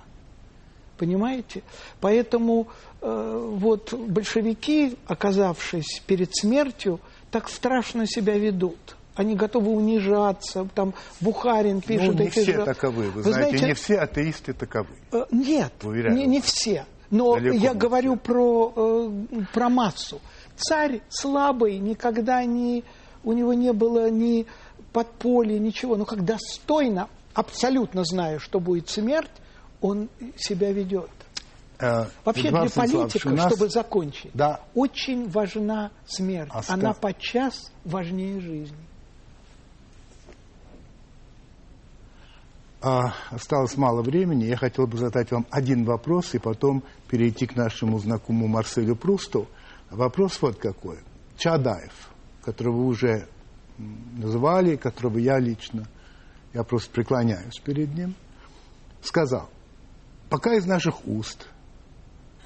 Понимаете? 0.97 1.61
Поэтому 2.01 2.69
э, 3.01 3.49
вот 3.53 3.93
большевики, 3.93 4.97
оказавшись 5.05 6.01
перед 6.07 6.35
смертью, 6.35 6.99
так 7.29 7.49
страшно 7.49 8.07
себя 8.07 8.37
ведут 8.37 8.96
они 9.17 9.35
готовы 9.35 9.71
унижаться. 9.71 10.67
Там 10.73 10.93
Бухарин 11.19 11.81
пишет... 11.81 12.15
Ну, 12.15 12.23
не 12.23 12.29
все 12.29 12.63
таковы, 12.63 13.09
вы, 13.09 13.21
вы 13.21 13.23
знаете, 13.23 13.49
знаете, 13.49 13.67
не 13.67 13.73
все 13.73 13.97
атеисты 13.99 14.53
таковы. 14.53 14.89
Э, 15.11 15.25
нет, 15.31 15.73
не, 15.83 16.25
не 16.25 16.41
все. 16.41 16.85
Но 17.09 17.35
Далеко 17.35 17.57
я 17.57 17.73
говорю 17.73 18.15
про, 18.15 18.73
э, 18.75 19.41
про 19.53 19.69
массу. 19.69 20.19
Царь 20.55 21.01
слабый, 21.09 21.77
никогда 21.79 22.43
не, 22.43 22.83
у 23.23 23.33
него 23.33 23.53
не 23.53 23.73
было 23.73 24.09
ни 24.09 24.45
подполья, 24.93 25.59
ничего. 25.59 25.95
Но 25.95 26.05
когда 26.05 26.33
достойно, 26.33 27.09
абсолютно 27.33 28.03
зная, 28.03 28.39
что 28.39 28.59
будет 28.59 28.89
смерть, 28.89 29.31
он 29.81 30.09
себя 30.37 30.71
ведет. 30.71 31.09
Э, 31.79 32.05
Вообще 32.25 32.49
для 32.49 32.67
политика, 32.69 33.29
нас... 33.29 33.53
чтобы 33.53 33.69
закончить, 33.69 34.31
да. 34.33 34.61
очень 34.73 35.29
важна 35.29 35.91
смерть. 36.07 36.49
А 36.51 36.61
Она 36.67 36.93
подчас 36.93 37.71
важнее 37.85 38.41
жизни. 38.41 38.77
А, 42.81 43.13
осталось 43.31 43.75
мало 43.75 44.01
времени. 44.01 44.45
Я 44.45 44.57
хотел 44.57 44.85
бы 44.85 44.97
задать 44.97 45.31
вам 45.31 45.45
один 45.49 45.83
вопрос 45.83 46.35
и 46.35 46.39
потом 46.39 46.83
перейти 47.07 47.47
к 47.47 47.55
нашему 47.55 47.97
знакомому 47.99 48.47
Марселю 48.47 48.95
Прусту. 48.95 49.47
Вопрос 49.89 50.39
вот 50.41 50.57
какой. 50.57 50.99
Чадаев, 51.37 52.09
которого 52.43 52.77
вы 52.77 52.85
уже 52.87 53.27
называли, 53.77 54.75
которого 54.75 55.17
я 55.17 55.39
лично, 55.39 55.87
я 56.53 56.63
просто 56.63 56.91
преклоняюсь 56.91 57.59
перед 57.63 57.93
ним, 57.95 58.15
сказал, 59.01 59.49
пока 60.29 60.55
из 60.55 60.65
наших 60.65 61.07
уст 61.07 61.47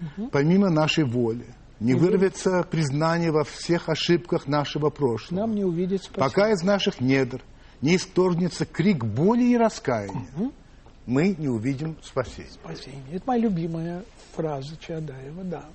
угу. 0.01 0.29
помимо 0.29 0.69
нашей 0.69 1.05
воли, 1.05 1.45
не 1.79 1.95
вырвется 1.95 2.63
признание 2.69 3.31
во 3.31 3.43
всех 3.43 3.89
ошибках 3.89 4.47
нашего 4.47 4.89
прошлого. 4.89 5.41
Нам 5.41 5.55
не 5.55 5.63
увидеть. 5.63 6.09
Пока 6.13 6.51
из 6.51 6.61
наших 6.61 7.01
недр 7.01 7.41
не 7.81 7.95
исторгнется 7.95 8.65
крик 8.65 9.03
боли 9.03 9.43
и 9.43 9.57
раскаяния, 9.57 10.27
угу. 10.35 10.51
мы 11.05 11.35
не 11.37 11.47
увидим 11.47 11.97
спасения. 12.03 12.49
Спасение. 12.51 13.03
Это 13.11 13.23
моя 13.25 13.41
любимая 13.41 14.03
фраза 14.33 14.75
Чадаева, 14.79 15.43
да. 15.43 15.65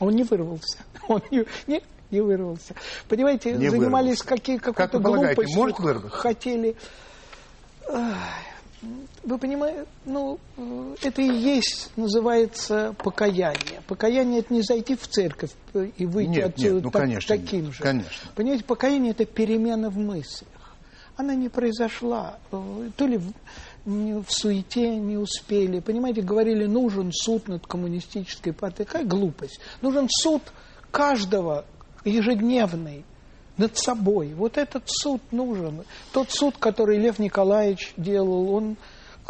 Он 0.00 0.14
не 0.14 0.22
вырвался. 0.22 0.78
Он 1.08 1.20
не, 1.30 1.44
не, 1.66 1.82
не 2.10 2.20
вырвался. 2.20 2.74
Понимаете, 3.08 3.52
не 3.52 3.68
занимались 3.68 4.22
какие, 4.22 4.58
какой-то 4.58 4.98
как 4.98 5.02
глупостью. 5.02 5.56
Может 5.56 5.78
вырваться? 5.80 6.18
Хотели... 6.18 6.76
Вы 9.24 9.38
понимаете, 9.38 9.86
ну, 10.04 10.38
это 11.02 11.20
и 11.20 11.26
есть, 11.26 11.90
называется, 11.96 12.94
покаяние. 12.96 13.82
Покаяние– 13.88 14.38
это 14.40 14.54
не 14.54 14.62
зайти 14.62 14.94
в 14.94 15.08
церковь 15.08 15.50
и 15.74 16.06
выйти 16.06 16.28
нет, 16.28 16.44
отсюда 16.50 16.74
нет, 16.74 16.84
ну, 16.84 16.90
так, 16.92 17.02
конечно, 17.02 17.36
таким 17.36 17.64
нет, 17.64 17.74
же. 17.74 17.82
Конечно. 17.82 18.30
Понимаете, 18.36 18.64
покаяние– 18.64 19.10
это 19.18 19.24
перемена 19.24 19.90
в 19.90 19.98
мыслях. 19.98 20.48
Она 21.18 21.34
не 21.34 21.48
произошла. 21.48 22.38
Э, 22.52 22.90
то 22.96 23.04
ли 23.04 23.18
в, 23.18 23.32
в 23.84 24.26
суете 24.28 24.96
не 24.96 25.16
успели. 25.16 25.80
Понимаете, 25.80 26.22
говорили, 26.22 26.64
нужен 26.66 27.10
суд 27.12 27.48
над 27.48 27.66
коммунистической 27.66 28.52
партией. 28.52 28.86
Какая 28.86 29.04
глупость. 29.04 29.58
Нужен 29.82 30.06
суд 30.08 30.42
каждого 30.92 31.64
ежедневный 32.04 33.04
над 33.56 33.76
собой. 33.76 34.32
Вот 34.34 34.56
этот 34.58 34.84
суд 34.86 35.20
нужен. 35.32 35.82
Тот 36.12 36.30
суд, 36.30 36.56
который 36.56 36.98
Лев 36.98 37.18
Николаевич 37.18 37.94
делал, 37.96 38.54
он, 38.54 38.76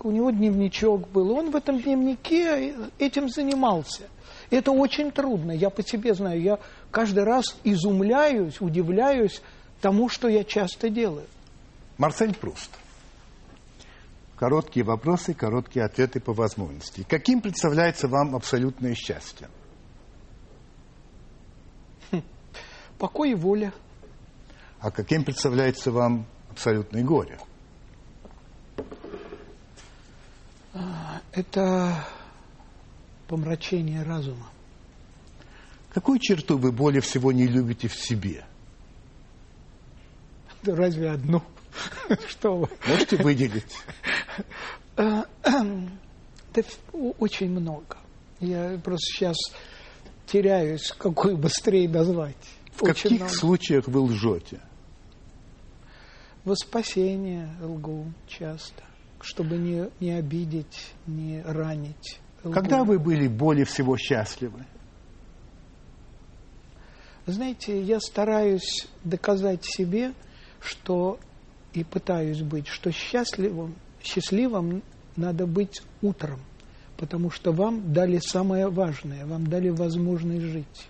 у 0.03 0.11
него 0.11 0.31
дневничок 0.31 1.09
был, 1.09 1.31
он 1.31 1.51
в 1.51 1.57
этом 1.57 1.81
дневнике 1.81 2.75
этим 2.99 3.31
занимался. 3.31 4.03
Это 4.51 4.73
очень 4.73 5.11
трудно, 5.11 5.53
я 5.53 5.71
по 5.71 5.83
себе 5.83 6.13
знаю. 6.13 6.43
Я 6.43 6.59
каждый 6.91 7.25
раз 7.25 7.57
изумляюсь, 7.65 8.61
удивляюсь 8.61 9.41
тому, 9.81 10.11
что 10.11 10.29
я 10.29 10.45
часто 10.45 10.91
делаю. 10.91 11.25
Марсель 11.99 12.35
Пруст. 12.35 12.71
Короткие 14.37 14.85
вопросы, 14.85 15.35
короткие 15.35 15.85
ответы 15.85 16.21
по 16.21 16.33
возможности. 16.33 17.05
Каким 17.09 17.41
представляется 17.41 18.07
вам 18.07 18.37
абсолютное 18.37 18.95
счастье? 18.95 19.49
Хм. 22.13 22.23
Покой 22.99 23.33
и 23.33 23.35
воля. 23.35 23.73
А 24.79 24.93
каким 24.93 25.25
представляется 25.25 25.91
вам 25.91 26.25
абсолютное 26.51 27.03
горе? 27.03 27.41
Это 31.33 32.05
помрачение 33.27 34.05
разума. 34.05 34.47
Какую 35.93 36.21
черту 36.21 36.59
вы 36.59 36.71
более 36.71 37.01
всего 37.01 37.33
не 37.33 37.49
любите 37.49 37.89
в 37.89 37.95
себе? 37.97 38.45
Да 40.63 40.77
разве 40.77 41.11
одну? 41.11 41.43
Что 42.29 42.57
вы? 42.57 42.69
Можете 42.87 43.17
выделить? 43.17 43.77
Да 44.97 45.27
очень 46.93 47.51
много. 47.51 47.99
Я 48.41 48.81
просто 48.83 49.05
сейчас 49.13 49.37
теряюсь, 50.27 50.93
какую 50.97 51.37
быстрее 51.37 51.89
назвать. 51.89 52.37
В 52.73 52.83
очень 52.83 52.95
каких 52.95 53.21
много. 53.21 53.35
случаях 53.35 53.89
вы 53.89 54.01
лжете? 54.01 54.61
во 56.49 56.57
спасение 56.57 57.51
лгу 57.61 58.07
часто, 58.27 58.83
чтобы 59.21 59.59
не, 59.59 59.91
не 60.01 60.13
обидеть, 60.13 60.93
не 61.07 61.43
ранить. 61.43 62.19
Лгу. 62.43 62.55
Когда 62.55 62.85
вы 62.85 62.99
были 62.99 63.29
более 63.29 63.67
всего 63.67 63.97
счастливы? 63.99 64.65
Знаете, 67.27 67.83
я 67.83 68.01
стараюсь 68.01 68.89
доказать 69.05 69.63
себе, 69.63 70.15
что 70.61 71.19
и 71.81 71.85
пытаюсь 71.85 72.43
быть, 72.43 72.67
что 72.67 72.91
счастливым, 72.91 73.75
счастливым 74.03 74.83
надо 75.17 75.47
быть 75.47 75.83
утром, 76.03 76.41
потому 76.97 77.31
что 77.31 77.53
вам 77.53 77.93
дали 77.93 78.19
самое 78.19 78.69
важное, 78.69 79.27
вам 79.27 79.47
дали 79.47 79.69
возможность 79.69 80.45
жить. 80.45 80.89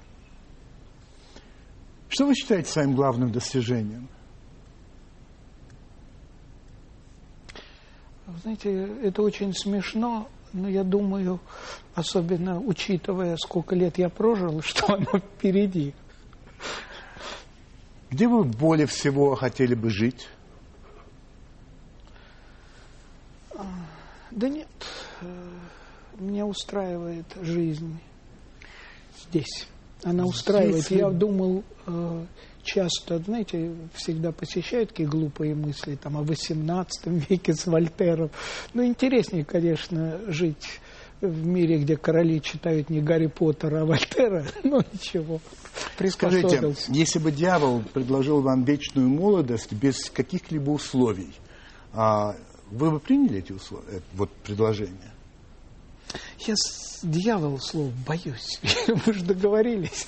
Что 2.09 2.26
вы 2.26 2.34
считаете 2.34 2.70
своим 2.70 2.95
главным 2.95 3.30
достижением? 3.30 4.09
Знаете, 8.43 8.70
это 9.03 9.22
очень 9.22 9.53
смешно, 9.55 10.28
но 10.53 10.68
я 10.68 10.84
думаю, 10.84 11.41
особенно 11.95 12.61
учитывая, 12.61 13.36
сколько 13.36 13.74
лет 13.74 13.99
я 13.99 14.09
прожил, 14.09 14.61
что 14.62 14.95
оно 14.95 15.18
впереди. 15.18 15.95
Где 18.11 18.26
вы 18.26 18.45
более 18.45 18.86
всего 18.86 19.34
хотели 19.34 19.74
бы 19.74 19.91
жить? 19.91 20.28
Да 24.31 24.49
нет, 24.49 24.69
э, 25.23 25.27
меня 26.19 26.47
устраивает 26.47 27.27
жизнь 27.41 27.99
здесь. 29.29 29.67
Она 30.05 30.25
устраивает. 30.25 30.85
Здесь 30.85 30.99
я 30.99 31.11
думал, 31.11 31.65
э, 31.87 32.27
часто, 32.63 33.19
знаете, 33.19 33.75
всегда 33.95 34.33
посещают 34.33 34.91
такие 34.91 35.09
глупые 35.09 35.55
мысли 35.55 35.97
там, 35.97 36.17
о 36.17 36.23
XVIII 36.23 36.87
веке 37.29 37.55
с 37.55 37.67
Вольтером. 37.67 38.31
Ну, 38.75 38.85
интереснее, 38.85 39.45
конечно, 39.45 40.21
жить 40.29 40.81
в 41.21 41.47
мире, 41.47 41.79
где 41.79 41.97
короли 41.97 42.41
читают 42.41 42.91
не 42.91 43.01
Гарри 43.01 43.27
Поттера, 43.27 43.83
а 43.83 43.85
Вольтера, 43.85 44.45
но 44.63 44.83
ничего, 44.93 45.41
Скажите, 46.11 46.75
если 46.89 47.19
бы 47.19 47.33
дьявол 47.33 47.83
предложил 47.93 48.41
вам 48.41 48.65
вечную 48.65 49.09
молодость 49.09 49.73
без 49.73 50.11
каких-либо 50.11 50.71
условий, 50.71 51.35
а 51.93 52.37
вы 52.71 52.91
бы 52.91 53.01
приняли 53.01 53.39
эти 53.39 53.53
условия, 53.53 54.03
вот 54.14 54.31
предложение? 54.45 55.12
Я 56.39 56.55
с 56.57 57.01
дьявола 57.03 57.59
слов 57.59 57.93
боюсь. 58.07 58.61
Мы 59.07 59.12
же 59.12 59.25
договорились. 59.25 60.07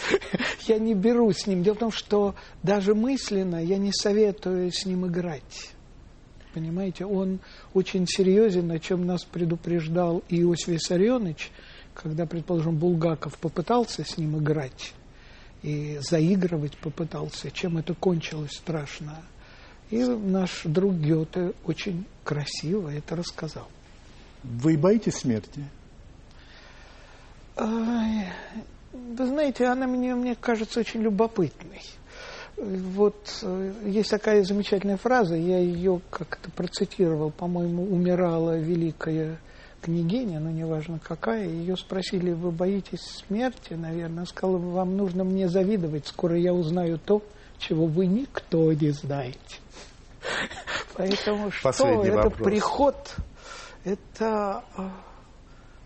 Я 0.67 0.79
не 0.79 0.95
беру 0.95 1.33
с 1.33 1.47
ним. 1.47 1.63
Дело 1.63 1.75
в 1.75 1.79
том, 1.79 1.93
что 1.93 2.35
даже 2.63 2.95
мысленно 2.95 3.63
я 3.63 3.79
не 3.79 3.93
советую 3.93 4.73
с 4.73 4.87
ним 4.87 5.07
играть. 5.07 5.73
Понимаете, 6.55 7.05
он 7.07 7.39
очень 7.75 8.07
серьезен, 8.09 8.71
о 8.73 8.79
чем 8.79 9.07
нас 9.07 9.25
предупреждал 9.25 10.25
Иосиф 10.29 10.69
Виссарионович, 10.69 11.53
когда, 11.95 12.27
предположим, 12.27 12.77
Булгаков 12.77 13.39
попытался 13.39 14.05
с 14.05 14.17
ним 14.17 14.39
играть 14.39 14.95
и 15.63 15.99
заигрывать 16.01 16.77
попытался, 16.79 17.51
чем 17.51 17.79
это 17.79 17.95
кончилось 17.95 18.53
страшно. 18.53 19.23
И 19.91 20.05
наш 20.05 20.62
друг 20.64 20.95
Гёте 20.95 21.53
очень 21.64 22.07
красиво 22.22 22.91
это 22.91 23.16
рассказал. 23.16 23.68
Вы 24.43 24.78
боитесь 24.78 25.16
смерти? 25.16 25.64
Вы 27.57 29.26
знаете, 29.26 29.66
она 29.66 29.86
мне, 29.86 30.14
мне 30.14 30.34
кажется 30.34 30.80
очень 30.80 31.03
любопытной. 31.03 31.82
Вот 32.57 33.38
э, 33.43 33.72
есть 33.86 34.11
такая 34.11 34.43
замечательная 34.45 34.97
фраза, 34.97 35.34
я 35.34 35.59
ее 35.59 36.01
как-то 36.11 36.51
процитировал, 36.51 37.30
по-моему, 37.30 37.84
умирала 37.84 38.59
великая 38.59 39.38
княгиня, 39.80 40.41
но 40.41 40.51
неважно 40.51 40.99
какая, 41.03 41.49
ее 41.49 41.76
спросили, 41.76 42.32
вы 42.32 42.51
боитесь 42.51 43.01
смерти, 43.01 43.74
наверное, 43.74 44.18
она 44.18 44.26
сказала, 44.26 44.59
вам 44.59 44.97
нужно 44.97 45.24
мне 45.24 45.49
завидовать, 45.49 46.07
скоро 46.07 46.36
я 46.36 46.53
узнаю 46.53 46.99
то, 46.99 47.22
чего 47.61 47.87
вы 47.87 48.07
никто 48.07 48.73
не 48.73 48.91
знаете. 48.91 49.39
Поэтому 50.95 51.51
что, 51.51 51.71
это 52.05 52.31
приход, 52.31 53.17
это 53.85 54.65
а, 54.77 54.93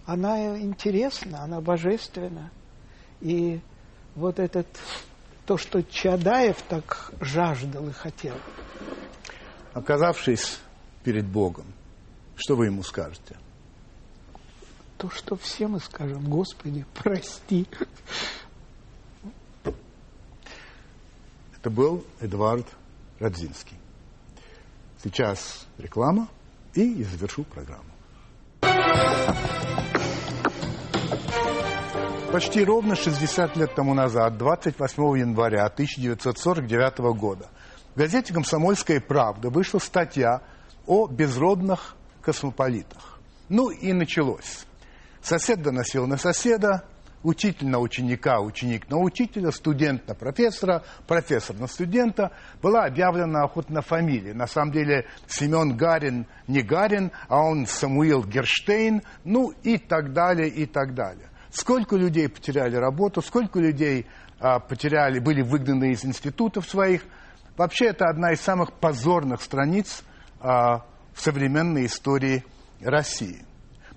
она 0.06 0.58
интересна, 0.58 1.42
она 1.42 1.60
божественна. 1.60 2.50
И 3.20 3.60
вот 4.14 4.38
этот, 4.38 4.66
то, 5.46 5.56
что 5.56 5.82
Чадаев 5.82 6.60
так 6.62 7.12
жаждал 7.20 7.88
и 7.88 7.92
хотел. 7.92 8.34
Оказавшись 9.72 10.60
перед 11.02 11.26
Богом, 11.26 11.66
что 12.36 12.56
вы 12.56 12.66
ему 12.66 12.82
скажете? 12.82 13.36
То, 14.98 15.10
что 15.10 15.36
все 15.36 15.66
мы 15.66 15.80
скажем, 15.80 16.28
Господи, 16.28 16.86
прости. 16.94 17.66
Это 21.64 21.70
был 21.70 22.04
Эдуард 22.20 22.66
Радзинский. 23.18 23.78
Сейчас 25.02 25.66
реклама, 25.78 26.28
и 26.74 26.82
я 26.82 27.06
завершу 27.06 27.44
программу. 27.44 27.88
Почти 32.30 32.62
ровно 32.62 32.94
60 32.94 33.56
лет 33.56 33.74
тому 33.74 33.94
назад, 33.94 34.36
28 34.36 35.18
января 35.18 35.64
1949 35.64 36.98
года, 37.18 37.48
в 37.94 37.98
газете 37.98 38.34
«Комсомольская 38.34 39.00
правда» 39.00 39.48
вышла 39.48 39.78
статья 39.78 40.42
о 40.86 41.06
безродных 41.06 41.96
космополитах. 42.20 43.20
Ну 43.48 43.70
и 43.70 43.94
началось. 43.94 44.66
Сосед 45.22 45.62
доносил 45.62 46.06
на 46.06 46.18
соседа, 46.18 46.84
учитель 47.24 47.66
на 47.68 47.80
ученика, 47.80 48.40
ученик 48.40 48.88
на 48.88 48.98
учителя, 48.98 49.50
студент 49.50 50.06
на 50.06 50.14
профессора, 50.14 50.84
профессор 51.08 51.56
на 51.56 51.66
студента, 51.66 52.30
была 52.62 52.84
объявлена 52.84 53.42
охота 53.42 53.72
на 53.72 53.80
фамилии. 53.80 54.32
На 54.32 54.46
самом 54.46 54.70
деле 54.70 55.06
Семен 55.26 55.76
Гарин 55.76 56.26
не 56.46 56.62
Гарин, 56.62 57.10
а 57.28 57.40
он 57.40 57.66
Самуил 57.66 58.22
Герштейн, 58.22 59.02
ну 59.24 59.52
и 59.62 59.78
так 59.78 60.12
далее, 60.12 60.48
и 60.48 60.66
так 60.66 60.94
далее. 60.94 61.28
Сколько 61.50 61.96
людей 61.96 62.28
потеряли 62.28 62.76
работу, 62.76 63.22
сколько 63.22 63.58
людей 63.58 64.06
а, 64.38 64.60
потеряли, 64.60 65.18
были 65.18 65.42
выгнаны 65.42 65.92
из 65.92 66.04
институтов 66.04 66.68
своих. 66.68 67.02
Вообще 67.56 67.86
это 67.86 68.06
одна 68.06 68.32
из 68.32 68.40
самых 68.40 68.72
позорных 68.72 69.40
страниц 69.40 70.02
а, 70.40 70.84
в 71.12 71.20
современной 71.20 71.86
истории 71.86 72.44
России. 72.80 73.44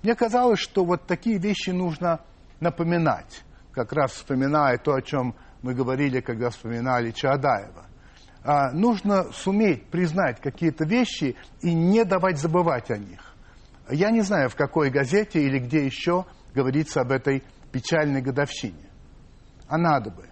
Мне 0.02 0.14
казалось, 0.14 0.60
что 0.60 0.84
вот 0.84 1.06
такие 1.06 1.38
вещи 1.38 1.70
нужно 1.70 2.20
напоминать, 2.60 3.44
как 3.72 3.92
раз 3.92 4.12
вспоминая 4.12 4.78
то, 4.78 4.94
о 4.94 5.02
чем 5.02 5.34
мы 5.62 5.74
говорили, 5.74 6.20
когда 6.20 6.50
вспоминали 6.50 7.10
Чаадаева. 7.10 7.86
А, 8.44 8.70
нужно 8.72 9.24
суметь 9.32 9.86
признать 9.90 10.40
какие-то 10.40 10.84
вещи 10.84 11.36
и 11.60 11.74
не 11.74 12.04
давать 12.04 12.38
забывать 12.38 12.90
о 12.90 12.96
них. 12.96 13.20
Я 13.90 14.10
не 14.10 14.20
знаю, 14.20 14.48
в 14.48 14.54
какой 14.54 14.90
газете 14.90 15.42
или 15.42 15.58
где 15.58 15.84
еще 15.84 16.24
говорится 16.54 17.00
об 17.00 17.12
этой 17.12 17.42
печальной 17.72 18.22
годовщине. 18.22 18.88
А 19.66 19.76
надо 19.76 20.10
бы. 20.10 20.28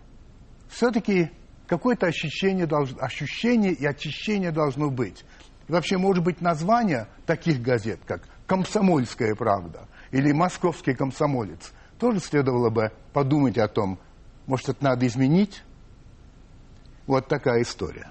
Все-таки 0.69 1.31
какое-то 1.67 2.07
ощущение, 2.07 2.67
долж... 2.67 2.95
ощущение 2.99 3.73
и 3.73 3.85
очищение 3.85 4.51
должно 4.51 4.91
быть. 4.91 5.25
И 5.69 5.73
вообще, 5.73 5.99
может 5.99 6.25
быть, 6.25 6.41
название 6.41 7.09
таких 7.27 7.61
газет, 7.61 8.01
как 8.07 8.23
«Комсомольская 8.47 9.35
правда» 9.35 9.89
или 10.11 10.33
«Московский 10.33 10.95
комсомолец», 10.95 11.73
тоже 11.99 12.21
следовало 12.21 12.71
бы 12.71 12.93
подумать 13.13 13.59
о 13.59 13.69
том, 13.69 13.99
может, 14.47 14.69
это 14.69 14.85
надо 14.85 15.07
изменить. 15.07 15.63
Вот 17.07 17.29
такая 17.29 17.63
история. 17.63 18.11